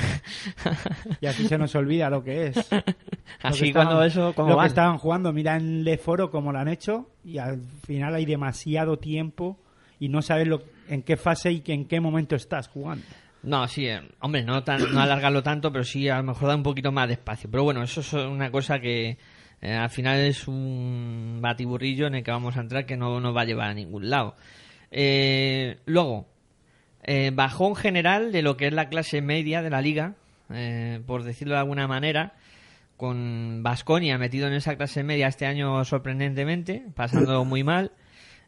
[1.22, 2.56] y así se nos olvida lo que es.
[2.72, 4.66] Lo que Así estaban- cuando eso, ¿cómo Lo van?
[4.66, 8.26] que estaban jugando, mira en Le Foro cómo lo han hecho y al final hay
[8.26, 9.60] demasiado tiempo
[10.00, 13.04] y no sabes lo, en qué fase y que en qué momento estás jugando.
[13.44, 16.56] No, sí, eh, hombre, no, tan, no alargarlo tanto, pero sí a lo mejor da
[16.56, 17.50] un poquito más de espacio.
[17.52, 19.18] Pero bueno, eso es una cosa que
[19.62, 23.36] eh, al final es un batiburrillo en el que vamos a entrar que no nos
[23.36, 24.36] va a llevar a ningún lado.
[24.92, 26.28] Eh, luego,
[27.04, 30.16] eh, bajón general de lo que es la clase media de la liga,
[30.52, 32.34] eh, por decirlo de alguna manera,
[32.98, 37.92] con Vasconia metido en esa clase media este año sorprendentemente, pasando muy mal.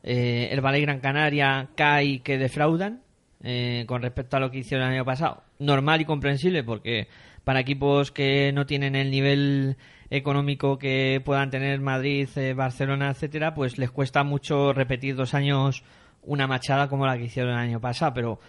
[0.03, 3.01] Eh, el Valle Gran Canaria cae que defraudan
[3.43, 5.43] eh, con respecto a lo que hicieron el año pasado.
[5.59, 7.07] Normal y comprensible porque
[7.43, 9.77] para equipos que no tienen el nivel
[10.09, 15.83] económico que puedan tener Madrid, eh, Barcelona, etcétera, pues les cuesta mucho repetir dos años
[16.25, 18.13] una machada como la que hicieron el año pasado.
[18.13, 18.39] Pero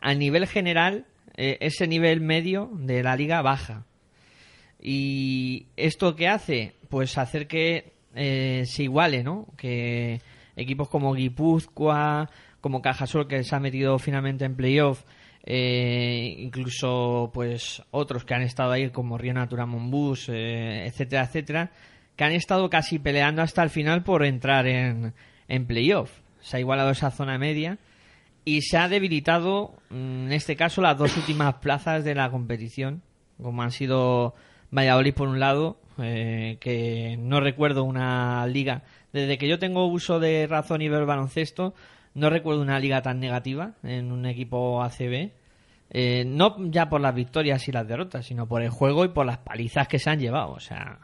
[0.00, 1.06] a nivel general,
[1.36, 3.84] eh, ese nivel medio de la liga baja.
[4.80, 6.74] ¿Y esto qué hace?
[6.88, 9.46] Pues hacer que eh, se iguale, ¿no?
[9.56, 10.20] Que
[10.56, 12.28] equipos como Guipúzcoa,
[12.60, 15.04] como Cajasol, que se ha metido finalmente en playoff,
[15.44, 21.70] eh, incluso pues otros que han estado ahí como Río Natura Monbus, eh, etcétera, etcétera,
[22.16, 25.14] que han estado casi peleando hasta el final por entrar en,
[25.48, 26.21] en playoff.
[26.42, 27.78] Se ha igualado esa zona media
[28.44, 33.02] Y se ha debilitado, mm, en este caso, las dos últimas plazas de la competición,
[33.40, 34.34] como han sido
[34.70, 38.82] Valladolid por un lado, eh, que no recuerdo una liga,
[39.12, 41.74] desde que yo tengo uso de razón y ver baloncesto,
[42.14, 45.30] no recuerdo una liga tan negativa en un equipo ACB.
[45.94, 49.26] Eh, no ya por las victorias y las derrotas, sino por el juego y por
[49.26, 50.52] las palizas que se han llevado.
[50.52, 50.98] O sea,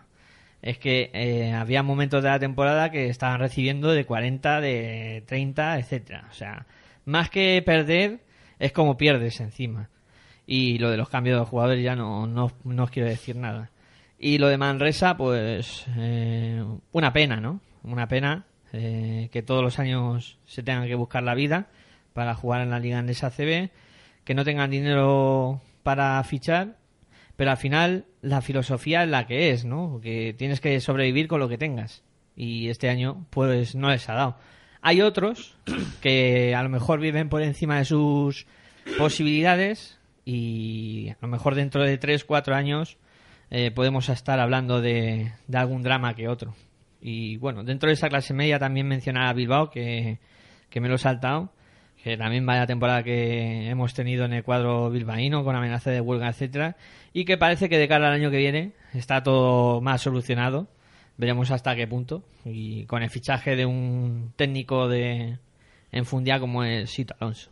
[0.63, 5.79] es que eh, había momentos de la temporada que estaban recibiendo de 40, de 30,
[5.79, 6.27] etcétera.
[6.31, 6.67] O sea,
[7.05, 8.21] más que perder,
[8.59, 9.89] es como pierdes encima.
[10.47, 13.71] Y lo de los cambios de jugadores ya no, no, no os quiero decir nada.
[14.19, 17.61] Y lo de Manresa, pues eh, una pena, ¿no?
[17.85, 21.69] Una pena eh, que todos los años se tengan que buscar la vida
[22.13, 23.71] para jugar en la Liga Andesa CB,
[24.25, 26.77] que no tengan dinero para fichar,
[27.39, 30.01] pero al final la filosofía es la que es, ¿no?
[30.03, 32.03] Que tienes que sobrevivir con lo que tengas.
[32.35, 34.37] Y este año, pues no les ha dado.
[34.83, 35.57] Hay otros
[36.03, 38.49] que a lo mejor viven por encima de sus
[38.99, 42.99] posibilidades y a lo mejor dentro de 3, 4 años
[43.51, 46.57] eh, podemos estar hablando de, algún drama que otro.
[47.01, 50.19] Y bueno, dentro de esa clase media también mencionar a Bilbao, que,
[50.71, 51.53] que me lo he saltado,
[52.03, 56.29] que también vaya temporada que hemos tenido en el cuadro bilbaíno con amenaza de huelga,
[56.29, 56.77] etcétera,
[57.13, 60.69] y que parece que de cara al año que viene está todo más solucionado.
[61.17, 62.23] Veremos hasta qué punto.
[62.45, 65.39] Y con el fichaje de un técnico de
[65.91, 67.51] en Fundia como es Sito Alonso.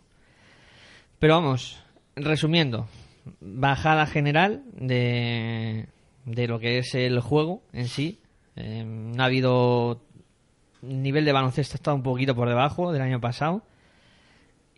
[1.18, 1.82] Pero vamos,
[2.14, 2.86] resumiendo,
[3.40, 5.86] bajada general de,
[6.24, 8.20] de lo que es el juego en sí.
[8.54, 10.02] Eh, ha habido
[10.82, 13.62] nivel de baloncesto ha estado un poquito por debajo del año pasado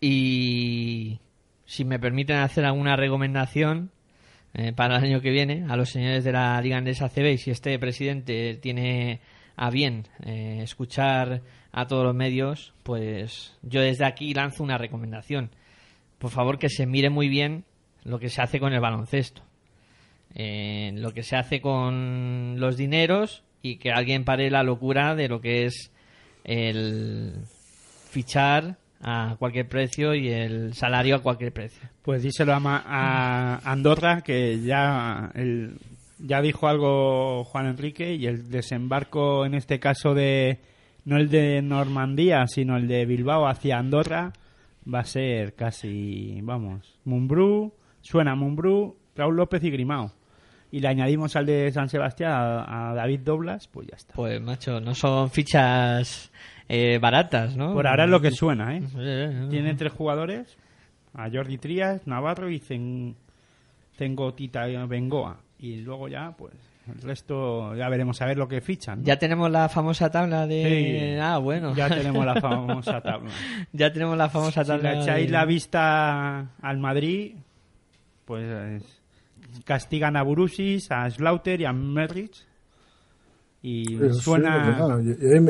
[0.01, 1.19] y
[1.65, 3.91] si me permiten hacer alguna recomendación
[4.53, 7.37] eh, para el año que viene a los señores de la Liga Andesa CB y
[7.37, 9.21] si este presidente tiene
[9.55, 15.51] a bien eh, escuchar a todos los medios, pues yo desde aquí lanzo una recomendación.
[16.17, 17.65] Por favor que se mire muy bien
[18.03, 19.43] lo que se hace con el baloncesto,
[20.33, 25.27] eh, lo que se hace con los dineros y que alguien pare la locura de
[25.27, 25.91] lo que es
[26.43, 27.33] el
[28.09, 31.87] fichar a cualquier precio y el salario a cualquier precio.
[32.01, 35.77] Pues díselo a, Ma- a Andorra que ya el,
[36.19, 40.59] ya dijo algo Juan Enrique y el desembarco en este caso de
[41.05, 44.33] no el de Normandía sino el de Bilbao hacia Andorra
[44.93, 50.11] va a ser casi vamos Mumbrú suena Mumbrú Raúl López y Grimao
[50.71, 54.41] y le añadimos al de San Sebastián a, a David Doblas pues ya está Pues
[54.41, 56.31] macho, no son fichas
[56.69, 57.73] eh, baratas, ¿no?
[57.73, 58.83] por ahora es lo que suena ¿eh?
[58.97, 60.55] Eh, tiene tres jugadores
[61.13, 63.15] a Jordi Trías Navarro y Zen,
[63.97, 66.53] Zengotita Bengoa y luego ya pues
[66.87, 69.05] el resto ya veremos a ver lo que fichan ¿no?
[69.05, 71.13] Ya tenemos la famosa tabla de...
[71.15, 71.19] Sí.
[71.21, 71.75] Ah, bueno.
[71.75, 73.29] Ya tenemos la famosa tabla.
[73.73, 74.93] ya tenemos la famosa Si tabla.
[74.93, 77.35] le echáis de- la vista al Madrid,
[78.25, 78.83] pues
[79.65, 82.45] castigan a Burusis, a Slaughter y a Merrich.
[83.61, 85.01] Y Eso sí, suena.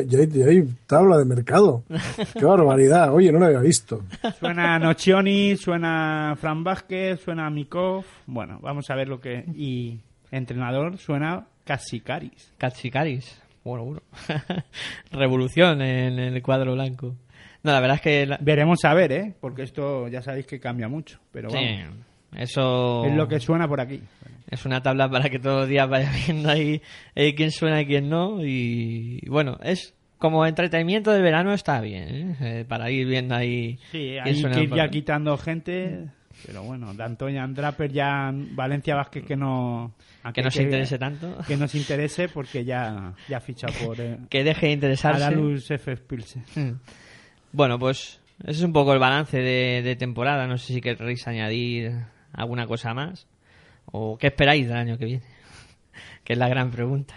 [0.06, 1.84] ya, ya hay, tabla de mercado.
[2.38, 3.12] Qué barbaridad.
[3.14, 4.02] Oye, no lo había visto.
[4.40, 8.04] Suena Nocioni, suena Fran Vázquez, suena Mikov.
[8.26, 9.44] Bueno, vamos a ver lo que.
[9.54, 10.00] Y
[10.32, 12.52] entrenador suena Casikaris.
[12.58, 13.40] Katsikaris.
[13.62, 14.00] Bueno, bueno.
[15.12, 17.14] Revolución en el cuadro blanco.
[17.62, 18.26] No, la verdad es que...
[18.26, 19.34] la- Veremos a ver, ¿eh?
[19.40, 21.18] Porque esto ya sabéis que cambia mucho.
[21.30, 23.04] Pero Sí, vamos, eso...
[23.06, 24.00] es lo que suena por aquí.
[24.50, 26.82] Es una tabla para que todos los días vaya viendo ahí
[27.14, 28.44] eh, quién suena y quién no.
[28.44, 32.36] Y bueno, es como entretenimiento de verano está bien, ¿eh?
[32.40, 33.78] Eh, para ir viendo ahí.
[33.92, 36.06] Sí, hay que ir por- ya quitando gente.
[36.46, 39.92] Pero bueno, D'Antoine Draper ya Valencia Vázquez que no
[40.22, 41.36] a Que no se interese tanto.
[41.46, 45.34] que nos interese porque ya ya ha fichado por eh, Que deje de interesarse.
[45.74, 45.96] F.
[45.98, 46.42] Pilsen.
[46.54, 46.80] Mm.
[47.52, 50.46] Bueno, pues ese es un poco el balance de, de temporada.
[50.46, 51.92] No sé si queréis añadir
[52.32, 53.26] alguna cosa más.
[53.86, 55.24] ¿O qué esperáis del año que viene?
[56.24, 57.14] que es la gran pregunta.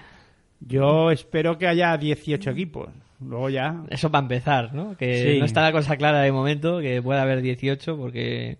[0.60, 2.90] Yo espero que haya 18 equipos.
[3.19, 4.98] Luego ya Eso para empezar, ¿no?
[4.98, 5.40] Que Sí.
[5.40, 8.57] no está la cosa clara de momento, que pueda haber 18, porque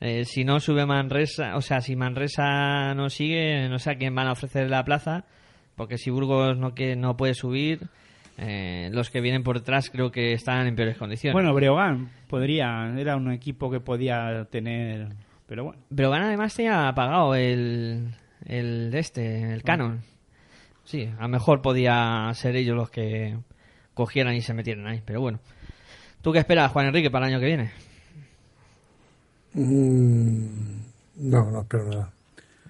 [0.00, 4.14] eh, si no sube Manresa, o sea, si Manresa no sigue, no sé a quién
[4.14, 5.24] van a ofrecer la plaza,
[5.76, 7.88] porque si Burgos no, que, no puede subir,
[8.38, 11.34] eh, los que vienen por detrás creo que están en peores condiciones.
[11.34, 15.08] bueno, Breogán podría era un equipo que podía tener,
[15.48, 15.80] pero bueno.
[15.88, 18.14] Breogán además tenía pagado el,
[18.44, 20.02] el de este, el canon.
[20.84, 23.36] Sí, a lo mejor podía ser ellos los que
[23.94, 25.40] cogieran y se metieran ahí, pero bueno.
[26.22, 27.70] ¿Tú qué esperas, Juan Enrique, para el año que viene?
[29.54, 30.80] Mm,
[31.16, 32.12] no, no espero nada.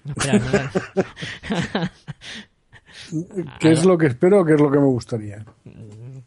[0.05, 1.91] No esperas nada.
[3.59, 5.45] ¿Qué es lo que espero o qué es lo que me gustaría?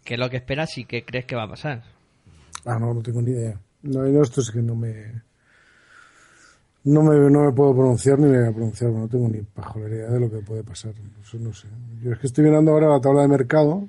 [0.05, 1.83] ¿Qué es lo que esperas y qué crees que va a pasar?
[2.65, 3.59] Ah, no, no tengo ni idea.
[3.83, 5.23] No, esto es que no me.
[6.85, 10.07] No me, no me puedo pronunciar ni me voy a pronunciar, no tengo ni pajolería
[10.09, 10.93] de lo que puede pasar.
[11.23, 11.69] Eso no sé.
[12.03, 13.89] Yo es que estoy mirando ahora la tabla de mercado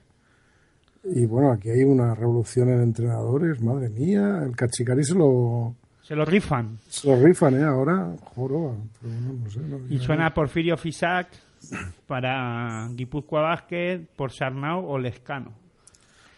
[1.03, 4.43] y bueno, aquí hay una revolución en entrenadores, madre mía.
[4.45, 6.77] El Cachicari se lo, Se lo rifan.
[6.87, 7.63] se lo rifan, ¿eh?
[7.63, 8.75] Ahora, joroba.
[9.01, 9.59] Pero bueno, no sé.
[9.61, 11.27] no- Y suena Porfirio Fisac
[12.07, 15.51] para Guipúzcoa Basket, por Sarnau o Lescano.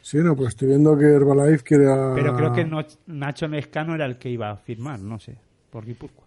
[0.02, 1.92] Sí, no, pues estoy viendo que Herbalife quiere.
[1.92, 5.36] a- Pero creo que no- Nacho Lescano era el que iba a firmar, no sé,
[5.70, 6.25] por Guipúzcoa.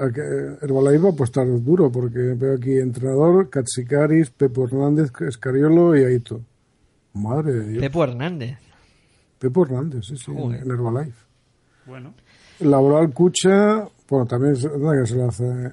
[0.00, 6.40] Herbalife va a apostar duro porque veo aquí entrenador, Katsikaris, Pepo Hernández, Escariolo y Aito.
[7.14, 7.80] Madre de Dios.
[7.82, 8.58] Pepo Hernández.
[9.38, 10.62] Pepo Hernández, sí, sí, en, Joder.
[10.62, 11.18] en Herbalife.
[11.86, 12.14] Bueno.
[12.60, 15.72] Laboral Cucha, bueno, también se- nada que se le hace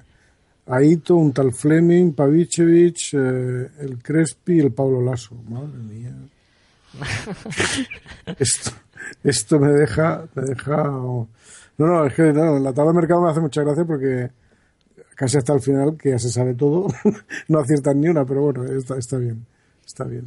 [0.65, 5.35] Aito, un tal Fleming, Pavicevic, eh, el Crespi y el Pablo Lasso.
[5.49, 6.13] Madre mía.
[8.39, 8.71] esto,
[9.23, 10.77] esto me deja, me deja.
[10.83, 11.27] No,
[11.77, 14.29] no, es que no, la tabla de mercado me hace mucha gracia porque
[15.15, 16.87] casi hasta el final, que ya se sabe todo,
[17.47, 19.45] no aciertan ni una, pero bueno, está, está bien,
[19.85, 20.25] está bien.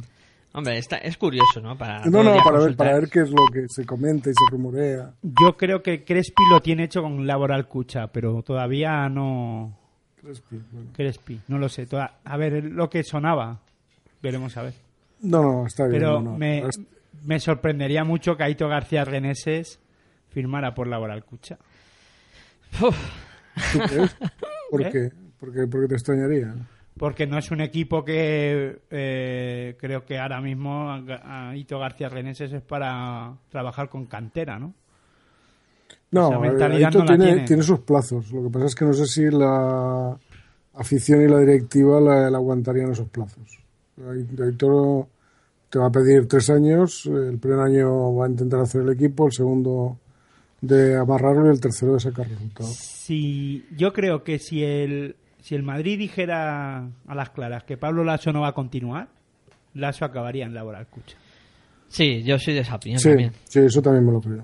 [0.53, 1.77] Hombre, está, es curioso, ¿no?
[1.77, 4.51] Para No, no, para ver, para ver qué es lo que se comenta y se
[4.51, 5.11] rumorea.
[5.21, 9.77] Yo creo que Crespi lo tiene hecho con Laboral Cucha, pero todavía no.
[10.19, 10.89] Crespi, bueno.
[10.93, 11.85] Crespi, no lo sé.
[11.85, 13.59] toda- A ver, lo que sonaba.
[14.23, 14.73] Veremos a ver.
[15.21, 15.99] No, no, está bien.
[15.99, 16.37] Pero no, no.
[16.39, 16.63] me,
[17.23, 19.79] me sorprendería mucho que Aito García Reneses
[20.29, 21.57] firmara por Laboral Cucha.
[22.79, 24.15] ¿Tú crees?
[24.71, 24.89] ¿Por ¿Eh?
[24.91, 25.11] qué?
[25.39, 26.53] Porque, porque te extrañaría.
[26.97, 30.91] Porque no es un equipo que eh, creo que ahora mismo
[31.23, 34.73] Aito García Reneses es para trabajar con cantera, ¿no?
[36.09, 37.43] No, Esa eh, mentalidad Aito no tiene, tiene.
[37.47, 38.31] tiene sus plazos.
[38.31, 40.17] Lo que pasa es que no sé si la
[40.73, 43.59] afición y la directiva la, la aguantarían esos plazos.
[44.09, 45.07] Ai- Aito
[45.69, 47.05] te va a pedir tres años.
[47.05, 49.97] El primer año va a intentar hacer el equipo, el segundo
[50.61, 52.73] de amarrarlo y el tercero de sacar resultados.
[52.75, 58.03] Si yo creo que si el si el Madrid dijera a las claras que Pablo
[58.03, 59.07] Lasso no va a continuar,
[59.75, 61.15] Lasso acabaría en Laboral Cucha.
[61.87, 63.31] Sí, yo soy de esa opinión Sí, también.
[63.45, 64.43] sí, eso también me lo creo.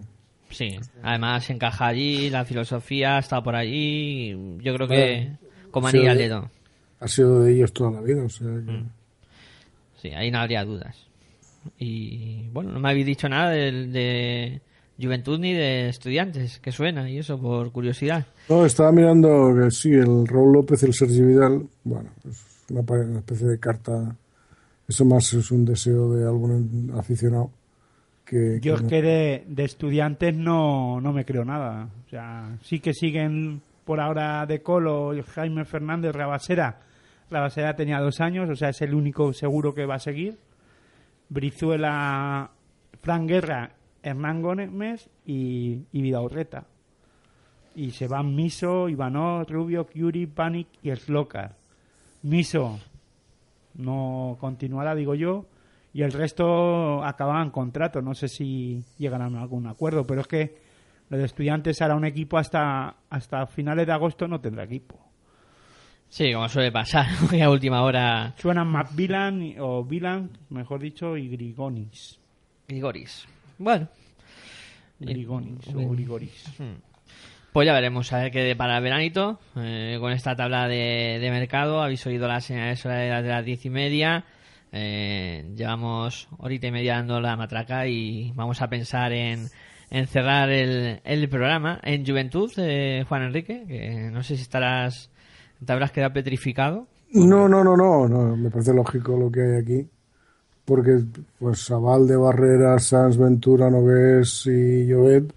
[0.49, 4.29] Sí, además encaja allí, la filosofía está por allí.
[4.61, 5.31] Yo creo que
[5.71, 6.49] como Sí, anillo al de- dedo.
[6.99, 8.23] Ha sido de ellos toda la vida.
[8.23, 8.89] O sea que- Mm.
[10.01, 10.95] Sí, ahí no habría dudas.
[11.77, 14.61] Y bueno, no me habéis dicho nada de,
[14.99, 18.25] Juventud ni de Estudiantes, que suena y eso por curiosidad.
[18.49, 23.19] No, estaba mirando que sí, el Raúl López y el Sergi Vidal, bueno, es una,
[23.19, 24.15] especie de carta,
[24.87, 27.49] eso más es un deseo de algún aficionado.
[28.25, 31.89] Que, Yo es no- que de, de estudiantes no, no me creo nada.
[32.05, 36.79] O sea, sí que siguen por ahora de Colo Jaime Fernández Rabasera.
[37.29, 40.37] Rabasera tenía dos años, o sea, es el único seguro que va a seguir.
[41.29, 42.51] Brizuela,
[43.01, 43.71] Fran Guerra,
[44.01, 46.65] Hernán Gómez y, y Vidaurreta.
[47.75, 51.55] Y se van Miso, Ivanov, Rubio, Curie, Panic y Slokar.
[52.21, 52.79] Miso
[53.75, 55.45] no continuará, digo yo,
[55.93, 58.01] y el resto acababan contrato.
[58.01, 60.57] No sé si llegarán a algún acuerdo, pero es que
[61.09, 64.99] lo de estudiantes hará un equipo hasta, hasta finales de agosto, no tendrá equipo.
[66.13, 68.35] Sí, como suele pasar, que a última hora.
[68.37, 72.19] Suenan Macvillan y- o Vilan, mejor dicho, y Grigonis.
[72.67, 73.25] Grigoris.
[73.57, 73.87] Bueno.
[74.99, 76.45] Grigonis o Grigoris.
[77.51, 81.31] Pues ya veremos a ver qué depara el veranito eh, con esta tabla de, de
[81.31, 81.81] mercado.
[81.81, 84.23] Habéis oído las señales horarias de las diez y media.
[84.71, 89.47] Eh, llevamos horita y media dando la matraca y vamos a pensar en,
[89.89, 91.79] en cerrar el, el programa.
[91.83, 95.11] En Juventud, eh, Juan Enrique, que no sé si estarás,
[95.65, 96.87] te habrás quedado petrificado.
[97.13, 99.87] No, no, no, no, no, me parece lógico lo que hay aquí.
[100.65, 101.03] Porque,
[101.37, 105.31] pues, Avalde, Barrera, Sanz, Ventura, Nogués y Llobet,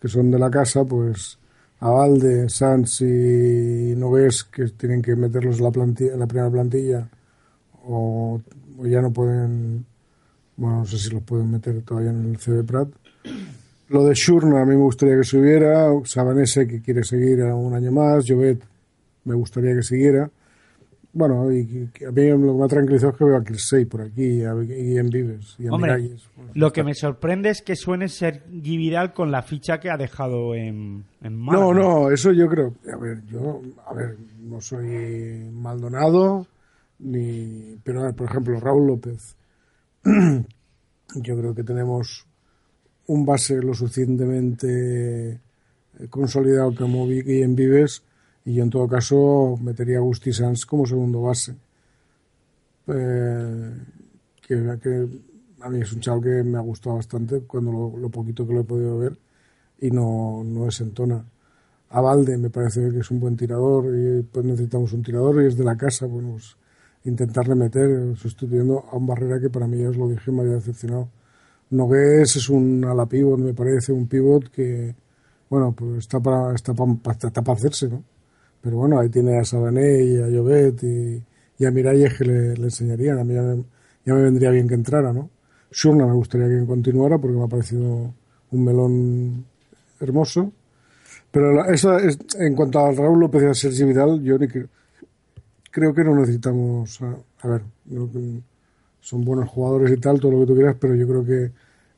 [0.00, 1.38] que son de la casa, pues,
[1.80, 7.08] Avalde, Sanz y Nogués, que tienen que meterlos en la, plantilla, en la primera plantilla,
[7.84, 8.40] o,
[8.84, 9.84] ya no pueden,
[10.56, 12.88] bueno, no sé si los pueden meter todavía en el CB Prat.
[13.88, 17.90] Lo de Shurna a mí me gustaría que subiera, Sabanese que quiere seguir un año
[17.92, 18.60] más, Llobet
[19.26, 20.30] me gustaría que siguiera.
[21.12, 24.02] Bueno, y a mí lo que me ha tranquilizado es que veo a Kirsey por
[24.02, 26.28] aquí y, a, y en Vives y a Hombre, Miralles.
[26.52, 30.54] lo que me sorprende es que suene ser Vidal con la ficha que ha dejado
[30.54, 31.64] en, en Málaga.
[31.64, 32.74] No, no, eso yo creo.
[32.92, 36.46] A ver, yo, a ver, no soy Maldonado,
[36.98, 37.78] ni.
[37.82, 39.36] Pero, a ver, por ejemplo, Raúl López.
[40.04, 42.26] yo creo que tenemos
[43.06, 45.40] un base lo suficientemente
[46.10, 48.02] consolidado como en Vives,
[48.46, 51.54] y yo en todo caso metería a Gusti Sanz como segundo base.
[52.86, 53.72] Eh,
[54.40, 55.08] que, que
[55.60, 58.60] a mí es un chaval que me ha gustado bastante cuando lo, poquito que lo
[58.60, 59.18] he podido ver
[59.80, 61.24] y no, no desentona.
[61.90, 65.46] A Valde me parece que es un buen tirador y pues necesitamos un tirador y
[65.48, 66.56] es de la casa, bueno, pues
[67.04, 70.54] intentarle meter sustituyendo a un Barrera que para mí, ya os lo dije, me había
[70.54, 71.08] decepcionado.
[71.70, 74.94] Nogués es un ala pivot, me parece, un pivot que,
[75.50, 78.04] bueno, pues está para, está para, está para hacerse, ¿no?
[78.62, 83.18] Pero bueno, ahí tiene a Sabané y a Llobet y, a Miralles que le, enseñarían.
[83.18, 83.64] A mí ya me,
[84.04, 85.30] ya me vendría bien que entrara, ¿no?
[85.70, 88.12] Shurna me gustaría que continuara porque me ha parecido
[88.50, 89.44] un melón
[90.00, 90.52] hermoso.
[91.30, 94.48] Pero la- esa es, en cuanto a Raúl López y a Sergi Vidal, yo ni
[94.48, 94.68] creo,
[95.70, 97.00] creo que no necesitamos.
[97.42, 97.62] A, ver,
[99.00, 101.52] son buenos jugadores y tal, todo lo que tú quieras, pero yo creo que,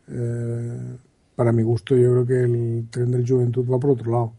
[0.09, 0.97] eh,
[1.37, 4.33] para mi gusto, yo creo que el tren del Juventud va por otro lado.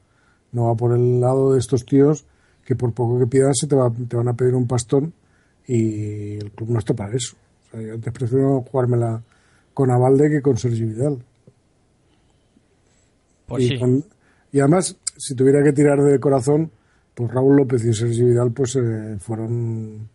[0.52, 2.26] No va por el lado de estos tíos
[2.66, 5.14] que por poco que pidan se te, va- te van a pedir un pastón
[5.68, 7.36] y el club no está para eso.
[7.68, 9.22] O sea, yo antes prefiero jugármela
[9.74, 11.20] con Avalde que con Sergi Vidal.
[13.48, 13.80] Pues y, sí.
[13.80, 14.04] con-
[14.52, 16.72] y además, si tuviera que tirar de corazón,
[17.16, 20.08] pues Raúl López y Sergi Vidal pues eh, fueron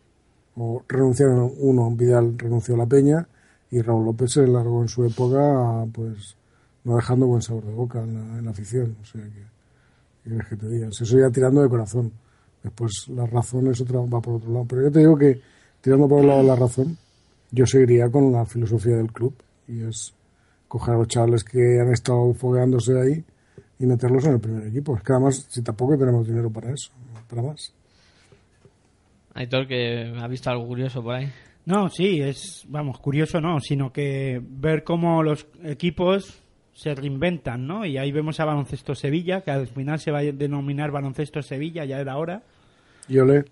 [0.56, 3.26] o renunciaron uno, Vidal renunció a la Peña
[3.70, 6.36] y Raúl López se largó en su época pues
[6.84, 8.96] no dejando buen sabor de boca en la, en la afición.
[9.02, 9.53] O sea que, ¿qué
[10.24, 10.88] quieres que te diga?
[10.88, 12.12] Eso ya tirando de corazón.
[12.62, 14.66] Después la razón es otra, va por otro lado.
[14.68, 15.40] Pero yo te digo que
[15.80, 16.96] tirando por el lado de la razón,
[17.50, 19.34] yo seguiría con la filosofía del club
[19.68, 20.14] y es
[20.66, 23.24] coger a los chavales que han estado fogueándose ahí
[23.78, 24.96] y meterlos en el primer equipo.
[24.96, 26.90] Es que además, si tampoco tenemos dinero para eso,
[27.28, 27.72] para más.
[29.34, 31.28] Aitor, que ha visto algo curioso por ahí.
[31.66, 36.43] No, sí, es, vamos, curioso no, sino que ver cómo los equipos
[36.74, 37.86] se reinventan, ¿no?
[37.86, 41.84] Y ahí vemos a Baloncesto Sevilla, que al final se va a denominar Baloncesto Sevilla,
[41.84, 42.42] ya era hora.
[43.08, 43.44] Yo le.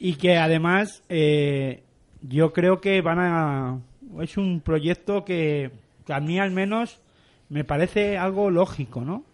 [0.00, 1.82] y que además eh,
[2.22, 3.78] yo creo que van a
[4.22, 5.70] es un proyecto que,
[6.06, 7.00] que a mí al menos
[7.48, 9.24] me parece algo lógico no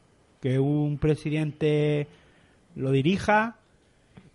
[0.40, 2.06] que un presidente
[2.76, 3.56] lo dirija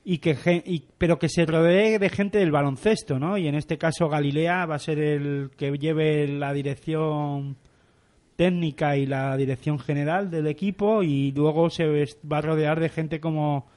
[0.03, 0.35] y que
[0.65, 4.65] y- pero que se rodee de gente del baloncesto no y en este caso Galilea
[4.65, 7.55] va a ser el que lleve la dirección
[8.39, 11.85] técnica y la dirección general del equipo y luego se
[12.31, 13.67] va a rodear de gente como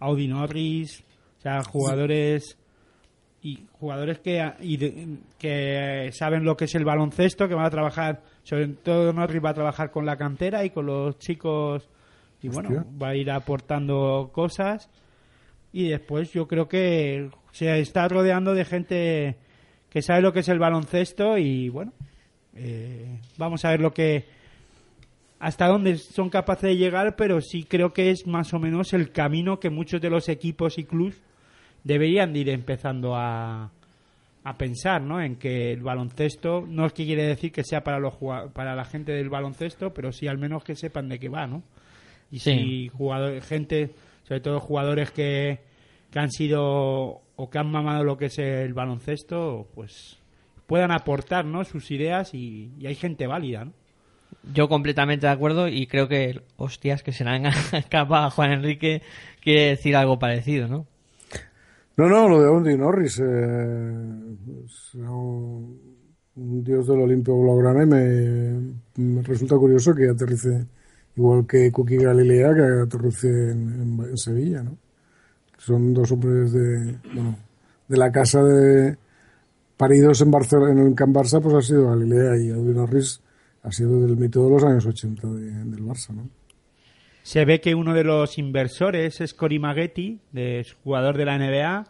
[0.00, 1.02] Audi Norris,
[1.38, 2.58] o sea, jugadores
[3.40, 7.70] y jugadores que y de- que saben lo que es el baloncesto, que van a
[7.70, 11.88] trabajar, sobre todo Norris va a trabajar con la cantera y con los chicos
[12.42, 12.68] y bueno,
[13.02, 14.90] va a ir aportando cosas.
[15.72, 19.36] Y después yo creo que se está rodeando de gente
[19.88, 21.92] que sabe lo que es el baloncesto y bueno,
[22.56, 24.24] eh, vamos a ver lo que
[25.38, 29.10] hasta dónde son capaces de llegar, pero sí creo que es más o menos el
[29.10, 31.20] camino que muchos de los equipos y clubs
[31.82, 33.70] deberían de ir empezando a,
[34.44, 35.20] a pensar, ¿no?
[35.20, 38.14] En que el baloncesto no es que quiere decir que sea para los
[38.52, 41.62] para la gente del baloncesto, pero sí al menos que sepan de qué va, ¿no?
[42.30, 42.52] Y Sí.
[42.52, 43.90] si jugadores, gente,
[44.26, 45.58] sobre todo jugadores que,
[46.12, 50.18] que han sido o que han mamado lo que es el baloncesto, pues
[50.72, 51.64] puedan aportar, ¿no?
[51.64, 53.72] Sus ideas y, y hay gente válida, ¿no?
[54.54, 58.52] Yo completamente de acuerdo y creo que, hostias, que se le han escapado a Juan
[58.52, 59.02] Enrique
[59.42, 60.86] quiere decir algo parecido, ¿no?
[61.96, 63.20] No, no, lo de Andy Norris.
[63.20, 63.92] eh,
[64.64, 65.78] es un,
[66.36, 70.66] un dios del Olimpio Blaugrana y me, me resulta curioso que aterrice
[71.16, 74.76] igual que Cookie Galilea, que aterrice en, en- en Sevilla, ¿no?
[75.58, 77.36] Son dos hombres de, bueno,
[77.88, 78.96] de la casa de
[79.76, 83.20] paridos en Barcelona, en el Camp Barça, pues ha sido Galilea y Andy Norris
[83.62, 86.28] ha sido del mito de los años 80 de- del Barça, ¿no?
[87.22, 91.36] Se ve que uno de los inversores es Cory Maggetti, de, es jugador de la
[91.38, 91.84] NBA,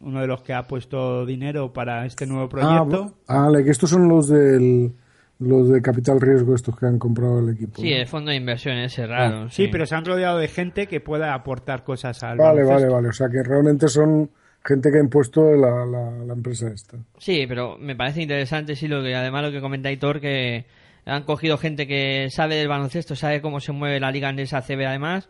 [0.00, 3.14] uno de los que ha puesto dinero para este nuevo proyecto.
[3.28, 4.92] Ah, vale, que estos son los del
[5.40, 7.82] los de capital riesgo estos que han comprado el equipo.
[7.82, 7.96] Sí, ¿no?
[7.96, 9.42] el fondo de inversión ese raro.
[9.42, 12.88] Ah, sí, pero se han rodeado de gente que pueda aportar cosas al Vale, vale,
[12.88, 13.08] vale.
[13.08, 14.30] O sea que realmente son
[14.64, 16.96] gente que ha impuesto la, la, la empresa esta.
[17.18, 20.64] Sí, pero me parece interesante, sí, lo que además lo que comenta Hitor, que
[21.06, 24.86] han cogido gente que sabe del baloncesto, sabe cómo se mueve la liga andesa CB
[24.86, 25.28] además,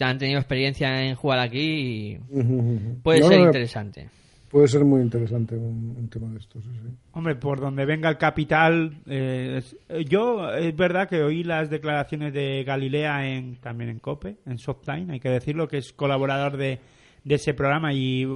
[0.00, 4.08] han tenido experiencia en jugar aquí y puede No, ser no, interesante.
[4.50, 6.94] Puede ser muy interesante un, un tema de estos, sí, sí.
[7.12, 8.98] Hombre, por donde venga el capital.
[9.06, 13.98] eh, es- eh, yo, es verdad que oí las declaraciones de Galilea en, también en
[13.98, 16.78] COPE, en Softline, hay que decirlo, que es colaborador de,
[17.24, 18.26] de ese programa y,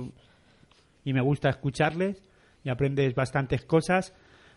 [1.09, 2.23] y me gusta escucharles
[2.65, 4.15] y aprendes bastantes cosas.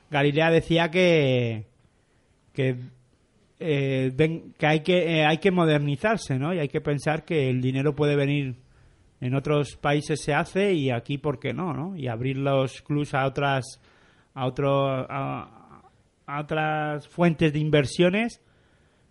[0.10, 1.68] Galilea decía que
[2.54, 2.76] que
[3.60, 4.12] eh,
[4.58, 6.54] que hay que eh, hay que modernizarse, ¿no?
[6.54, 8.58] Y hay que pensar que el dinero puede venir
[9.22, 11.96] en otros países se hace y aquí por qué no, ¿no?
[11.96, 13.80] Y abrir los clubs a otras
[14.34, 15.84] a otro a,
[16.26, 18.42] a otras fuentes de inversiones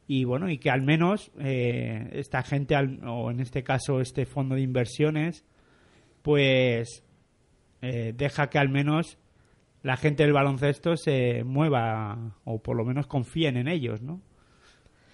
[0.08, 4.26] y bueno, y que al menos eh, esta gente, al- o en este caso este
[4.26, 5.46] fondo de inversiones,
[6.22, 7.04] pues
[7.82, 9.18] eh, deja que al menos
[9.82, 14.20] la gente del baloncesto se mueva o por lo menos confíen en ellos, ¿no?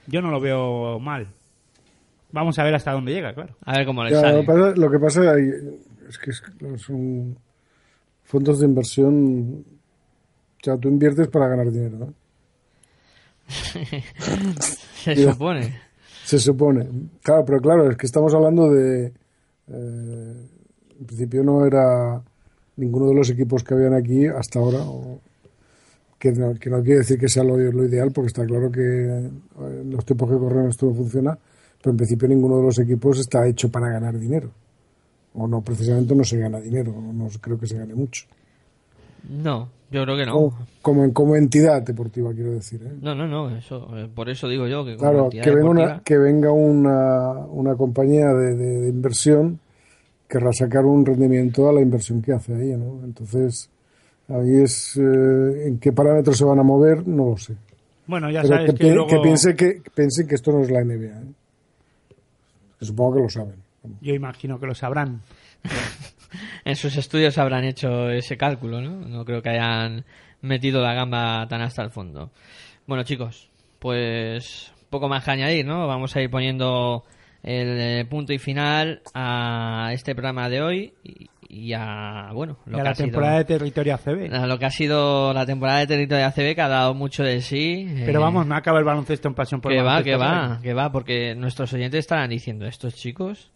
[0.09, 1.29] Yo no lo veo mal.
[2.33, 3.57] Vamos a ver hasta dónde llega, claro.
[3.65, 4.35] A ver cómo le Ya, sale.
[4.35, 5.51] lo, que pasa, lo que pasa ahí
[6.09, 6.43] es que es-
[6.83, 7.39] son
[8.25, 9.65] fondos de inversión.
[10.61, 12.15] O sea, tú inviertes para ganar dinero, ¿no?
[15.05, 15.81] Se Digo, supone.
[16.25, 16.89] Se supone.
[17.23, 19.07] Claro, pero claro, es que estamos hablando de.
[19.69, 20.49] eh,
[20.99, 22.21] en principio no era
[22.77, 24.79] ninguno de los equipos que habían aquí hasta ahora.
[24.81, 25.21] o-
[26.19, 28.81] que, no, que no quiere decir que sea lo, lo ideal, porque está claro que
[28.81, 29.31] eh,
[29.61, 31.39] en los tiempos que corren esto no funciona.
[31.83, 34.51] Pero en principio ninguno de los equipos está hecho para ganar dinero.
[35.35, 36.95] O no, precisamente no se gana dinero.
[36.97, 38.25] o No creo que se gane mucho.
[39.29, 40.33] No, yo creo que no.
[40.33, 42.81] Como, como, en- como entidad deportiva, quiero decir.
[42.83, 42.93] ¿eh?
[43.03, 46.01] No, no, no, eso, eh, por eso digo yo que como Claro, que venga, una,
[46.03, 49.61] que venga una, una compañía de, de- de inversión
[50.29, 53.05] querrá sacar un rendimiento a la inversión que hace ahí, ¿no?
[53.05, 53.71] Entonces,
[54.29, 57.55] ahí es eh, en qué parámetros se van a mover, no lo sé.
[58.07, 59.09] Bueno, ya Pero sabes que, que, luego...
[59.09, 61.33] que piense que piensen que esto no es la NBA, ¿eh?
[62.79, 63.57] Que supongo que lo saben.
[64.01, 65.23] Yo imagino que lo sabrán.
[66.65, 69.09] en sus estudios habrán hecho ese cálculo, ¿no?
[69.09, 70.05] No creo que hayan
[70.43, 72.31] metido la gamba tan hasta el fondo.
[72.87, 75.87] Bueno, chicos, pues poco más que añadir, ¿no?
[75.87, 77.05] Vamos a ir poniendo
[77.47, 82.77] el eh, punto y final a este programa de hoy y, y a, bueno, lo
[82.79, 84.35] que la ha sido- temporada de Territorio ACB.
[84.35, 87.41] a lo que ha sido la temporada de Territorio ACB que ha dado mucho de
[87.41, 87.87] sí.
[88.05, 90.59] Pero eh, vamos, no acaba el baloncesto en pasión por que el va, que va,
[90.63, 93.53] que va, porque nuestros oyentes estarán diciendo, estos chicos,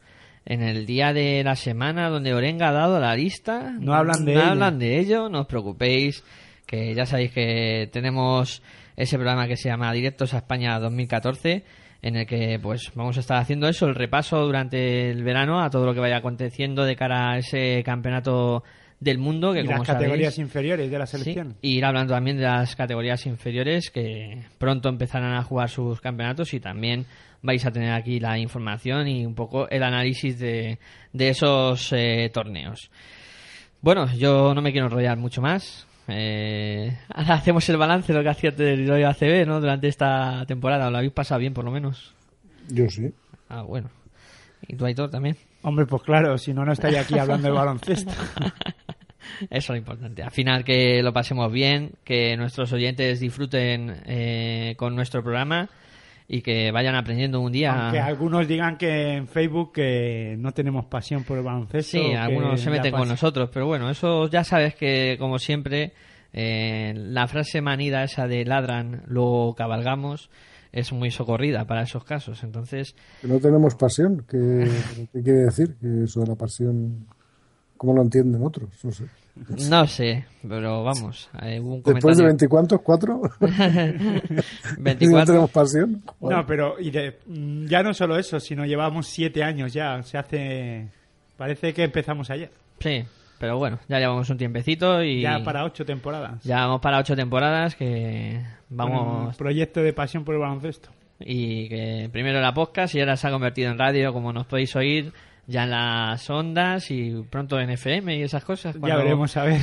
[0.47, 4.35] en el día de la semana donde Orenga ha dado la lista, No hablan de
[4.35, 4.51] no ello.
[4.51, 6.23] hablan de ello, no os preocupéis,
[6.65, 8.63] que ya sabéis que tenemos
[8.97, 11.65] ese programa que se llama Directos a España 2014,
[12.03, 15.71] en el que pues vamos a estar haciendo eso, el repaso durante el verano a
[15.71, 18.63] todo lo que vaya aconteciendo de cara a ese campeonato
[19.01, 21.57] del mundo, que Y como las categorías sabéis, inferiores de la Sí, selección.
[21.63, 26.53] y ir hablando también de las categorías inferiores que pronto empezarán a jugar sus campeonatos
[26.53, 27.07] y también
[27.43, 30.79] vais a tener aquí la información y un poco el análisis de,
[31.15, 32.91] de esos eh, torneos.
[33.81, 35.87] Bueno, yo no me quiero enrollar mucho más.
[36.13, 39.61] Eh, ahora hacemos el balance de lo que hacía Territorio ACB ¿no?
[39.61, 40.91] durante esta temporada.
[40.91, 42.15] ¿Lo habéis pasado bien por lo menos?
[42.69, 43.13] Yo sí.
[43.49, 43.91] Ah, bueno.
[44.67, 45.37] ¿Y tú, Aitor, también?
[45.63, 48.13] Hombre, pues claro, si no, no estaría aquí hablando de baloncesto.
[49.43, 50.23] Eso es lo importante.
[50.23, 55.69] Al final que lo pasemos bien, que nuestros oyentes disfruten eh, con nuestro programa
[56.33, 57.73] y que vayan aprendiendo un día.
[57.73, 61.99] Aunque algunos digan que en Facebook que no tenemos pasión por el baloncesto.
[61.99, 65.93] Sí, algunos se meten con nosotros, pero bueno, eso ya sabes que como siempre
[66.33, 70.31] eh, la frase manida esa de ladran, luego cabalgamos
[70.71, 72.45] es muy socorrida para esos casos.
[72.45, 74.25] Entonces, Que no tenemos pasión.
[74.29, 74.71] ¿Qué,
[75.13, 75.75] qué quiere decir?
[75.81, 77.09] Que eso de la pasión,
[77.77, 78.69] ¿cómo lo entienden otros?
[78.85, 79.07] No sé.
[79.69, 83.21] No sé, pero vamos, hay un Después de veinticuantos, cuatro.
[83.41, 84.43] ¿No
[84.79, 85.25] 24.
[85.27, 86.03] tenemos pasión?
[86.21, 90.03] No, pero y de- mm, ya no solo eso, sino llevamos siete años ya.
[90.03, 90.89] Se hace.
[91.37, 92.51] Parece que empezamos ayer.
[92.81, 93.03] Sí,
[93.39, 96.43] pero bueno, ya llevamos un tiempecito y Ya para ocho temporadas.
[96.45, 100.91] ya vamos para ocho temporadas que vamos proyecto de pasión por el baloncesto.
[101.19, 104.75] y que primero era podcast y ahora se ha convertido en radio, como nos podéis
[104.77, 105.13] oír
[105.51, 108.77] ya en las ondas y pronto en FM y esas cosas.
[108.81, 109.61] Ya veremos a ver.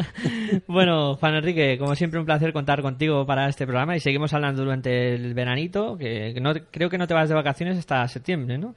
[0.66, 4.64] bueno, Juan Enrique, como siempre un placer contar contigo para este programa y seguimos hablando
[4.64, 8.56] durante el veranito, que, que no, creo que no te vas de vacaciones hasta septiembre,
[8.56, 8.74] ¿no?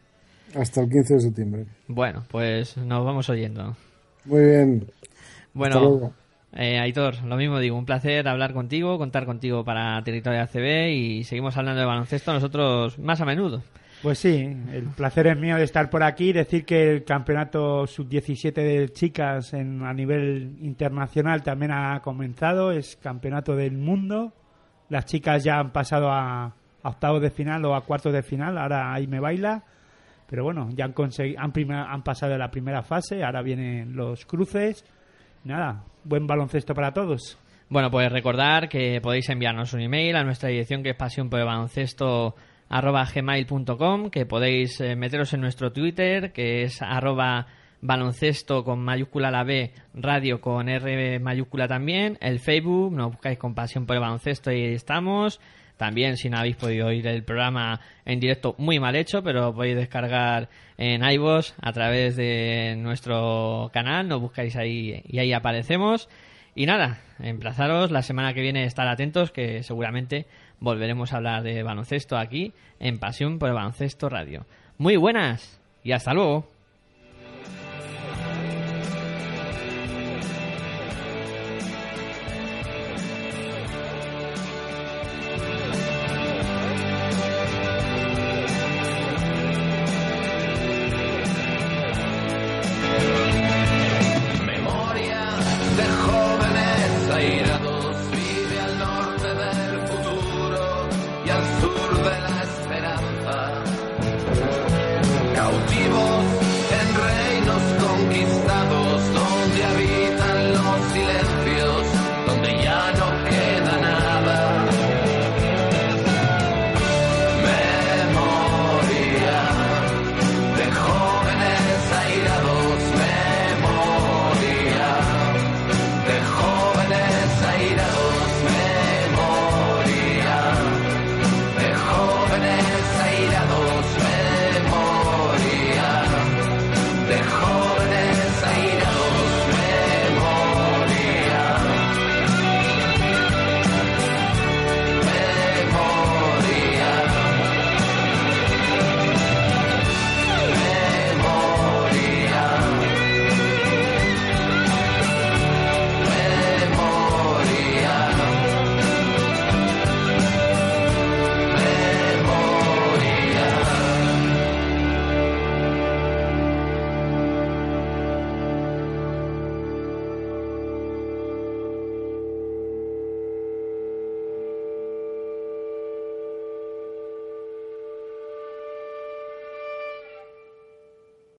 [0.54, 1.66] Hasta el 15 de septiembre.
[1.88, 3.76] Bueno, pues nos vamos oyendo.
[4.26, 4.86] Muy bien.
[5.54, 6.14] Bueno, Hasta luego.
[6.54, 11.24] eh, Aitor, lo mismo digo, un placer hablar contigo, contar contigo para Territorio ACB y
[11.24, 13.64] seguimos hablando de baloncesto nosotros más a menudo.
[14.02, 14.36] Pues sí,
[14.74, 18.90] el placer es mío de estar por aquí y decir que el campeonato sub-17 de
[18.92, 24.34] chicas en, a nivel internacional también ha comenzado, es campeonato del mundo.
[24.90, 28.92] Las chicas ya han pasado a, octavos de final o a cuartos de final, ahora
[28.92, 29.64] ahí me baila.
[30.28, 34.26] Pero bueno, ya han, consegui- han, prima- pasado de la primera fase, ahora vienen los
[34.26, 34.84] cruces.
[35.44, 37.38] Nada, buen baloncesto para todos.
[37.70, 41.40] Bueno, pues recordar que podéis enviarnos un email a nuestra dirección que es pasión por
[41.40, 42.36] el baloncesto
[42.72, 47.48] arroba gmail.com, que podéis eh, meteros en nuestro Twitter, que es arroba
[47.82, 53.56] baloncesto con mayúscula la B, radio con R mayúscula también, el Facebook, nos buscáis con
[53.56, 55.42] pasión por el baloncesto y ahí estamos.
[55.76, 59.76] También, si no habéis podido oír el programa en directo, muy mal hecho, pero podéis
[59.76, 66.08] descargar en iVoox a través de nuestro canal, nos buscáis ahí y ahí aparecemos.
[66.54, 70.28] Y nada, emplazaros la semana que viene estar atentos que seguramente
[70.62, 74.46] volveremos a hablar de baloncesto aquí en Pasión por el Baloncesto Radio.
[74.78, 76.51] Muy buenas y hasta luego.